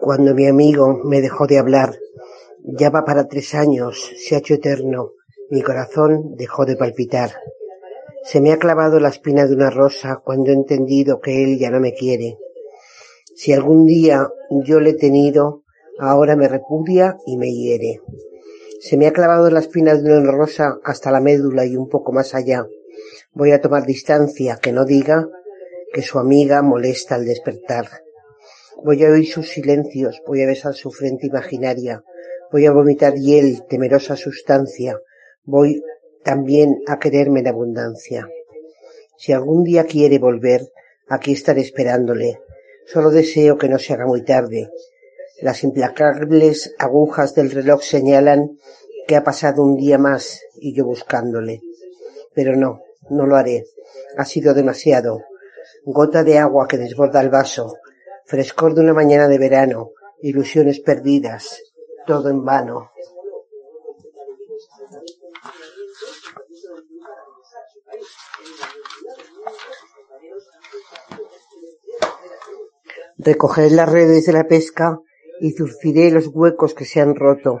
cuando 0.00 0.34
mi 0.34 0.46
amigo 0.46 1.00
me 1.04 1.20
dejó 1.20 1.46
de 1.46 1.58
hablar. 1.58 1.94
Ya 2.62 2.90
va 2.90 3.04
para 3.04 3.28
tres 3.28 3.54
años, 3.54 4.12
se 4.16 4.34
ha 4.34 4.38
hecho 4.38 4.54
eterno, 4.54 5.12
mi 5.50 5.62
corazón 5.62 6.36
dejó 6.36 6.66
de 6.66 6.76
palpitar. 6.76 7.30
Se 8.24 8.40
me 8.42 8.52
ha 8.52 8.58
clavado 8.58 9.00
la 9.00 9.08
espina 9.08 9.46
de 9.46 9.54
una 9.54 9.70
rosa 9.70 10.20
cuando 10.22 10.50
he 10.50 10.54
entendido 10.54 11.20
que 11.20 11.42
él 11.42 11.58
ya 11.58 11.70
no 11.70 11.80
me 11.80 11.94
quiere. 11.94 12.36
Si 13.42 13.54
algún 13.54 13.86
día 13.86 14.28
yo 14.50 14.80
le 14.80 14.90
he 14.90 14.94
tenido, 14.94 15.62
ahora 15.98 16.36
me 16.36 16.46
repudia 16.46 17.16
y 17.24 17.38
me 17.38 17.50
hiere. 17.50 18.02
Se 18.82 18.98
me 18.98 19.06
ha 19.06 19.14
clavado 19.14 19.48
la 19.50 19.60
espina 19.60 19.94
de 19.94 20.18
una 20.18 20.30
rosa 20.30 20.78
hasta 20.84 21.10
la 21.10 21.22
médula 21.22 21.64
y 21.64 21.74
un 21.74 21.88
poco 21.88 22.12
más 22.12 22.34
allá. 22.34 22.66
Voy 23.32 23.52
a 23.52 23.62
tomar 23.62 23.86
distancia, 23.86 24.58
que 24.60 24.72
no 24.72 24.84
diga 24.84 25.26
que 25.94 26.02
su 26.02 26.18
amiga 26.18 26.60
molesta 26.60 27.14
al 27.14 27.24
despertar. 27.24 27.86
Voy 28.84 29.02
a 29.04 29.08
oír 29.08 29.26
sus 29.26 29.48
silencios, 29.48 30.20
voy 30.26 30.42
a 30.42 30.46
besar 30.46 30.74
su 30.74 30.90
frente 30.90 31.26
imaginaria, 31.26 32.04
voy 32.52 32.66
a 32.66 32.72
vomitar 32.72 33.14
hiel, 33.14 33.64
temerosa 33.70 34.16
sustancia, 34.16 35.00
voy 35.44 35.82
también 36.22 36.76
a 36.86 36.98
quererme 36.98 37.40
en 37.40 37.48
abundancia. 37.48 38.28
Si 39.16 39.32
algún 39.32 39.64
día 39.64 39.84
quiere 39.84 40.18
volver, 40.18 40.60
aquí 41.08 41.32
estaré 41.32 41.62
esperándole. 41.62 42.38
Solo 42.92 43.10
deseo 43.10 43.56
que 43.56 43.68
no 43.68 43.78
se 43.78 43.92
haga 43.92 44.04
muy 44.04 44.24
tarde, 44.24 44.68
las 45.40 45.62
implacables 45.62 46.74
agujas 46.76 47.36
del 47.36 47.52
reloj 47.52 47.82
señalan 47.82 48.58
que 49.06 49.14
ha 49.14 49.22
pasado 49.22 49.62
un 49.62 49.76
día 49.76 49.96
más 49.96 50.40
y 50.56 50.74
yo 50.74 50.84
buscándole. 50.84 51.62
Pero 52.34 52.56
no, 52.56 52.82
no 53.08 53.26
lo 53.26 53.36
haré. 53.36 53.66
Ha 54.16 54.24
sido 54.24 54.54
demasiado. 54.54 55.22
Gota 55.84 56.24
de 56.24 56.38
agua 56.38 56.66
que 56.66 56.78
desborda 56.78 57.20
el 57.20 57.30
vaso, 57.30 57.76
frescor 58.26 58.74
de 58.74 58.80
una 58.80 58.92
mañana 58.92 59.28
de 59.28 59.38
verano, 59.38 59.92
ilusiones 60.20 60.80
perdidas, 60.80 61.62
todo 62.06 62.28
en 62.28 62.44
vano. 62.44 62.90
Recogeré 73.22 73.68
las 73.68 73.86
redes 73.86 74.24
de 74.24 74.32
la 74.32 74.48
pesca 74.48 74.98
y 75.40 75.52
zurciré 75.52 76.10
los 76.10 76.28
huecos 76.28 76.72
que 76.72 76.86
se 76.86 77.02
han 77.02 77.14
roto. 77.14 77.60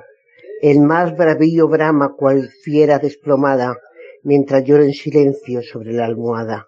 El 0.62 0.80
más 0.80 1.14
bravío 1.14 1.68
brama 1.68 2.14
cual 2.16 2.48
fiera 2.62 2.98
desplomada, 2.98 3.76
mientras 4.22 4.64
lloro 4.64 4.84
en 4.84 4.94
silencio 4.94 5.60
sobre 5.62 5.92
la 5.92 6.06
almohada. 6.06 6.66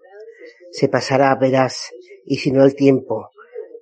Se 0.72 0.90
pasará, 0.90 1.34
verás, 1.36 1.88
y 2.26 2.36
si 2.36 2.50
no 2.52 2.64
el 2.64 2.74
tiempo, 2.74 3.30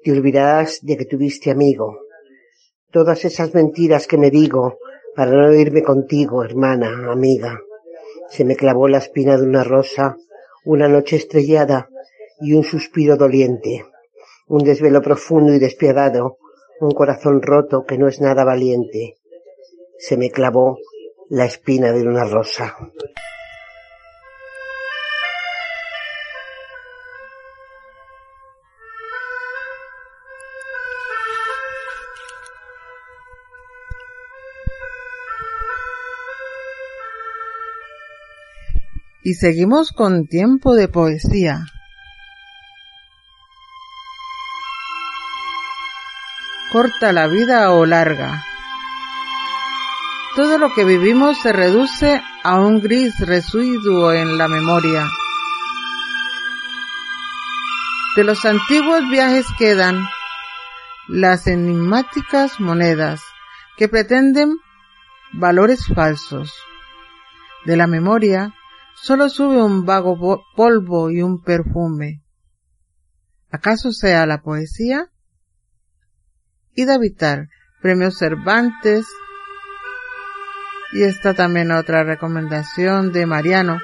te 0.04 0.12
olvidarás 0.12 0.78
de 0.82 0.96
que 0.96 1.06
tuviste 1.06 1.50
amigo. 1.50 1.98
Todas 2.92 3.24
esas 3.24 3.52
mentiras 3.52 4.06
que 4.06 4.16
me 4.16 4.30
digo 4.30 4.78
para 5.16 5.32
no 5.32 5.52
irme 5.52 5.82
contigo, 5.82 6.44
hermana, 6.44 7.10
amiga. 7.10 7.58
Se 8.28 8.44
me 8.44 8.54
clavó 8.54 8.86
la 8.86 8.98
espina 8.98 9.36
de 9.36 9.42
una 9.42 9.64
rosa, 9.64 10.16
una 10.64 10.86
noche 10.86 11.16
estrellada 11.16 11.88
y 12.40 12.52
un 12.52 12.62
suspiro 12.62 13.16
doliente, 13.16 13.84
un 14.50 14.64
desvelo 14.64 15.00
profundo 15.00 15.54
y 15.54 15.60
despiadado, 15.60 16.38
un 16.80 16.90
corazón 16.90 17.40
roto 17.40 17.84
que 17.86 17.96
no 17.96 18.08
es 18.08 18.20
nada 18.20 18.44
valiente. 18.44 19.14
Se 19.96 20.16
me 20.16 20.30
clavó 20.30 20.76
la 21.28 21.44
espina 21.44 21.92
de 21.92 22.02
una 22.02 22.24
rosa. 22.24 22.74
Y 39.22 39.34
seguimos 39.34 39.92
con 39.92 40.26
tiempo 40.26 40.74
de 40.74 40.88
poesía. 40.88 41.66
Corta 46.70 47.12
la 47.12 47.26
vida 47.26 47.72
o 47.72 47.84
larga. 47.84 48.44
Todo 50.36 50.58
lo 50.58 50.72
que 50.72 50.84
vivimos 50.84 51.38
se 51.40 51.52
reduce 51.52 52.22
a 52.44 52.60
un 52.60 52.80
gris 52.80 53.18
residuo 53.18 54.12
en 54.12 54.38
la 54.38 54.46
memoria. 54.46 55.08
De 58.14 58.22
los 58.24 58.44
antiguos 58.44 59.08
viajes 59.10 59.46
quedan 59.58 60.06
las 61.08 61.48
enigmáticas 61.48 62.60
monedas 62.60 63.20
que 63.76 63.88
pretenden 63.88 64.56
valores 65.32 65.86
falsos. 65.92 66.54
De 67.64 67.76
la 67.76 67.88
memoria 67.88 68.54
solo 68.94 69.28
sube 69.28 69.62
un 69.62 69.84
vago 69.84 70.44
polvo 70.54 71.10
y 71.10 71.22
un 71.22 71.42
perfume. 71.42 72.22
¿Acaso 73.50 73.90
sea 73.90 74.26
la 74.26 74.42
poesía? 74.42 75.09
Ida 76.80 76.96
Vital, 76.96 77.50
Premio 77.82 78.10
Cervantes. 78.10 79.06
Y 80.92 81.02
está 81.02 81.34
también 81.34 81.70
otra 81.72 82.04
recomendación 82.04 83.12
de 83.12 83.26
Mariano. 83.26 83.78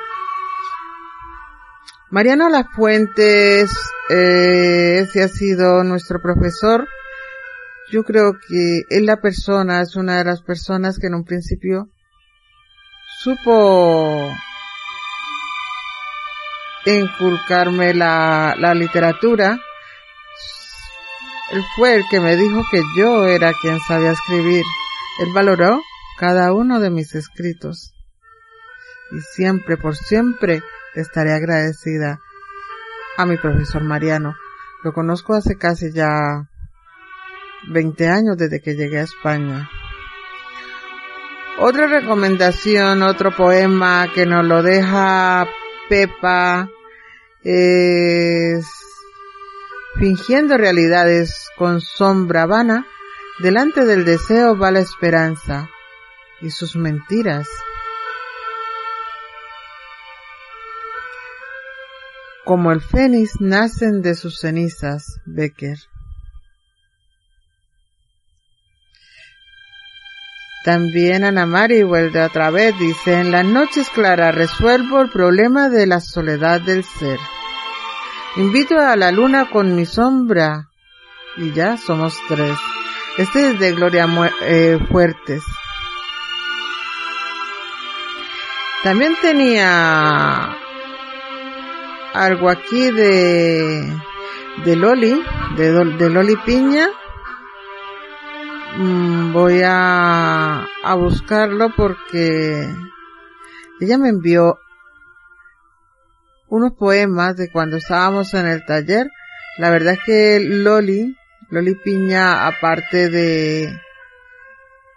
Mariano 2.10 2.48
Lafuentes, 2.48 3.70
eh, 4.08 5.00
ese 5.00 5.22
ha 5.22 5.28
sido 5.28 5.84
nuestro 5.84 6.22
profesor. 6.22 6.88
Yo 7.90 8.02
creo 8.02 8.32
que 8.48 8.82
él 8.88 9.04
la 9.04 9.20
persona, 9.20 9.82
es 9.82 9.94
una 9.94 10.16
de 10.16 10.24
las 10.24 10.42
personas 10.42 10.98
que 10.98 11.08
en 11.08 11.14
un 11.14 11.24
principio 11.24 11.90
supo 13.22 14.32
inculcarme 16.86 17.92
la, 17.92 18.54
la 18.58 18.74
literatura 18.74 19.58
él 21.52 21.62
fue 21.76 21.94
el 21.94 22.04
que 22.10 22.20
me 22.20 22.36
dijo 22.36 22.62
que 22.70 22.82
yo 22.96 23.26
era 23.26 23.52
quien 23.60 23.78
sabía 23.80 24.10
escribir. 24.10 24.64
Él 25.20 25.28
valoró 25.32 25.80
cada 26.18 26.52
uno 26.52 26.80
de 26.80 26.90
mis 26.90 27.14
escritos. 27.14 27.94
Y 29.12 29.20
siempre, 29.20 29.76
por 29.76 29.94
siempre, 29.94 30.62
estaré 30.94 31.32
agradecida 31.32 32.18
a 33.16 33.26
mi 33.26 33.36
profesor 33.36 33.84
Mariano. 33.84 34.34
Lo 34.82 34.92
conozco 34.92 35.34
hace 35.34 35.56
casi 35.56 35.92
ya 35.92 36.48
20 37.68 38.08
años 38.08 38.36
desde 38.36 38.60
que 38.60 38.74
llegué 38.74 38.98
a 38.98 39.04
España. 39.04 39.70
Otra 41.58 41.86
recomendación, 41.86 43.02
otro 43.02 43.34
poema 43.34 44.08
que 44.12 44.26
nos 44.26 44.44
lo 44.44 44.62
deja 44.62 45.46
Pepa 45.88 46.68
es 47.42 48.85
fingiendo 49.98 50.58
realidades 50.58 51.48
con 51.56 51.80
sombra 51.80 52.46
vana, 52.46 52.86
delante 53.40 53.84
del 53.84 54.04
deseo 54.04 54.56
va 54.56 54.70
la 54.70 54.80
esperanza 54.80 55.68
y 56.40 56.50
sus 56.50 56.76
mentiras. 56.76 57.48
Como 62.44 62.70
el 62.70 62.80
fénix 62.80 63.40
nacen 63.40 64.02
de 64.02 64.14
sus 64.14 64.38
cenizas, 64.38 65.20
Becker. 65.24 65.78
También 70.64 71.24
Ana 71.24 71.46
Mari 71.46 71.84
vuelve 71.84 72.22
otra 72.22 72.50
vez, 72.50 72.76
dice, 72.78 73.20
en 73.20 73.30
las 73.30 73.44
noches 73.44 73.88
claras 73.90 74.34
resuelvo 74.34 75.00
el 75.00 75.10
problema 75.10 75.68
de 75.68 75.86
la 75.86 76.00
soledad 76.00 76.60
del 76.60 76.82
ser. 76.82 77.18
Invito 78.36 78.78
a 78.78 78.96
la 78.96 79.10
luna 79.12 79.48
con 79.48 79.74
mi 79.74 79.86
sombra 79.86 80.68
y 81.38 81.52
ya 81.52 81.78
somos 81.78 82.18
tres. 82.28 82.58
Este 83.16 83.48
es 83.48 83.58
de 83.58 83.72
Gloria 83.72 84.06
eh, 84.42 84.78
Fuertes. 84.90 85.42
También 88.84 89.16
tenía 89.22 90.54
algo 92.12 92.50
aquí 92.50 92.90
de, 92.90 93.90
de 94.66 94.76
Loli, 94.76 95.18
de, 95.56 95.72
de 95.96 96.10
Loli 96.10 96.36
Piña. 96.44 96.88
Mm, 98.76 99.32
voy 99.32 99.62
a, 99.64 100.68
a 100.84 100.94
buscarlo 100.94 101.70
porque 101.74 102.68
ella 103.80 103.96
me 103.96 104.10
envió 104.10 104.58
unos 106.48 106.72
poemas 106.72 107.36
de 107.36 107.50
cuando 107.50 107.76
estábamos 107.76 108.34
en 108.34 108.46
el 108.46 108.64
taller. 108.64 109.10
La 109.58 109.70
verdad 109.70 109.94
es 109.94 110.00
que 110.04 110.40
Loli, 110.40 111.16
Loli 111.50 111.74
Piña, 111.74 112.46
aparte 112.46 113.08
de, 113.08 113.80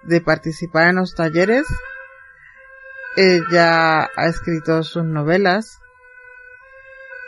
de 0.04 0.22
participar 0.22 0.90
en 0.90 0.98
los 0.98 1.16
talleres, 1.16 1.66
ella 3.16 4.04
ha 4.04 4.26
escrito 4.28 4.84
sus 4.84 5.04
novelas, 5.04 5.80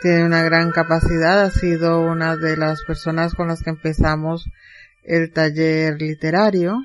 tiene 0.00 0.24
una 0.24 0.42
gran 0.42 0.72
capacidad, 0.72 1.40
ha 1.40 1.50
sido 1.50 2.00
una 2.00 2.36
de 2.36 2.56
las 2.56 2.82
personas 2.84 3.34
con 3.34 3.48
las 3.48 3.62
que 3.62 3.70
empezamos 3.70 4.44
el 5.04 5.32
taller 5.32 6.00
literario 6.00 6.78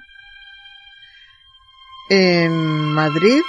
en 2.09 2.51
Madrid 2.51 3.41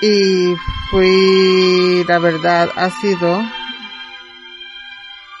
y 0.00 0.54
fui, 0.90 2.04
la 2.06 2.18
verdad, 2.18 2.68
ha 2.76 2.90
sido 2.90 3.40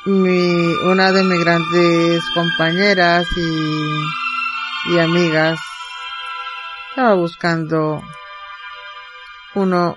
mi, 0.06 0.74
una 0.84 1.12
de 1.12 1.24
mis 1.24 1.40
grandes 1.40 2.22
compañeras 2.34 3.26
y, 3.36 4.94
y 4.94 4.98
amigas. 4.98 5.58
Estaba 6.90 7.14
buscando 7.14 8.02
uno, 9.54 9.96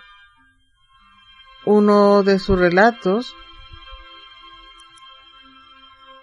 uno 1.65 2.23
de 2.23 2.39
sus 2.39 2.57
relatos. 2.57 3.33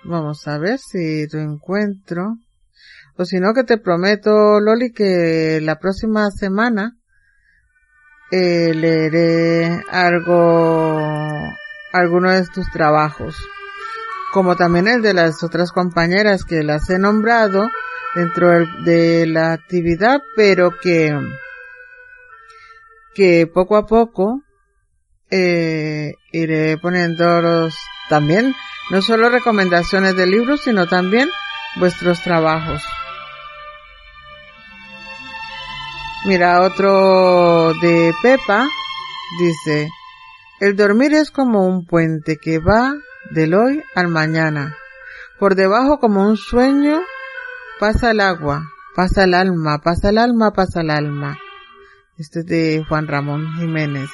Vamos 0.03 0.47
a 0.49 0.59
ver 0.59 0.79
si 0.79 1.27
lo 1.29 1.41
encuentro. 1.41 2.37
O 3.17 3.25
si 3.25 3.39
no, 3.39 3.55
que 3.55 3.63
te 3.63 3.79
prometo, 3.79 4.61
Loli, 4.61 4.93
que 4.93 5.61
la 5.63 5.79
próxima 5.79 6.31
semana 6.31 6.97
eh, 8.37 8.75
leeré 8.75 9.85
algo, 9.93 10.99
alguno 11.93 12.33
de 12.33 12.45
tus 12.49 12.69
trabajos, 12.73 13.37
como 14.33 14.57
también 14.57 14.89
el 14.89 15.03
de 15.03 15.15
las 15.15 15.45
otras 15.45 15.71
compañeras 15.71 16.45
que 16.45 16.65
las 16.65 16.91
he 16.91 16.99
nombrado 16.99 17.71
dentro 18.17 18.67
de 18.83 19.29
la 19.29 19.53
actividad, 19.53 20.21
pero 20.35 20.73
que, 20.83 21.17
que 23.15 23.47
poco 23.47 23.77
a 23.77 23.87
poco 23.87 24.43
eh, 25.31 26.15
iré 26.33 26.77
poniéndolos 26.79 27.77
también, 28.09 28.53
no 28.91 29.01
solo 29.01 29.31
recomendaciones 29.31 30.17
de 30.17 30.27
libros, 30.27 30.63
sino 30.63 30.89
también 30.89 31.29
vuestros 31.77 32.21
trabajos. 32.21 32.83
Mira, 36.27 36.63
otro 36.63 37.75
de 37.83 38.15
Pepa 38.23 38.67
dice, 39.39 39.91
el 40.59 40.75
dormir 40.75 41.13
es 41.13 41.31
como 41.31 41.67
un 41.67 41.85
puente 41.85 42.39
que 42.39 42.59
va 42.59 42.95
del 43.31 43.53
hoy 43.53 43.83
al 43.95 44.09
mañana. 44.09 44.75
Por 45.39 45.55
debajo 45.55 46.01
como 46.01 46.27
un 46.27 46.39
sueño 46.39 47.03
pasa 47.79 48.13
el 48.13 48.21
agua, 48.21 48.63
pasa 48.97 49.25
el 49.25 49.35
alma, 49.35 49.83
pasa 49.83 50.09
el 50.09 50.17
alma, 50.17 50.55
pasa 50.55 50.81
el 50.81 50.89
alma. 50.89 51.37
Este 52.17 52.41
es 52.41 52.47
de 52.47 52.85
Juan 52.89 53.07
Ramón 53.07 53.47
Jiménez. 53.59 54.09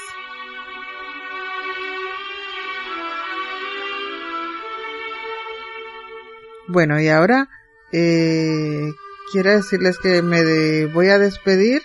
Bueno, 6.67 7.01
y 7.01 7.07
ahora 7.09 7.49
eh, 7.93 8.91
quiero 9.31 9.51
decirles 9.51 9.97
que 9.99 10.23
me 10.23 10.87
voy 10.87 11.09
a 11.09 11.19
despedir 11.21 11.83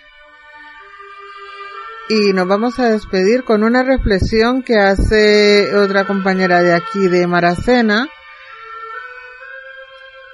y 2.09 2.33
nos 2.33 2.47
vamos 2.47 2.79
a 2.79 2.89
despedir 2.89 3.43
con 3.43 3.63
una 3.63 3.83
reflexión 3.83 4.61
que 4.61 4.77
hace 4.77 5.75
otra 5.75 6.05
compañera 6.05 6.61
de 6.61 6.73
aquí 6.73 7.07
de 7.07 7.25
Maracena 7.25 8.07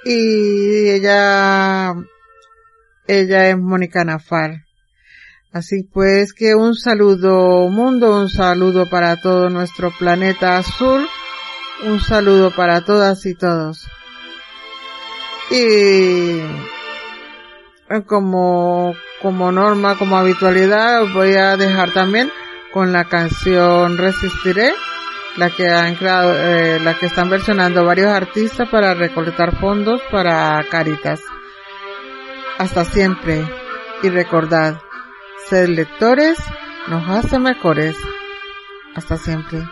y 0.04 0.90
ella 0.90 1.94
ella 3.06 3.48
es 3.48 3.58
Mónica 3.58 4.04
Nafar. 4.04 4.64
Así 5.52 5.82
pues 5.82 6.32
que 6.32 6.54
un 6.54 6.74
saludo 6.74 7.68
mundo, 7.68 8.18
un 8.18 8.28
saludo 8.28 8.88
para 8.88 9.20
todo 9.20 9.50
nuestro 9.50 9.90
planeta 9.90 10.56
azul, 10.56 11.06
un 11.84 12.00
saludo 12.00 12.54
para 12.54 12.84
todas 12.84 13.26
y 13.26 13.34
todos. 13.34 13.86
Y 15.50 16.40
como, 18.06 18.94
como 19.22 19.52
norma, 19.52 19.96
como 19.96 20.16
habitualidad, 20.16 21.02
os 21.02 21.14
voy 21.14 21.34
a 21.34 21.56
dejar 21.56 21.92
también 21.92 22.30
con 22.72 22.92
la 22.92 23.04
canción 23.04 23.96
Resistiré, 23.96 24.72
la 25.36 25.50
que 25.50 25.68
han 25.68 25.94
creado, 25.94 26.34
eh, 26.34 26.80
la 26.80 26.98
que 26.98 27.06
están 27.06 27.30
versionando 27.30 27.84
varios 27.84 28.08
artistas 28.08 28.68
para 28.68 28.94
recolectar 28.94 29.56
fondos 29.58 30.02
para 30.10 30.62
Caritas. 30.68 31.20
Hasta 32.58 32.84
siempre. 32.84 33.44
Y 34.02 34.08
recordad, 34.08 34.80
ser 35.48 35.68
lectores 35.68 36.38
nos 36.88 37.08
hace 37.08 37.38
mejores. 37.38 37.96
Hasta 38.96 39.16
siempre. 39.16 39.62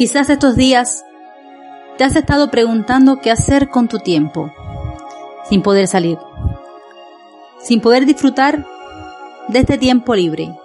Quizás 0.00 0.30
estos 0.30 0.56
días 0.56 1.04
te 1.98 2.04
has 2.04 2.16
estado 2.16 2.50
preguntando 2.50 3.20
qué 3.20 3.30
hacer 3.30 3.68
con 3.68 3.86
tu 3.86 3.98
tiempo, 3.98 4.50
sin 5.46 5.60
poder 5.60 5.88
salir, 5.88 6.16
sin 7.58 7.82
poder 7.82 8.06
disfrutar 8.06 8.64
de 9.48 9.58
este 9.58 9.76
tiempo 9.76 10.14
libre. 10.14 10.56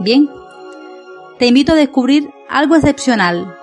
Bien, 0.00 0.28
te 1.38 1.46
invito 1.46 1.72
a 1.72 1.76
descubrir 1.76 2.28
algo 2.50 2.76
excepcional, 2.76 3.56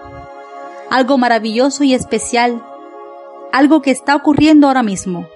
algo 0.89 1.19
maravilloso 1.19 1.83
y 1.83 1.93
especial, 1.93 2.59
algo 3.51 3.83
que 3.83 3.91
está 3.91 4.15
ocurriendo 4.15 4.65
ahora 4.65 4.81
mismo. 4.81 5.27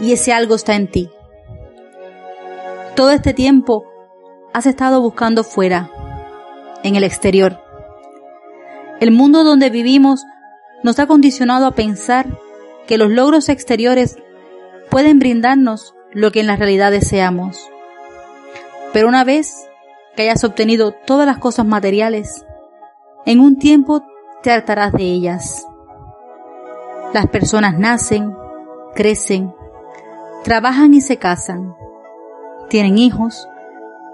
Y 0.00 0.12
ese 0.12 0.32
algo 0.32 0.54
está 0.54 0.76
en 0.76 0.88
ti. 0.88 1.10
Todo 2.94 3.10
este 3.10 3.34
tiempo 3.34 3.86
has 4.52 4.66
estado 4.66 5.00
buscando 5.00 5.42
fuera, 5.42 5.90
en 6.84 6.94
el 6.94 7.02
exterior 7.02 7.71
el 9.02 9.10
mundo 9.10 9.42
donde 9.42 9.68
vivimos 9.68 10.26
nos 10.84 11.00
ha 11.00 11.08
condicionado 11.08 11.66
a 11.66 11.72
pensar 11.72 12.38
que 12.86 12.98
los 12.98 13.10
logros 13.10 13.48
exteriores 13.48 14.16
pueden 14.90 15.18
brindarnos 15.18 15.96
lo 16.12 16.30
que 16.30 16.38
en 16.38 16.46
la 16.46 16.54
realidad 16.54 16.92
deseamos. 16.92 17.68
Pero 18.92 19.08
una 19.08 19.24
vez 19.24 19.68
que 20.14 20.22
hayas 20.22 20.44
obtenido 20.44 20.92
todas 20.92 21.26
las 21.26 21.38
cosas 21.38 21.66
materiales, 21.66 22.46
en 23.26 23.40
un 23.40 23.58
tiempo 23.58 24.04
te 24.40 24.52
hartarás 24.52 24.92
de 24.92 25.02
ellas. 25.02 25.66
Las 27.12 27.26
personas 27.26 27.76
nacen, 27.76 28.32
crecen, 28.94 29.52
trabajan 30.44 30.94
y 30.94 31.00
se 31.00 31.16
casan, 31.16 31.74
tienen 32.68 32.98
hijos, 32.98 33.48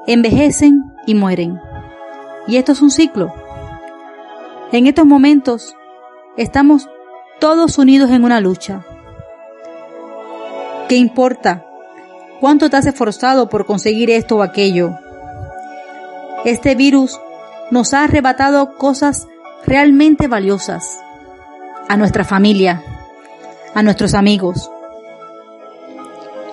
envejecen 0.06 0.94
y 1.06 1.14
mueren. 1.14 1.60
Y 2.46 2.56
esto 2.56 2.72
es 2.72 2.80
un 2.80 2.90
ciclo. 2.90 3.34
En 4.70 4.86
estos 4.86 5.06
momentos 5.06 5.74
estamos 6.36 6.90
todos 7.40 7.78
unidos 7.78 8.10
en 8.10 8.22
una 8.22 8.38
lucha. 8.40 8.84
¿Qué 10.90 10.96
importa? 10.96 11.64
¿Cuánto 12.38 12.68
te 12.68 12.76
has 12.76 12.84
esforzado 12.84 13.48
por 13.48 13.64
conseguir 13.64 14.10
esto 14.10 14.36
o 14.36 14.42
aquello? 14.42 14.98
Este 16.44 16.74
virus 16.74 17.18
nos 17.70 17.94
ha 17.94 18.04
arrebatado 18.04 18.76
cosas 18.76 19.26
realmente 19.64 20.28
valiosas. 20.28 21.00
A 21.88 21.96
nuestra 21.96 22.24
familia, 22.24 22.82
a 23.74 23.82
nuestros 23.82 24.12
amigos. 24.12 24.70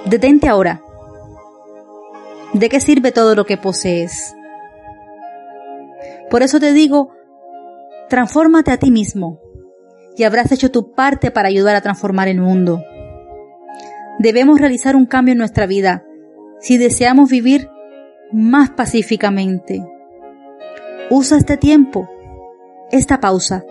Detente 0.06 0.48
ahora. 0.48 0.80
¿De 2.54 2.70
qué 2.70 2.80
sirve 2.80 3.12
todo 3.12 3.36
lo 3.36 3.46
que 3.46 3.58
posees? 3.58 4.34
Por 6.30 6.44
eso 6.44 6.62
te 6.62 6.72
digo 6.72 7.12
Transfórmate 8.10 8.72
a 8.72 8.78
ti 8.78 8.92
mismo 8.92 9.40
y 10.16 10.24
habrás 10.24 10.52
hecho 10.52 10.72
tu 10.72 10.94
parte 10.94 11.32
para 11.32 11.48
ayudar 11.48 11.76
a 11.76 11.82
transformar 11.82 12.28
el 12.28 12.40
mundo. 12.40 12.84
Debemos 14.20 14.60
realizar 14.60 14.96
un 14.96 15.06
cambio 15.06 15.34
en 15.34 15.40
nuestra 15.40 15.66
vida 15.66 16.06
si 16.60 16.78
deseamos 16.78 17.30
vivir 17.30 17.70
más 18.32 18.70
pacíficamente. 18.70 19.86
Usa 21.10 21.38
este 21.38 21.58
tiempo, 21.58 22.10
esta 22.92 23.20
pausa, 23.20 23.64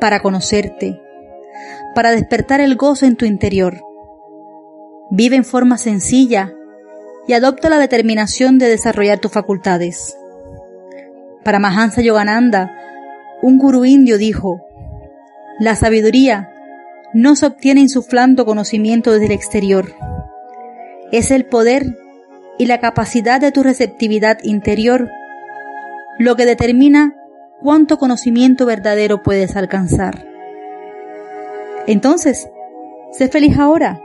para 0.00 0.20
conocerte, 0.20 1.00
para 1.94 2.10
despertar 2.10 2.60
el 2.60 2.76
gozo 2.76 3.06
en 3.06 3.16
tu 3.16 3.24
interior. 3.24 3.80
Vive 5.10 5.36
en 5.36 5.44
forma 5.44 5.78
sencilla 5.78 6.52
y 7.26 7.34
adopta 7.34 7.70
la 7.70 7.78
determinación 7.78 8.58
de 8.58 8.68
desarrollar 8.68 9.18
tus 9.18 9.32
facultades. 9.32 10.16
Para 11.44 11.58
Mahansa 11.58 12.02
Yogananda, 12.02 12.76
un 13.42 13.58
gurú 13.58 13.84
indio 13.84 14.18
dijo, 14.18 14.64
la 15.58 15.74
sabiduría 15.74 16.52
no 17.12 17.36
se 17.36 17.46
obtiene 17.46 17.80
insuflando 17.80 18.46
conocimiento 18.46 19.12
desde 19.12 19.26
el 19.26 19.32
exterior. 19.32 19.94
Es 21.10 21.30
el 21.30 21.44
poder 21.44 21.98
y 22.58 22.66
la 22.66 22.78
capacidad 22.78 23.40
de 23.40 23.52
tu 23.52 23.62
receptividad 23.62 24.38
interior 24.44 25.10
lo 26.18 26.36
que 26.36 26.46
determina 26.46 27.16
cuánto 27.60 27.98
conocimiento 27.98 28.64
verdadero 28.64 29.22
puedes 29.22 29.56
alcanzar. 29.56 30.26
Entonces, 31.86 32.48
sé 33.10 33.28
feliz 33.28 33.58
ahora. 33.58 34.00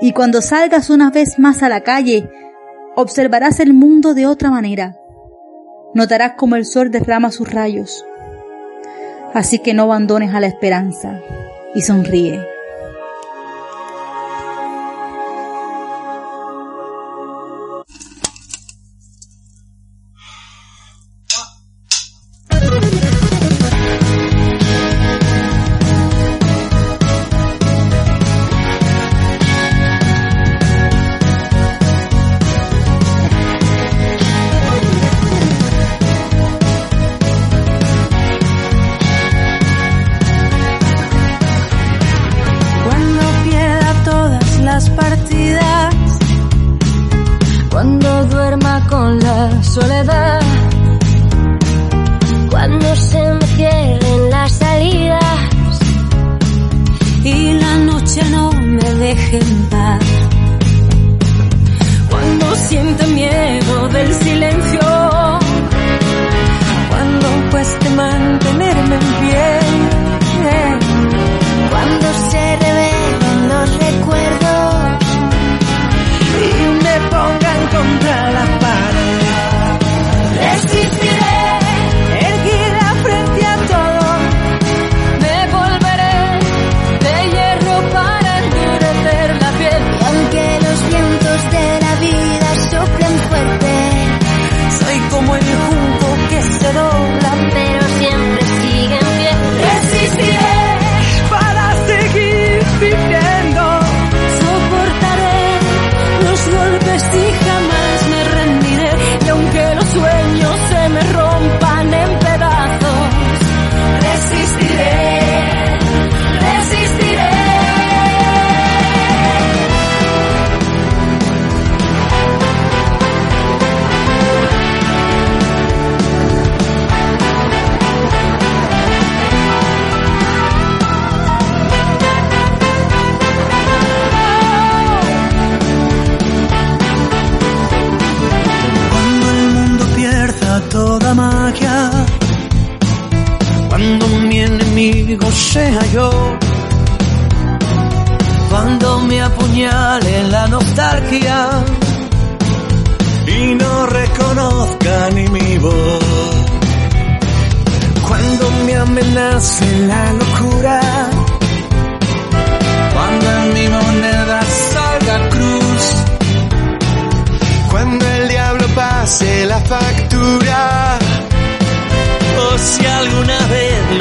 Y 0.00 0.12
cuando 0.12 0.40
salgas 0.40 0.88
una 0.88 1.10
vez 1.10 1.38
más 1.38 1.62
a 1.62 1.68
la 1.68 1.82
calle, 1.82 2.30
observarás 2.94 3.60
el 3.60 3.74
mundo 3.74 4.14
de 4.14 4.26
otra 4.26 4.50
manera. 4.50 4.96
Notarás 5.94 6.34
cómo 6.36 6.56
el 6.56 6.64
sol 6.64 6.90
derrama 6.90 7.32
sus 7.32 7.50
rayos. 7.50 8.04
Así 9.34 9.60
que 9.60 9.74
no 9.74 9.84
abandones 9.84 10.34
a 10.34 10.40
la 10.40 10.48
esperanza 10.48 11.20
y 11.74 11.82
sonríe. 11.82 12.44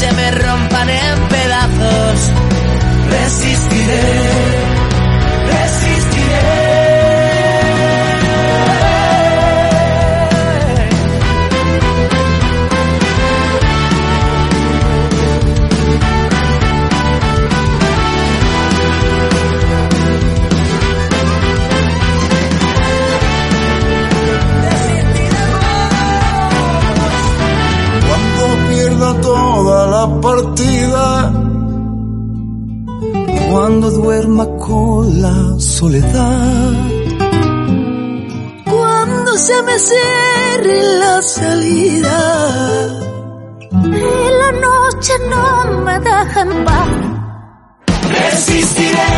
se 0.00 0.10
me 0.12 0.30
rompan 0.30 0.69
con 34.70 35.20
la 35.20 35.58
soledad, 35.58 36.72
Cuando 38.64 39.36
se 39.36 39.62
me 39.64 39.76
cierre 39.78 40.78
la 41.02 41.22
salida 41.22 42.18
y 43.82 44.24
la 44.40 44.50
noche 44.66 45.12
no 45.28 45.80
me 45.86 45.98
deja 45.98 46.40
en 46.42 46.64
paz. 46.64 46.88
Resistiré, 48.20 49.12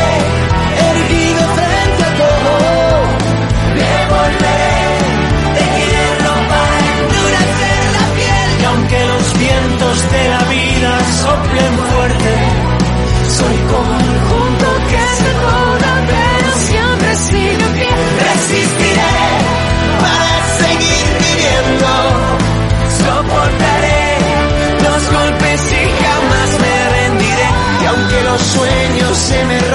sueño 28.53 29.15
se 29.15 29.45
me 29.47 29.72